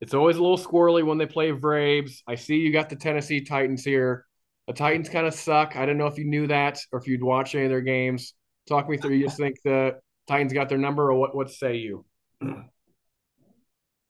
It's 0.00 0.14
always 0.14 0.36
a 0.36 0.42
little 0.42 0.58
squirrely 0.58 1.04
when 1.04 1.18
they 1.18 1.26
play 1.26 1.50
Braves. 1.50 2.22
I 2.26 2.36
see 2.36 2.56
you 2.56 2.72
got 2.72 2.88
the 2.88 2.96
Tennessee 2.96 3.40
Titans 3.40 3.82
here. 3.84 4.24
The 4.66 4.72
Titans 4.72 5.08
kind 5.08 5.26
of 5.26 5.34
suck. 5.34 5.76
I 5.76 5.86
don't 5.86 5.98
know 5.98 6.06
if 6.06 6.18
you 6.18 6.24
knew 6.24 6.46
that 6.48 6.78
or 6.92 6.98
if 6.98 7.06
you'd 7.06 7.22
watch 7.22 7.54
any 7.54 7.64
of 7.64 7.70
their 7.70 7.80
games. 7.80 8.34
Talk 8.68 8.88
me 8.88 8.96
through. 8.96 9.14
You 9.14 9.26
just 9.26 9.36
think 9.36 9.56
the 9.62 9.98
Titans 10.26 10.52
got 10.52 10.68
their 10.68 10.78
number, 10.78 11.10
or 11.10 11.14
what? 11.14 11.36
What 11.36 11.50
say 11.50 11.76
you? 11.76 12.04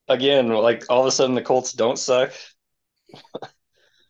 Again, 0.07 0.49
like 0.49 0.85
all 0.89 1.01
of 1.01 1.07
a 1.07 1.11
sudden 1.11 1.35
the 1.35 1.41
Colts 1.41 1.73
don't 1.73 1.99
suck. 1.99 2.31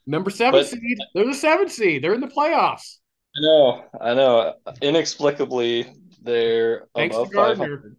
Number 0.06 0.30
seven 0.30 0.62
But- 0.62 0.68
seed. 0.68 0.98
They're 1.14 1.26
the 1.26 1.34
seven 1.34 1.68
seed. 1.70 2.04
They're 2.04 2.14
in 2.14 2.22
the 2.22 2.28
playoffs. 2.28 2.98
I 3.36 3.42
know, 3.42 3.86
I 4.00 4.14
know. 4.14 4.54
Inexplicably, 4.82 5.86
they're 6.22 6.88
Thanks 6.96 7.16
above 7.16 7.30
to 7.30 7.34
Gardner. 7.36 7.66
500. 7.66 7.98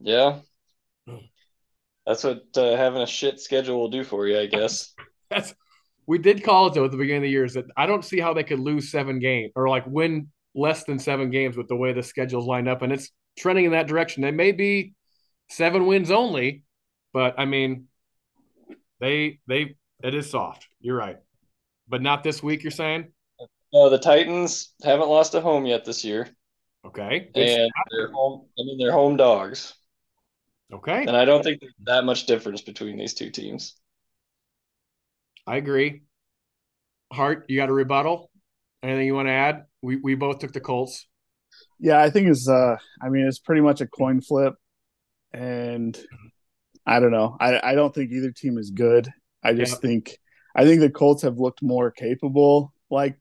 Yeah. 0.00 0.40
That's 2.06 2.24
what 2.24 2.42
uh, 2.56 2.76
having 2.76 3.02
a 3.02 3.06
shit 3.06 3.40
schedule 3.40 3.78
will 3.78 3.88
do 3.88 4.02
for 4.02 4.26
you, 4.26 4.38
I 4.38 4.46
guess. 4.46 4.92
That's 5.30 5.54
we 6.06 6.18
did 6.18 6.42
call 6.42 6.66
it 6.66 6.74
though 6.74 6.84
at 6.84 6.90
the 6.90 6.96
beginning 6.96 7.22
of 7.22 7.24
the 7.24 7.30
year. 7.30 7.44
Is 7.44 7.54
that 7.54 7.66
I 7.76 7.86
don't 7.86 8.04
see 8.04 8.20
how 8.20 8.34
they 8.34 8.44
could 8.44 8.60
lose 8.60 8.90
seven 8.90 9.18
games 9.18 9.52
or 9.54 9.68
like 9.68 9.86
win 9.86 10.28
less 10.54 10.84
than 10.84 10.98
seven 10.98 11.30
games 11.30 11.56
with 11.56 11.68
the 11.68 11.76
way 11.76 11.92
the 11.92 12.02
schedule's 12.02 12.46
lined 12.46 12.68
up, 12.68 12.82
and 12.82 12.92
it's 12.92 13.10
trending 13.38 13.66
in 13.66 13.72
that 13.72 13.86
direction. 13.86 14.22
They 14.22 14.30
may 14.30 14.52
be 14.52 14.94
seven 15.48 15.86
wins 15.86 16.10
only, 16.10 16.64
but 17.12 17.34
I 17.38 17.44
mean, 17.44 17.86
they 19.00 19.40
they 19.46 19.76
it 20.02 20.14
is 20.14 20.30
soft. 20.30 20.66
You're 20.80 20.96
right, 20.96 21.18
but 21.88 22.02
not 22.02 22.24
this 22.24 22.42
week. 22.42 22.62
You're 22.62 22.70
saying 22.70 23.12
No, 23.72 23.90
the 23.90 23.98
Titans 23.98 24.72
haven't 24.82 25.08
lost 25.08 25.34
at 25.34 25.42
home 25.42 25.66
yet 25.66 25.84
this 25.84 26.04
year, 26.04 26.28
okay, 26.84 27.30
Good 27.34 27.48
and 27.48 27.72
they're 27.90 28.12
home. 28.12 28.46
I 28.58 28.62
mean, 28.64 28.78
they're 28.78 28.92
home 28.92 29.16
dogs, 29.16 29.74
okay. 30.72 31.00
and 31.06 31.16
I 31.16 31.24
don't 31.24 31.42
think 31.42 31.60
there's 31.60 31.74
that 31.84 32.04
much 32.04 32.26
difference 32.26 32.62
between 32.62 32.96
these 32.96 33.14
two 33.14 33.30
teams. 33.30 33.76
I 35.50 35.56
agree. 35.56 36.02
Hart, 37.12 37.46
you 37.48 37.56
got 37.56 37.68
a 37.68 37.72
rebuttal? 37.72 38.30
Anything 38.84 39.06
you 39.06 39.14
want 39.14 39.26
to 39.26 39.32
add? 39.32 39.64
We 39.82 39.96
we 39.96 40.14
both 40.14 40.38
took 40.38 40.52
the 40.52 40.60
Colts. 40.60 41.08
Yeah, 41.80 42.00
I 42.00 42.08
think 42.10 42.28
it's 42.28 42.48
uh 42.48 42.76
I 43.02 43.08
mean 43.08 43.26
it's 43.26 43.40
pretty 43.40 43.60
much 43.60 43.80
a 43.80 43.88
coin 43.88 44.20
flip 44.20 44.54
and 45.32 45.98
I 46.86 47.00
don't 47.00 47.10
know. 47.10 47.36
I 47.40 47.72
I 47.72 47.74
don't 47.74 47.92
think 47.92 48.12
either 48.12 48.30
team 48.30 48.58
is 48.58 48.70
good. 48.70 49.08
I 49.42 49.54
just 49.54 49.82
think 49.82 50.16
I 50.54 50.64
think 50.64 50.80
the 50.80 50.90
Colts 50.90 51.22
have 51.22 51.38
looked 51.38 51.62
more 51.62 51.90
capable 51.90 52.72
like 52.88 53.18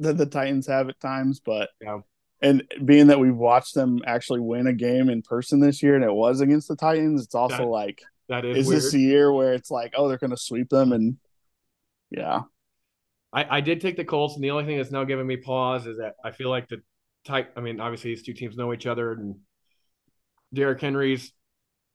than 0.00 0.16
the 0.16 0.26
Titans 0.26 0.66
have 0.66 0.88
at 0.88 0.98
times, 0.98 1.40
but 1.40 1.70
Yeah. 1.80 1.98
and 2.42 2.64
being 2.84 3.06
that 3.06 3.20
we've 3.20 3.36
watched 3.36 3.74
them 3.76 4.00
actually 4.04 4.40
win 4.40 4.66
a 4.66 4.72
game 4.72 5.08
in 5.08 5.22
person 5.22 5.60
this 5.60 5.84
year 5.84 5.94
and 5.94 6.04
it 6.04 6.12
was 6.12 6.40
against 6.40 6.66
the 6.66 6.74
Titans, 6.74 7.22
it's 7.22 7.36
also 7.36 7.58
That- 7.58 7.66
like 7.66 8.02
That 8.28 8.44
is, 8.44 8.66
is 8.68 8.68
this 8.68 8.94
a 8.94 8.98
year 8.98 9.32
where 9.32 9.52
it's 9.54 9.70
like, 9.70 9.92
oh, 9.96 10.08
they're 10.08 10.18
gonna 10.18 10.36
sweep 10.36 10.68
them 10.68 10.92
and 10.92 11.16
yeah. 12.10 12.42
I, 13.32 13.58
I 13.58 13.60
did 13.60 13.80
take 13.80 13.96
the 13.96 14.04
Colts, 14.04 14.36
and 14.36 14.44
the 14.44 14.50
only 14.50 14.64
thing 14.64 14.76
that's 14.76 14.92
now 14.92 15.04
giving 15.04 15.26
me 15.26 15.36
pause 15.36 15.86
is 15.86 15.98
that 15.98 16.14
I 16.24 16.30
feel 16.30 16.50
like 16.50 16.68
the 16.68 16.82
type. 17.24 17.52
I 17.56 17.60
mean, 17.60 17.80
obviously 17.80 18.10
these 18.10 18.22
two 18.22 18.32
teams 18.32 18.56
know 18.56 18.72
each 18.72 18.86
other, 18.86 19.12
and 19.12 19.36
Derrick 20.52 20.80
Henry's 20.80 21.32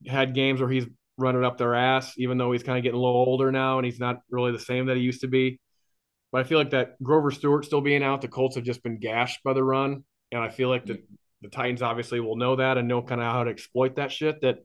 had 0.06 0.36
games 0.36 0.60
where 0.60 0.70
he's 0.70 0.86
running 1.18 1.44
up 1.44 1.58
their 1.58 1.76
ass, 1.76 2.14
even 2.18 2.38
though 2.38 2.52
he's 2.52 2.64
kind 2.64 2.78
of 2.78 2.84
getting 2.84 3.00
a 3.00 3.02
little 3.02 3.16
older 3.16 3.52
now, 3.52 3.78
and 3.78 3.86
he's 3.86 4.00
not 4.00 4.20
really 4.30 4.52
the 4.52 4.60
same 4.60 4.88
that 4.88 4.98
he 4.98 5.04
used 5.04 5.22
to 5.22 5.28
be. 5.28 5.60
But 6.32 6.42
I 6.42 6.44
feel 6.44 6.60
like 6.60 6.72
that 6.72 7.02
Grover 7.02 7.32
Stewart 7.32 7.66
still 7.66 7.82
being 7.82 8.04
out, 8.04 8.22
the 8.22 8.28
Colts 8.28 8.56
have 8.56 8.66
just 8.66 8.84
been 8.84 9.00
gashed 9.00 9.42
by 9.44 9.54
the 9.54 9.64
run, 9.64 10.04
and 10.32 10.42
I 10.42 10.50
feel 10.50 10.70
like 10.70 10.86
the 10.86 11.02
the 11.42 11.50
Titans 11.50 11.82
obviously 11.82 12.20
will 12.20 12.36
know 12.36 12.58
that 12.58 12.78
and 12.78 12.88
know 12.88 13.02
kind 13.02 13.22
of 13.22 13.32
how 13.32 13.46
to 13.46 13.52
exploit 13.52 13.96
that 13.96 14.12
shit 14.12 14.42
that 14.42 14.58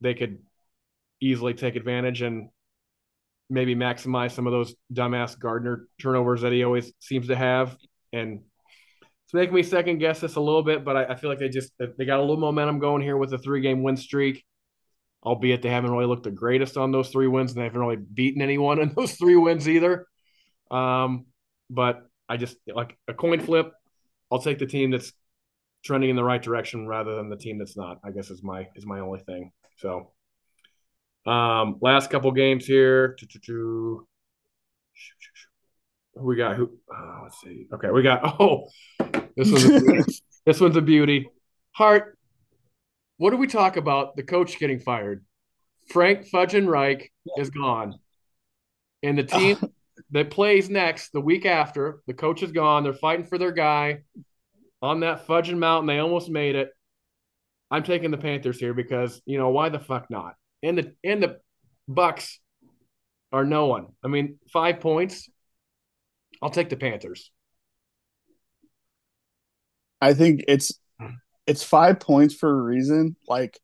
they 0.00 0.14
could 0.14 0.38
easily 1.20 1.54
take 1.54 1.76
advantage 1.76 2.22
and 2.22 2.48
maybe 3.50 3.74
maximize 3.74 4.32
some 4.32 4.46
of 4.46 4.52
those 4.52 4.74
dumbass 4.92 5.38
Gardner 5.38 5.88
turnovers 6.00 6.42
that 6.42 6.52
he 6.52 6.64
always 6.64 6.92
seems 6.98 7.28
to 7.28 7.36
have. 7.36 7.76
And 8.12 8.40
it's 9.24 9.34
making 9.34 9.54
me 9.54 9.62
second 9.62 9.98
guess 9.98 10.20
this 10.20 10.36
a 10.36 10.40
little 10.40 10.62
bit, 10.62 10.84
but 10.84 10.96
I, 10.96 11.04
I 11.06 11.14
feel 11.16 11.30
like 11.30 11.38
they 11.38 11.48
just 11.48 11.72
they 11.78 12.04
got 12.04 12.18
a 12.18 12.22
little 12.22 12.36
momentum 12.36 12.78
going 12.78 13.02
here 13.02 13.16
with 13.16 13.32
a 13.32 13.38
three 13.38 13.60
game 13.60 13.82
win 13.82 13.96
streak. 13.96 14.44
Albeit 15.24 15.62
they 15.62 15.70
haven't 15.70 15.90
really 15.90 16.04
looked 16.04 16.24
the 16.24 16.30
greatest 16.30 16.76
on 16.76 16.92
those 16.92 17.08
three 17.08 17.26
wins, 17.26 17.52
and 17.52 17.60
they 17.60 17.64
haven't 17.64 17.80
really 17.80 17.96
beaten 17.96 18.42
anyone 18.42 18.78
in 18.82 18.92
those 18.94 19.14
three 19.14 19.36
wins 19.36 19.68
either. 19.68 20.06
Um, 20.70 21.26
but 21.70 22.06
I 22.28 22.36
just 22.36 22.56
like 22.66 22.98
a 23.08 23.14
coin 23.14 23.40
flip. 23.40 23.72
I'll 24.30 24.40
take 24.40 24.58
the 24.58 24.66
team 24.66 24.90
that's 24.90 25.12
trending 25.84 26.10
in 26.10 26.16
the 26.16 26.24
right 26.24 26.42
direction 26.42 26.86
rather 26.86 27.14
than 27.14 27.28
the 27.28 27.36
team 27.36 27.58
that's 27.58 27.76
not. 27.76 28.00
I 28.04 28.10
guess 28.10 28.30
is 28.30 28.42
my 28.42 28.68
is 28.74 28.86
my 28.86 29.00
only 29.00 29.20
thing. 29.20 29.52
So, 29.76 30.12
um, 31.26 31.78
last 31.80 32.10
couple 32.10 32.30
games 32.32 32.66
here. 32.66 33.16
Who 36.16 36.26
we 36.26 36.36
got? 36.36 36.56
Who? 36.56 36.70
Oh, 36.92 37.20
let's 37.24 37.40
see. 37.40 37.66
Okay, 37.72 37.90
we 37.90 38.02
got. 38.02 38.22
Oh, 38.40 38.68
this 39.36 39.50
one's 39.50 39.64
a 39.64 39.80
beauty. 39.80 40.02
this 40.46 40.60
one's 40.60 40.76
a 40.76 40.82
beauty. 40.82 41.28
Hart. 41.72 42.18
What 43.16 43.30
do 43.30 43.36
we 43.36 43.46
talk 43.46 43.76
about? 43.76 44.16
The 44.16 44.22
coach 44.22 44.58
getting 44.58 44.80
fired. 44.80 45.24
Frank 45.90 46.26
Fudgenreich 46.30 47.08
is 47.36 47.50
gone, 47.50 47.98
and 49.02 49.18
the 49.18 49.24
team 49.24 49.58
that 50.10 50.30
plays 50.30 50.70
next 50.70 51.12
the 51.12 51.20
week 51.20 51.46
after 51.46 52.00
the 52.06 52.14
coach 52.14 52.42
is 52.42 52.52
gone. 52.52 52.84
They're 52.84 52.92
fighting 52.92 53.26
for 53.26 53.38
their 53.38 53.52
guy 53.52 54.02
on 54.82 55.00
that 55.00 55.26
fudging 55.26 55.58
mountain. 55.58 55.86
They 55.86 55.98
almost 55.98 56.30
made 56.30 56.54
it. 56.54 56.70
I'm 57.70 57.82
taking 57.82 58.10
the 58.10 58.18
Panthers 58.18 58.58
here 58.58 58.74
because 58.74 59.20
you 59.26 59.38
know 59.38 59.50
why 59.50 59.68
the 59.68 59.80
fuck 59.80 60.10
not? 60.10 60.34
And 60.64 60.78
the 60.78 60.92
and 61.04 61.22
the 61.22 61.38
Bucs 61.88 62.38
are 63.30 63.44
no 63.44 63.66
one. 63.66 63.88
I 64.02 64.08
mean, 64.08 64.38
five 64.52 64.80
points. 64.80 65.28
I'll 66.42 66.50
take 66.50 66.70
the 66.70 66.76
Panthers. 66.76 67.30
I 70.00 70.14
think 70.14 70.44
it's 70.48 70.78
hmm. 71.00 71.14
it's 71.46 71.62
five 71.62 72.00
points 72.00 72.34
for 72.34 72.50
a 72.50 72.62
reason. 72.62 73.16
Like 73.28 73.58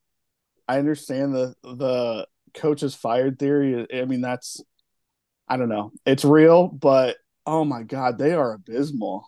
I 0.69 0.79
understand 0.79 1.35
the 1.35 1.55
the 1.63 2.27
coaches 2.55 2.95
fired 2.95 3.39
theory. 3.39 3.87
I 3.93 4.05
mean 4.05 4.21
that's 4.21 4.63
I 5.49 5.57
don't 5.57 5.69
know. 5.69 5.93
It's 6.07 6.25
real, 6.25 6.69
but 6.69 7.17
oh 7.47 7.65
my 7.65 7.83
god, 7.83 8.19
they 8.19 8.33
are 8.33 8.53
abysmal. 8.53 9.27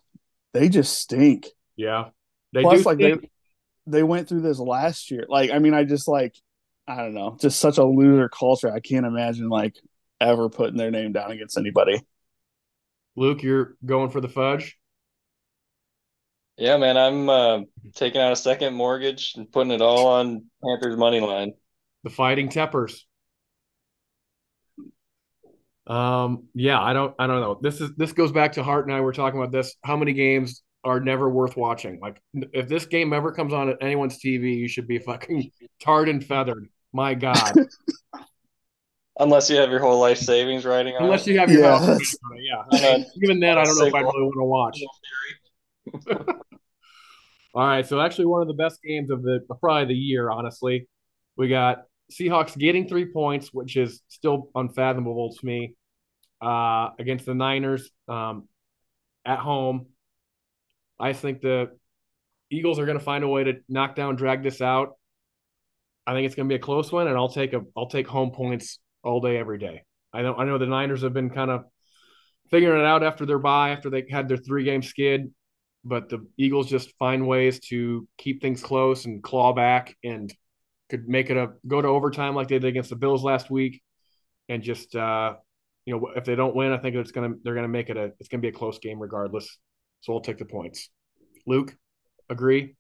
They 0.55 0.69
just 0.69 0.99
stink. 0.99 1.49
Yeah, 1.77 2.11
they 2.53 2.63
Plus, 2.63 2.83
do. 2.83 2.85
like 2.85 2.99
stink. 2.99 3.23
they 3.23 3.99
they 3.99 4.03
went 4.03 4.29
through 4.29 4.43
this 4.43 4.59
last 4.59 5.11
year. 5.11 5.27
Like 5.29 5.51
I 5.51 5.59
mean, 5.59 5.75
I 5.75 5.85
just 5.85 6.07
like 6.07 6.35
I 6.87 6.97
don't 6.97 7.15
know, 7.15 7.37
just 7.41 7.61
such 7.61 7.79
a 7.79 7.85
loser 7.85 8.29
culture. 8.29 8.73
I 8.73 8.81
can't 8.81 9.07
imagine 9.07 9.49
like 9.49 9.77
ever 10.21 10.49
putting 10.49 10.77
their 10.77 10.91
name 10.91 11.13
down 11.13 11.31
against 11.31 11.57
anybody. 11.57 12.01
Luke, 13.17 13.43
you're 13.43 13.77
going 13.85 14.11
for 14.11 14.21
the 14.21 14.29
fudge. 14.29 14.79
Yeah, 16.57 16.77
man, 16.77 16.97
I'm 16.97 17.29
uh, 17.29 17.61
taking 17.95 18.21
out 18.21 18.33
a 18.33 18.37
second 18.37 18.75
mortgage 18.75 19.35
and 19.37 19.51
putting 19.51 19.73
it 19.73 19.81
all 19.81 20.07
on 20.07 20.45
Panthers 20.63 20.97
money 20.97 21.21
line. 21.21 21.55
The 22.05 22.11
Fighting 22.11 22.49
Teppers. 22.49 23.01
Um, 25.87 26.45
yeah, 26.55 26.81
I 26.81 26.93
don't, 26.93 27.15
I 27.19 27.27
don't 27.27 27.41
know. 27.41 27.59
This 27.61 27.81
is 27.81 27.91
this 27.97 28.13
goes 28.13 28.33
back 28.33 28.53
to 28.53 28.63
Hart 28.63 28.87
and 28.87 28.95
I 28.95 29.01
were 29.01 29.13
talking 29.13 29.41
about 29.41 29.53
this. 29.53 29.75
How 29.83 29.97
many 29.97 30.13
games 30.13 30.63
are 30.85 31.01
never 31.01 31.29
worth 31.31 31.57
watching? 31.57 31.99
Like, 32.01 32.21
if 32.35 32.69
this 32.69 32.87
game 32.87 33.13
ever 33.13 33.33
comes 33.33 33.53
on 33.53 33.69
at 33.69 33.77
anyone's 33.81 34.19
TV, 34.19 34.57
you 34.57 34.69
should 34.69 34.87
be 34.89 34.99
fucking 34.99 35.51
tarred 35.81 36.09
and 36.09 36.25
feathered. 36.25 36.69
My 36.93 37.15
God. 37.15 37.53
Unless 39.19 39.51
you 39.51 39.57
have 39.57 39.71
your 39.71 39.81
whole 39.81 40.01
life 40.01 40.19
savings 40.19 40.65
riding 40.65 40.97
on 40.97 41.03
it. 41.03 41.05
Unless 41.05 41.27
you 41.27 41.39
have 41.39 41.51
your 41.51 41.63
Yeah, 41.63 41.79
house. 41.79 41.87
that's- 41.87 42.17
Yeah. 42.81 43.05
Even 43.23 43.41
then, 43.41 43.59
I 43.59 43.65
don't 43.65 43.79
know 43.79 43.85
if 43.87 43.95
I 43.95 44.01
really 44.01 44.23
want 44.23 44.75
to 44.75 46.05
watch. 46.17 46.27
All 47.55 47.67
right, 47.67 47.87
so 47.87 48.01
actually 48.01 48.25
one 48.27 48.41
of 48.41 48.49
the 48.49 48.55
best 48.55 48.81
games 48.83 49.11
of 49.11 49.23
the 49.23 49.41
probably 49.61 49.85
the 49.87 49.95
year, 49.95 50.31
honestly. 50.31 50.89
We 51.37 51.49
got 51.49 51.83
Seahawks 52.11 52.57
getting 52.57 52.89
three 52.89 53.05
points, 53.13 53.51
which 53.53 53.77
is 53.77 54.01
still 54.09 54.49
unfathomable 54.55 55.35
to 55.35 55.47
me, 55.47 55.75
uh, 56.41 56.91
against 56.99 57.27
the 57.27 57.35
Niners 57.35 57.91
um, 58.09 58.49
at 59.27 59.39
home. 59.39 59.87
I 61.03 61.13
think 61.13 61.41
the 61.41 61.71
Eagles 62.51 62.79
are 62.79 62.87
going 62.87 62.99
to 62.99 63.05
find 63.05 63.25
a 63.25 63.29
way 63.29 63.45
to 63.45 63.55
knock 63.69 63.97
down, 63.97 64.17
drag 64.17 64.43
this 64.43 64.61
out. 64.61 64.97
I 66.07 66.15
think 66.15 66.27
it's 66.27 66.35
going 66.35 66.49
to 66.49 66.53
be 66.53 66.57
a 66.57 66.63
close 66.63 66.91
one, 66.91 67.09
and 67.09 67.17
I'll 67.17 67.29
take 67.29 67.53
a 67.53 67.63
I'll 67.77 67.89
take 67.89 68.07
home 68.07 68.31
points 68.31 68.79
all 69.03 69.21
day, 69.21 69.37
every 69.37 69.59
day. 69.59 69.83
I 70.13 70.23
know 70.23 70.35
I 70.35 70.45
know 70.45 70.59
the 70.59 70.67
Niners 70.67 71.03
have 71.03 71.13
been 71.13 71.31
kind 71.31 71.51
of 71.51 71.65
figuring 72.51 72.81
it 72.81 72.87
out 72.87 73.03
after 73.03 73.27
their 73.27 73.39
bye, 73.39 73.71
after 73.71 73.91
they 73.91 74.05
had 74.11 74.29
their 74.29 74.37
three 74.37 74.65
game 74.65 74.83
skid 74.83 75.33
but 75.85 76.09
the 76.09 76.27
Eagles 76.37 76.69
just 76.69 76.97
find 76.99 77.27
ways 77.27 77.61
to 77.61 78.07
keep 78.19 78.41
things 78.41 78.63
close 78.63 79.05
and 79.05 79.23
claw 79.23 79.53
back 79.53 79.97
and 80.05 80.33
could 80.89 81.09
make 81.09 81.31
it 81.31 81.37
a 81.37 81.53
go 81.67 81.81
to 81.81 81.89
overtime 81.89 82.35
like 82.35 82.49
they 82.49 82.59
did 82.59 82.69
against 82.69 82.91
the 82.91 82.97
Bills 82.97 83.25
last 83.25 83.51
week, 83.51 83.83
and 84.49 84.63
just 84.63 84.95
uh, 84.95 85.35
you 85.85 85.95
know 85.95 86.11
if 86.15 86.25
they 86.25 86.35
don't 86.35 86.55
win, 86.55 86.73
I 86.73 86.79
think 86.79 86.95
it's 86.97 87.13
gonna 87.13 87.35
they're 87.43 87.55
gonna 87.55 87.69
make 87.69 87.91
it 87.91 87.97
a 87.97 88.13
it's 88.21 88.29
gonna 88.29 88.43
be 88.43 88.49
a 88.49 88.53
close 88.53 88.79
game 88.79 89.01
regardless. 89.01 89.59
So 90.03 90.13
I'll 90.13 90.21
take 90.21 90.39
the 90.39 90.45
points. 90.45 90.91
Luke, 91.47 91.75
agree? 92.29 92.77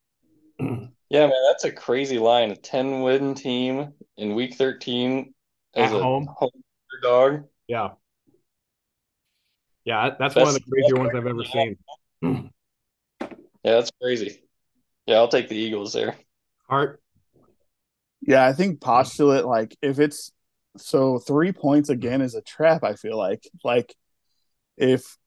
Yeah, 1.10 1.26
man, 1.26 1.36
that's 1.50 1.64
a 1.64 1.70
crazy 1.70 2.18
line. 2.18 2.52
A 2.52 2.56
10 2.56 3.02
win 3.02 3.34
team 3.34 3.92
in 4.16 4.34
week 4.34 4.54
13 4.54 5.34
as 5.74 5.92
At 5.92 6.00
a 6.00 6.02
home. 6.02 6.26
dog. 7.02 7.44
Yeah, 7.68 7.90
yeah, 9.84 10.14
that's 10.18 10.34
one 10.34 10.48
of 10.48 10.54
the 10.54 10.60
Best- 10.60 10.70
crazier 10.70 10.96
ones 10.96 11.10
I've 11.14 11.26
ever 11.26 11.44
seen. 11.44 11.76
Yeah, 13.62 13.72
that's 13.74 13.90
crazy. 14.00 14.42
Yeah, 15.06 15.16
I'll 15.16 15.28
take 15.28 15.50
the 15.50 15.56
Eagles 15.56 15.92
there. 15.92 16.16
Hart, 16.66 17.02
Yeah, 18.22 18.46
I 18.46 18.54
think 18.54 18.80
postulate 18.80 19.44
like 19.44 19.76
if 19.82 19.98
it's 20.00 20.32
so 20.78 21.18
three 21.18 21.52
points 21.52 21.90
again 21.90 22.22
is 22.22 22.34
a 22.34 22.40
trap. 22.40 22.82
I 22.84 22.94
feel 22.94 23.18
like 23.18 23.46
like 23.62 23.94
if 24.78 25.18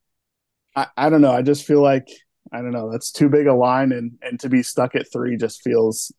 I, 0.75 0.87
I 0.97 1.09
don't 1.09 1.21
know, 1.21 1.31
I 1.31 1.41
just 1.41 1.65
feel 1.65 1.81
like 1.81 2.07
I 2.51 2.57
don't 2.57 2.71
know 2.71 2.91
that's 2.91 3.11
too 3.11 3.29
big 3.29 3.47
a 3.47 3.53
line, 3.53 3.91
and 3.91 4.13
and 4.21 4.39
to 4.41 4.49
be 4.49 4.63
stuck 4.63 4.95
at 4.95 5.11
three 5.11 5.37
just 5.37 5.61
feels 5.61 6.13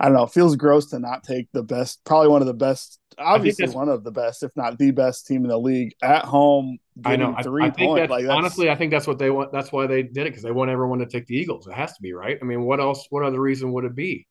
I 0.00 0.06
don't 0.06 0.14
know 0.14 0.24
it 0.24 0.30
feels 0.30 0.56
gross 0.56 0.90
to 0.90 0.98
not 0.98 1.24
take 1.24 1.48
the 1.52 1.62
best, 1.62 2.04
probably 2.04 2.28
one 2.28 2.40
of 2.40 2.46
the 2.46 2.54
best, 2.54 3.00
obviously 3.18 3.68
one 3.68 3.88
of 3.88 4.04
the 4.04 4.12
best, 4.12 4.42
if 4.42 4.52
not 4.54 4.78
the 4.78 4.92
best 4.92 5.26
team 5.26 5.42
in 5.44 5.48
the 5.48 5.58
league 5.58 5.94
at 6.02 6.24
home. 6.24 6.78
I 7.04 7.16
know. 7.16 7.32
getting 7.32 7.36
I, 7.36 7.42
three 7.42 7.64
I 7.64 7.70
think 7.70 7.96
that's, 7.96 8.10
like 8.10 8.24
that's 8.24 8.36
honestly, 8.36 8.70
I 8.70 8.76
think 8.76 8.90
that's 8.90 9.06
what 9.06 9.18
they 9.18 9.30
want. 9.30 9.52
That's 9.52 9.72
why 9.72 9.86
they 9.86 10.02
did 10.02 10.26
it 10.26 10.30
because 10.30 10.42
they 10.42 10.50
want 10.50 10.70
everyone 10.70 11.00
to 11.00 11.06
take 11.06 11.26
the 11.26 11.36
Eagles. 11.36 11.66
It 11.66 11.74
has 11.74 11.92
to 11.94 12.02
be 12.02 12.12
right. 12.12 12.38
I 12.40 12.44
mean, 12.44 12.62
what 12.62 12.80
else? 12.80 13.06
What 13.10 13.24
other 13.24 13.40
reason 13.40 13.72
would 13.72 13.84
it 13.84 13.94
be? 13.94 14.26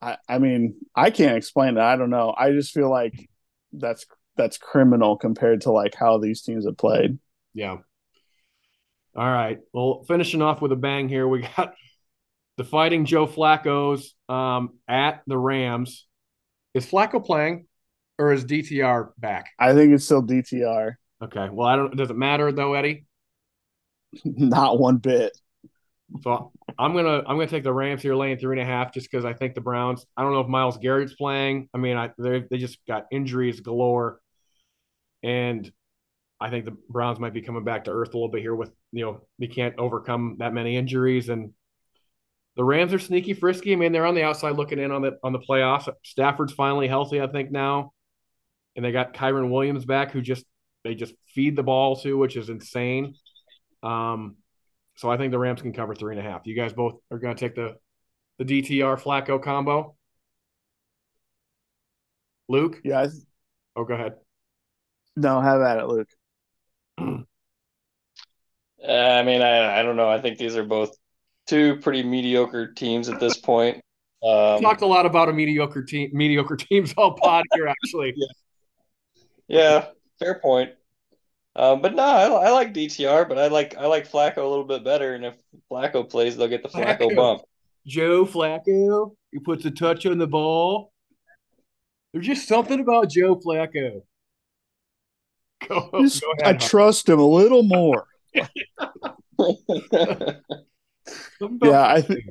I, 0.00 0.16
I 0.28 0.38
mean, 0.38 0.76
I 0.94 1.10
can't 1.10 1.36
explain 1.36 1.76
it. 1.76 1.80
I 1.80 1.96
don't 1.96 2.10
know. 2.10 2.34
I 2.36 2.52
just 2.52 2.72
feel 2.72 2.90
like 2.90 3.28
that's 3.72 4.06
that's 4.36 4.58
criminal 4.58 5.16
compared 5.16 5.62
to 5.62 5.72
like 5.72 5.94
how 5.94 6.18
these 6.18 6.42
teams 6.42 6.64
have 6.64 6.76
played. 6.76 7.18
Yeah. 7.54 7.78
All 9.18 9.28
right. 9.28 9.58
Well, 9.72 10.04
finishing 10.06 10.42
off 10.42 10.62
with 10.62 10.70
a 10.70 10.76
bang 10.76 11.08
here, 11.08 11.26
we 11.26 11.44
got 11.56 11.74
the 12.56 12.62
fighting 12.62 13.04
Joe 13.04 13.26
Flacco's 13.26 14.14
um, 14.28 14.78
at 14.86 15.22
the 15.26 15.36
Rams. 15.36 16.06
Is 16.72 16.86
Flacco 16.86 17.24
playing 17.24 17.66
or 18.16 18.32
is 18.32 18.44
DTR 18.44 19.10
back? 19.18 19.46
I 19.58 19.74
think 19.74 19.92
it's 19.92 20.04
still 20.04 20.22
DTR, 20.22 20.94
Okay. 21.20 21.48
Well, 21.50 21.66
I 21.66 21.74
don't. 21.74 21.96
Does 21.96 22.10
it 22.10 22.16
matter 22.16 22.52
though, 22.52 22.74
Eddie? 22.74 23.06
not 24.24 24.78
one 24.78 24.98
bit. 24.98 25.36
So 26.22 26.52
I'm 26.78 26.94
gonna 26.94 27.18
I'm 27.26 27.36
gonna 27.36 27.48
take 27.48 27.64
the 27.64 27.72
Rams 27.72 28.02
here, 28.02 28.14
laying 28.14 28.38
three 28.38 28.60
and 28.60 28.62
a 28.62 28.72
half, 28.72 28.94
just 28.94 29.10
because 29.10 29.24
I 29.24 29.32
think 29.32 29.56
the 29.56 29.60
Browns. 29.60 30.06
I 30.16 30.22
don't 30.22 30.32
know 30.32 30.40
if 30.40 30.46
Myles 30.46 30.78
Garrett's 30.78 31.14
playing. 31.14 31.68
I 31.74 31.78
mean, 31.78 31.96
I 31.96 32.12
they 32.18 32.44
they 32.48 32.58
just 32.58 32.78
got 32.86 33.06
injuries 33.10 33.58
galore, 33.58 34.20
and 35.24 35.68
I 36.40 36.50
think 36.50 36.64
the 36.64 36.76
Browns 36.88 37.18
might 37.18 37.34
be 37.34 37.42
coming 37.42 37.64
back 37.64 37.84
to 37.84 37.90
earth 37.90 38.14
a 38.14 38.16
little 38.16 38.30
bit 38.30 38.42
here. 38.42 38.54
With 38.54 38.70
you 38.92 39.04
know 39.04 39.20
they 39.38 39.48
can't 39.48 39.74
overcome 39.78 40.36
that 40.38 40.54
many 40.54 40.76
injuries, 40.76 41.28
and 41.28 41.52
the 42.56 42.64
Rams 42.64 42.92
are 42.92 42.98
sneaky 42.98 43.34
frisky. 43.34 43.72
I 43.72 43.76
mean, 43.76 43.92
they're 43.92 44.06
on 44.06 44.14
the 44.14 44.22
outside 44.22 44.56
looking 44.56 44.78
in 44.78 44.92
on 44.92 45.02
the 45.02 45.18
on 45.22 45.32
the 45.32 45.40
playoffs. 45.40 45.88
Stafford's 46.04 46.52
finally 46.52 46.88
healthy, 46.88 47.20
I 47.20 47.26
think 47.26 47.50
now, 47.50 47.92
and 48.76 48.84
they 48.84 48.92
got 48.92 49.14
Kyren 49.14 49.50
Williams 49.50 49.84
back, 49.84 50.12
who 50.12 50.20
just 50.20 50.44
they 50.84 50.94
just 50.94 51.14
feed 51.28 51.56
the 51.56 51.62
ball 51.62 51.96
to, 51.96 52.16
which 52.16 52.36
is 52.36 52.48
insane. 52.48 53.14
Um, 53.82 54.36
so 54.96 55.10
I 55.10 55.16
think 55.16 55.30
the 55.32 55.38
Rams 55.38 55.62
can 55.62 55.72
cover 55.72 55.94
three 55.94 56.16
and 56.16 56.24
a 56.24 56.28
half. 56.28 56.42
You 56.46 56.56
guys 56.56 56.72
both 56.72 57.00
are 57.10 57.18
going 57.18 57.36
to 57.36 57.40
take 57.40 57.54
the 57.54 57.76
the 58.38 58.44
DTR 58.44 59.00
Flacco 59.00 59.42
combo. 59.42 59.96
Luke, 62.48 62.80
I, 62.86 63.08
oh, 63.76 63.84
go 63.84 63.94
ahead. 63.94 64.14
no, 65.16 65.40
have 65.40 65.60
at 65.60 65.78
it, 65.78 65.86
Luke. 65.86 66.08
Uh, 66.98 68.92
I 68.92 69.22
mean, 69.22 69.42
I, 69.42 69.80
I 69.80 69.82
don't 69.82 69.96
know. 69.96 70.08
I 70.08 70.20
think 70.20 70.38
these 70.38 70.56
are 70.56 70.64
both 70.64 70.96
two 71.46 71.76
pretty 71.76 72.02
mediocre 72.02 72.72
teams 72.72 73.08
at 73.08 73.20
this 73.20 73.36
point. 73.36 73.82
Um, 74.22 74.60
Talked 74.60 74.82
a 74.82 74.86
lot 74.86 75.06
about 75.06 75.28
a 75.28 75.32
mediocre 75.32 75.82
team, 75.82 76.10
mediocre 76.12 76.56
teams 76.56 76.92
all 76.96 77.12
pod 77.22 77.44
here. 77.54 77.68
Actually, 77.68 78.14
yeah, 78.16 78.26
yeah, 79.48 79.86
fair 80.18 80.38
point. 80.40 80.72
Um, 81.54 81.82
but 81.82 81.94
no, 81.94 82.02
I, 82.02 82.26
I 82.26 82.50
like 82.50 82.74
DTR, 82.74 83.28
but 83.28 83.38
I 83.38 83.48
like 83.48 83.76
I 83.76 83.86
like 83.86 84.10
Flacco 84.10 84.38
a 84.38 84.46
little 84.46 84.64
bit 84.64 84.84
better. 84.84 85.14
And 85.14 85.24
if 85.24 85.34
Flacco 85.70 86.08
plays, 86.08 86.36
they'll 86.36 86.48
get 86.48 86.62
the 86.62 86.68
Flacco 86.68 86.98
Flacco. 86.98 87.16
bump. 87.16 87.42
Joe 87.86 88.26
Flacco, 88.26 89.12
he 89.32 89.38
puts 89.38 89.64
a 89.64 89.70
touch 89.70 90.04
on 90.06 90.18
the 90.18 90.26
ball. 90.26 90.92
There's 92.12 92.26
just 92.26 92.48
something 92.48 92.80
about 92.80 93.10
Joe 93.10 93.36
Flacco. 93.36 94.02
Go, 95.68 95.90
Just- 96.02 96.22
go 96.22 96.32
I 96.44 96.52
trust 96.52 97.08
him 97.08 97.18
a 97.18 97.26
little 97.26 97.62
more. 97.62 98.06
Yeah, 101.62 101.86
I 101.86 102.00
think 102.00 102.24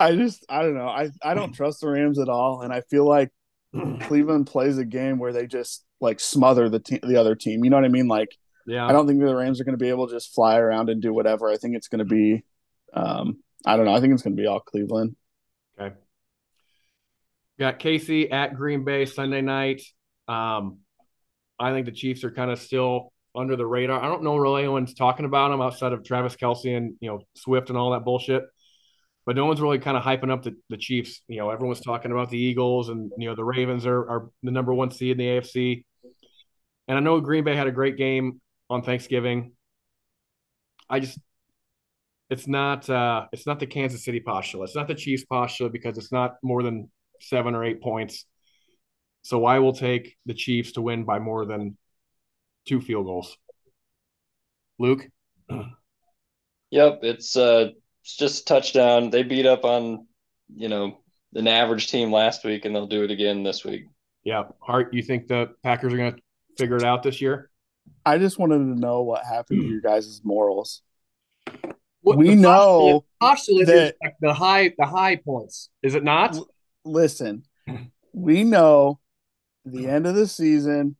I 0.00 0.16
just 0.16 0.44
I 0.48 0.62
don't 0.62 0.74
know. 0.74 0.88
I 0.88 1.10
I 1.22 1.34
don't 1.34 1.52
trust 1.52 1.80
the 1.80 1.88
Rams 1.88 2.18
at 2.18 2.28
all, 2.28 2.62
and 2.62 2.72
I 2.72 2.82
feel 2.82 3.06
like 3.06 3.30
Cleveland 4.02 4.46
plays 4.46 4.78
a 4.78 4.84
game 4.84 5.18
where 5.18 5.32
they 5.32 5.46
just 5.46 5.84
like 6.00 6.20
smother 6.20 6.68
the 6.68 6.80
te- 6.80 7.00
the 7.02 7.16
other 7.16 7.34
team. 7.34 7.64
You 7.64 7.70
know 7.70 7.76
what 7.76 7.84
I 7.84 7.88
mean? 7.88 8.08
Like 8.08 8.36
yeah, 8.66 8.86
I 8.86 8.92
don't 8.92 9.06
think 9.06 9.20
the 9.20 9.34
Rams 9.34 9.60
are 9.60 9.64
going 9.64 9.78
to 9.78 9.82
be 9.82 9.90
able 9.90 10.08
to 10.08 10.14
just 10.14 10.34
fly 10.34 10.58
around 10.58 10.90
and 10.90 11.00
do 11.00 11.12
whatever. 11.12 11.48
I 11.48 11.56
think 11.56 11.76
it's 11.76 11.88
going 11.88 12.00
to 12.00 12.04
be, 12.04 12.44
um, 12.92 13.38
I 13.64 13.76
don't 13.76 13.86
know. 13.86 13.94
I 13.94 14.00
think 14.00 14.14
it's 14.14 14.22
going 14.22 14.36
to 14.36 14.40
be 14.42 14.46
all 14.46 14.60
Cleveland. 14.60 15.16
Okay. 15.78 15.94
Got 17.58 17.78
Casey 17.78 18.30
at 18.30 18.54
Green 18.56 18.84
Bay 18.84 19.04
Sunday 19.04 19.42
night. 19.42 19.82
Um, 20.26 20.78
I 21.58 21.72
think 21.72 21.86
the 21.86 21.92
Chiefs 21.92 22.24
are 22.24 22.30
kind 22.30 22.50
of 22.50 22.58
still 22.58 23.12
under 23.34 23.56
the 23.56 23.66
radar. 23.66 24.02
I 24.02 24.08
don't 24.08 24.22
know 24.22 24.36
really 24.36 24.62
anyone's 24.62 24.94
talking 24.94 25.26
about 25.26 25.50
them 25.50 25.60
outside 25.60 25.92
of 25.92 26.04
Travis 26.04 26.36
Kelce 26.36 26.76
and 26.76 26.94
you 27.00 27.10
know 27.10 27.20
Swift 27.34 27.68
and 27.68 27.78
all 27.78 27.92
that 27.92 28.04
bullshit. 28.04 28.44
But 29.26 29.36
no 29.36 29.46
one's 29.46 29.60
really 29.60 29.78
kind 29.78 29.96
of 29.96 30.02
hyping 30.02 30.30
up 30.30 30.42
the, 30.42 30.54
the 30.68 30.76
Chiefs. 30.76 31.22
You 31.28 31.38
know, 31.38 31.50
everyone's 31.50 31.80
talking 31.80 32.12
about 32.12 32.28
the 32.30 32.38
Eagles 32.38 32.90
and 32.90 33.10
you 33.18 33.28
know 33.28 33.34
the 33.34 33.44
Ravens 33.44 33.86
are, 33.86 33.98
are 33.98 34.30
the 34.42 34.50
number 34.50 34.74
one 34.74 34.90
seed 34.90 35.12
in 35.12 35.18
the 35.18 35.24
AFC. 35.24 35.84
And 36.86 36.98
I 36.98 37.00
know 37.00 37.20
Green 37.20 37.44
Bay 37.44 37.56
had 37.56 37.66
a 37.66 37.72
great 37.72 37.96
game 37.96 38.40
on 38.68 38.82
Thanksgiving. 38.82 39.52
I 40.88 41.00
just 41.00 41.18
it's 42.30 42.46
not 42.46 42.88
uh 42.88 43.26
it's 43.32 43.46
not 43.46 43.60
the 43.60 43.66
Kansas 43.66 44.04
City 44.04 44.20
postulate. 44.20 44.68
It's 44.68 44.76
not 44.76 44.88
the 44.88 44.94
Chiefs 44.94 45.24
postulate 45.24 45.72
because 45.72 45.98
it's 45.98 46.12
not 46.12 46.34
more 46.42 46.62
than 46.62 46.90
seven 47.20 47.54
or 47.54 47.64
eight 47.64 47.82
points. 47.82 48.26
So 49.24 49.46
I 49.46 49.58
will 49.58 49.72
take 49.72 50.16
the 50.26 50.34
Chiefs 50.34 50.72
to 50.72 50.82
win 50.82 51.04
by 51.04 51.18
more 51.18 51.46
than 51.46 51.78
two 52.68 52.80
field 52.82 53.06
goals. 53.06 53.36
Luke, 54.78 55.08
Yep, 56.70 57.00
it's 57.02 57.36
uh 57.36 57.70
it's 58.02 58.16
just 58.16 58.42
a 58.42 58.44
touchdown. 58.46 59.10
They 59.10 59.22
beat 59.22 59.46
up 59.46 59.64
on, 59.64 60.06
you 60.54 60.68
know, 60.68 61.00
an 61.34 61.46
average 61.48 61.88
team 61.90 62.12
last 62.12 62.44
week, 62.44 62.64
and 62.64 62.74
they'll 62.74 62.86
do 62.86 63.04
it 63.04 63.10
again 63.10 63.42
this 63.44 63.64
week. 63.64 63.84
yeah, 64.24 64.44
Hart, 64.60 64.92
you 64.92 65.02
think 65.02 65.26
the 65.28 65.50
Packers 65.62 65.92
are 65.94 65.96
going 65.96 66.14
to 66.14 66.20
figure 66.58 66.76
it 66.76 66.82
out 66.84 67.02
this 67.02 67.20
year? 67.20 67.50
I 68.04 68.18
just 68.18 68.38
wanted 68.38 68.58
to 68.58 68.78
know 68.78 69.02
what 69.02 69.24
happened 69.24 69.62
to 69.62 69.66
your 69.68 69.80
guys' 69.80 70.20
morals. 70.24 70.82
What- 72.02 72.18
we 72.18 72.30
the 72.30 72.34
know 72.36 73.04
postulate, 73.20 73.66
postulate 73.66 73.66
that- 73.68 73.96
like 74.02 74.14
the 74.20 74.34
high 74.34 74.74
the 74.76 74.86
high 74.86 75.16
points. 75.16 75.70
Is 75.82 75.94
it 75.94 76.02
not? 76.04 76.36
listen, 76.84 77.44
we 78.12 78.42
know 78.44 78.98
the 79.64 79.86
end 79.88 80.06
of 80.06 80.14
the 80.14 80.26
season, 80.26 80.96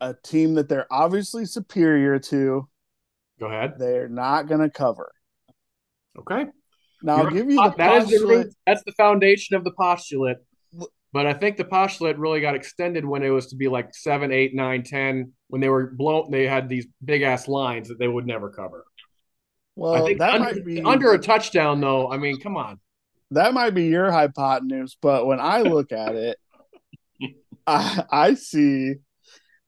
a 0.00 0.14
team 0.14 0.54
that 0.54 0.68
they're 0.68 0.92
obviously 0.92 1.44
superior 1.44 2.18
to, 2.18 2.68
Go 3.38 3.46
ahead. 3.46 3.74
they're 3.78 4.08
not 4.08 4.48
going 4.48 4.60
to 4.60 4.70
cover. 4.70 5.12
Okay. 6.18 6.46
Now, 7.02 7.16
I'll 7.16 7.30
give 7.30 7.50
you 7.50 7.56
the 7.56 7.74
that 7.78 8.02
is 8.02 8.20
the 8.20 8.26
root, 8.26 8.54
that's 8.66 8.82
the 8.84 8.92
foundation 8.92 9.56
of 9.56 9.64
the 9.64 9.72
postulate. 9.72 10.36
But 11.12 11.26
I 11.26 11.34
think 11.34 11.58
the 11.58 11.64
postulate 11.64 12.18
really 12.18 12.40
got 12.40 12.54
extended 12.54 13.04
when 13.04 13.22
it 13.22 13.28
was 13.28 13.48
to 13.48 13.56
be 13.56 13.68
like 13.68 13.94
seven, 13.94 14.32
eight, 14.32 14.54
nine, 14.54 14.82
ten. 14.82 15.32
When 15.48 15.60
they 15.60 15.68
were 15.68 15.92
blown, 15.94 16.30
they 16.30 16.46
had 16.46 16.68
these 16.68 16.86
big 17.04 17.22
ass 17.22 17.48
lines 17.48 17.88
that 17.88 17.98
they 17.98 18.08
would 18.08 18.26
never 18.26 18.48
cover. 18.48 18.84
Well, 19.76 19.94
I 19.94 20.06
think 20.06 20.18
that 20.20 20.34
under, 20.34 20.44
might 20.44 20.64
be 20.64 20.80
under 20.80 21.12
a 21.12 21.18
touchdown, 21.18 21.80
though. 21.80 22.10
I 22.10 22.16
mean, 22.16 22.40
come 22.40 22.56
on. 22.56 22.80
that 23.30 23.52
might 23.52 23.74
be 23.74 23.84
your 23.84 24.10
hypotenuse, 24.10 24.96
but 25.00 25.26
when 25.26 25.40
I 25.40 25.62
look 25.62 25.92
at 25.92 26.14
it, 26.14 26.38
I, 27.66 28.04
I 28.10 28.34
see 28.34 28.94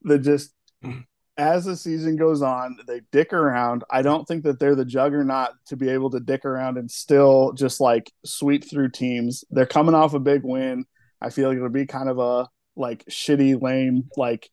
the 0.03 0.19
just 0.19 0.53
hmm. 0.83 1.01
as 1.37 1.65
the 1.65 1.77
season 1.77 2.17
goes 2.17 2.43
on, 2.43 2.79
they 2.87 3.03
dick 3.13 3.33
around. 3.33 3.85
I 3.91 4.03
don't 4.03 4.27
think 4.27 4.45
that 4.45 4.59
they're 4.59 4.75
the 4.75 4.85
juggernaut 4.85 5.51
to 5.67 5.77
be 5.77 5.89
able 5.89 6.11
to 6.11 6.21
dick 6.21 6.45
around 6.45 6.79
and 6.79 6.91
still 6.91 7.53
just 7.53 7.81
like 7.81 8.13
sweep 8.25 8.69
through 8.69 8.91
teams. 8.91 9.45
They're 9.51 9.67
coming 9.67 9.95
off 9.95 10.15
a 10.15 10.21
big 10.21 10.43
win. 10.45 10.85
I 11.21 11.31
feel 11.31 11.49
like 11.49 11.57
it'll 11.57 11.71
be 11.71 11.87
kind 11.87 12.09
of 12.09 12.19
a 12.19 12.49
like 12.77 13.05
shitty, 13.07 13.61
lame, 13.61 14.05
like 14.17 14.49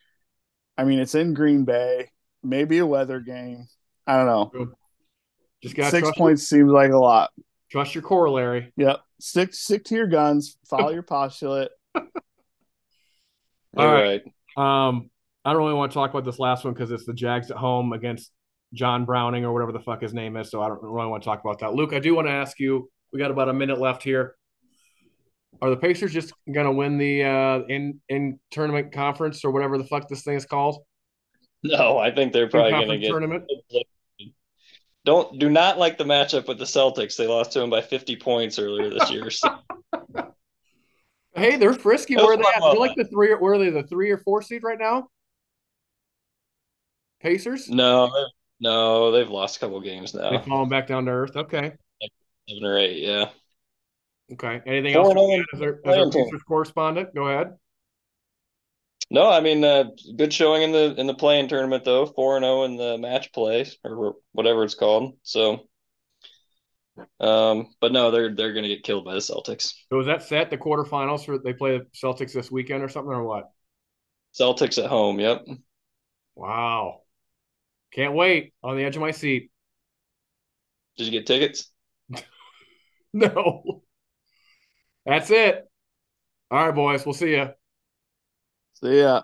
I 0.78 0.84
mean, 0.84 1.00
it's 1.00 1.16
in 1.16 1.34
Green 1.34 1.66
Bay, 1.66 2.10
maybe 2.44 2.80
a 2.80 2.86
weather 2.86 3.20
game. 3.20 3.68
I 4.08 4.18
don't 4.18 4.26
know. 4.26 4.72
Just 5.62 5.76
got 5.76 5.92
Six 5.92 6.10
points 6.18 6.48
seems 6.48 6.72
like 6.72 6.92
a 6.92 6.98
lot. 6.98 7.30
trust 7.70 7.94
your 7.94 8.02
corollary. 8.02 8.74
Yep. 8.78 9.00
Stick 9.20 9.54
stick 9.54 9.84
to 9.86 9.96
your 9.96 10.08
guns, 10.08 10.58
follow 10.68 10.90
your 10.94 11.04
postulate. 11.04 11.70
All 13.78 13.86
All 13.86 13.94
right. 13.94 14.22
right. 14.58 14.88
Um, 14.88 15.10
I 15.44 15.54
don't 15.54 15.62
really 15.62 15.74
want 15.74 15.92
to 15.92 15.96
talk 15.96 16.10
about 16.10 16.26
this 16.26 16.40
last 16.40 16.66
one 16.66 16.74
because 16.74 16.92
it's 16.92 17.06
the 17.06 17.14
Jags 17.14 17.50
at 17.50 17.58
home 17.58 17.94
against 17.94 18.32
John 18.74 19.06
Browning 19.06 19.44
or 19.44 19.54
whatever 19.54 19.72
the 19.72 19.80
fuck 19.80 20.02
his 20.02 20.14
name 20.14 20.38
is. 20.38 20.52
So 20.52 20.62
I 20.62 20.68
don't 20.68 20.82
really 20.82 21.08
want 21.08 21.24
to 21.24 21.26
talk 21.26 21.42
about 21.42 21.60
that. 21.60 21.74
Luke, 21.74 21.94
I 21.94 22.00
do 22.00 22.16
want 22.16 22.28
to 22.28 22.34
ask 22.34 22.60
you. 22.60 22.90
We 23.12 23.20
got 23.20 23.32
about 23.32 23.50
a 23.50 23.54
minute 23.54 23.80
left 23.80 24.04
here. 24.04 24.36
Are 25.62 25.70
the 25.70 25.78
Pacers 25.78 26.14
just 26.14 26.34
gonna 26.52 26.72
win 26.72 26.98
the 26.98 27.24
uh, 27.24 27.60
in 27.68 28.00
in 28.08 28.40
tournament 28.52 28.94
conference 28.94 29.44
or 29.44 29.52
whatever 29.52 29.78
the 29.78 29.84
fuck 29.84 30.08
this 30.08 30.24
thing 30.24 30.36
is 30.36 30.46
called? 30.46 30.84
No, 31.64 31.98
I 31.98 32.10
think 32.12 32.34
they're 32.34 32.50
probably 32.50 32.72
going 32.72 32.90
to 32.90 32.98
get. 32.98 33.10
tournament. 33.10 33.44
Don't 35.04 35.40
do 35.40 35.50
not 35.50 35.78
like 35.78 35.98
the 35.98 36.04
matchup 36.04 36.48
with 36.48 36.58
the 36.58 36.66
Celtics. 36.66 37.16
They 37.16 37.28
lost 37.28 37.52
to 37.54 37.60
them 37.60 37.70
by 37.70 37.82
50 37.82 38.16
points 38.18 38.60
earlier 38.60 38.90
this 38.90 39.12
year. 39.12 39.30
So 39.30 39.50
Hey, 41.34 41.58
they're 41.58 41.74
frisky. 41.74 42.16
Where 42.16 42.34
are 42.34 42.38
they 42.38 42.44
at? 42.44 42.62
They're 42.62 42.74
like 42.74 42.96
the 42.96 43.06
three. 43.06 43.34
Where 43.34 43.54
are 43.54 43.58
they? 43.58 43.70
The 43.70 43.84
three 43.84 44.12
or 44.12 44.18
four 44.18 44.42
seed 44.42 44.64
right 44.64 44.80
now? 44.80 45.08
Pacers. 47.22 47.70
no, 47.70 48.12
no, 48.60 49.12
they've 49.12 49.30
lost 49.30 49.58
a 49.58 49.60
couple 49.60 49.80
games 49.80 50.14
now. 50.14 50.30
They 50.30 50.38
now, 50.38 50.44
falling 50.44 50.70
back 50.70 50.88
down 50.88 51.06
to 51.06 51.12
earth. 51.12 51.36
Okay. 51.36 51.74
seven 52.48 52.66
or 52.66 52.78
eight. 52.78 53.04
Yeah. 53.04 53.30
Okay. 54.34 54.62
Anything 54.66 54.96
else? 54.96 55.14
oh 55.16 55.44
As 55.54 55.62
our, 55.62 55.80
as 55.86 55.98
our. 55.98 56.10
Pacers 56.10 56.44
correspondent, 56.48 57.14
go 57.14 57.28
ahead. 57.28 57.54
No, 59.10 59.30
I 59.30 59.42
mean, 59.42 59.64
uh, 59.64 59.86
good 60.16 60.34
showing 60.34 60.62
in 60.62 60.72
the 60.72 60.96
in 60.98 61.06
the 61.06 61.14
playing 61.14 61.50
tournament 61.50 61.84
though. 61.84 62.06
Four 62.06 62.38
and 62.38 62.44
zero 62.44 62.64
in 62.64 62.78
the 62.78 62.98
match 62.98 63.34
play 63.34 63.68
or 63.84 64.16
whatever 64.32 64.64
it's 64.64 64.76
called. 64.76 65.18
So, 65.24 65.68
um, 67.20 67.68
but 67.80 67.92
no, 67.92 68.12
they're 68.12 68.34
they're 68.36 68.54
going 68.54 68.64
to 68.64 68.70
get 68.70 68.84
killed 68.84 69.06
by 69.06 69.14
the 69.14 69.20
Celtics. 69.20 69.74
So 69.92 70.00
is 70.00 70.08
that 70.08 70.24
set 70.24 70.50
the 70.50 70.58
quarterfinals 70.58 71.26
for 71.26 71.38
they 71.38 71.54
play 71.54 71.78
the 71.78 71.86
Celtics 71.96 72.34
this 72.34 72.52
weekend 72.52 72.84
or 72.84 72.90
something 72.90 73.12
or 73.12 73.24
what? 73.24 73.52
Celtics 74.38 74.82
at 74.82 74.90
home. 74.90 75.20
Yep. 75.20 75.46
Wow. 76.36 77.02
Can't 77.94 78.14
wait. 78.14 78.54
On 78.64 78.78
the 78.78 78.84
edge 78.84 78.96
of 78.96 79.02
my 79.02 79.12
seat. 79.12 79.52
Did 80.98 81.08
you 81.08 81.12
get 81.12 81.28
tickets? 81.28 81.72
No. 83.14 83.84
That's 85.06 85.30
it. 85.32 85.70
All 86.50 86.66
right, 86.66 86.74
boys. 86.74 87.06
We'll 87.06 87.14
see 87.14 87.32
you. 87.32 87.50
See 88.74 89.00
yeah. 89.00 89.22